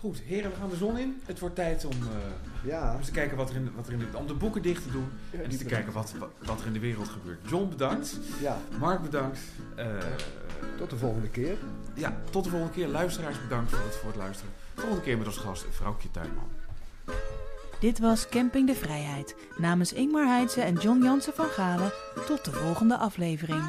Goed, 0.00 0.18
heren, 0.18 0.50
we 0.50 0.56
gaan 0.56 0.70
de 0.70 0.76
zon 0.76 0.98
in. 0.98 1.20
Het 1.24 1.38
wordt 1.38 1.54
tijd 1.54 1.84
om, 1.84 1.92
eh, 1.92 2.68
ja. 2.70 2.90
om 2.90 2.96
eens 2.96 3.06
te 3.06 3.12
kijken 3.12 3.36
wat 3.36 3.50
er 3.50 3.56
in, 3.56 3.64
de- 3.64 3.70
wat 3.76 3.86
er 3.86 3.92
in 3.92 3.98
de, 3.98 4.06
om 4.18 4.26
de 4.26 4.34
boeken 4.34 4.62
dicht 4.62 4.82
te 4.82 4.90
doen. 4.90 5.08
Ja, 5.30 5.38
En 5.38 5.44
eens 5.44 5.58
te 5.58 5.64
kijken 5.64 5.92
wat, 5.92 6.12
wat, 6.18 6.28
wat 6.44 6.60
er 6.60 6.66
in 6.66 6.72
de 6.72 6.78
wereld 6.78 7.08
gebeurt. 7.08 7.48
John, 7.48 7.68
bedankt. 7.68 8.18
Ja, 8.40 8.58
Mark, 8.78 9.02
bedankt. 9.02 9.38
Eh, 9.76 9.86
tot 10.78 10.90
de 10.90 10.96
volgende 10.96 11.28
keer. 11.28 11.56
Ja, 11.94 12.16
tot 12.30 12.44
de 12.44 12.50
volgende 12.50 12.74
keer. 12.74 12.88
Luisteraars, 12.88 13.42
bedankt 13.42 13.70
voor 13.70 13.84
het, 13.84 13.96
voor 13.96 14.08
het 14.08 14.16
luisteren. 14.18 14.52
Volgende 14.74 15.02
keer 15.02 15.18
met 15.18 15.26
als 15.26 15.36
gast 15.36 15.64
Vrouwtje 15.70 16.10
Tuinman. 16.10 16.48
Dit 17.80 17.98
was 17.98 18.28
Camping 18.28 18.66
de 18.66 18.74
Vrijheid. 18.74 19.34
Namens 19.58 19.92
Ingmar 19.92 20.26
Heidse 20.26 20.60
en 20.60 20.74
John 20.74 21.02
Jansen 21.02 21.32
van 21.34 21.46
Galen. 21.48 21.92
Tot 22.26 22.44
de 22.44 22.52
volgende 22.52 22.96
aflevering. 22.96 23.62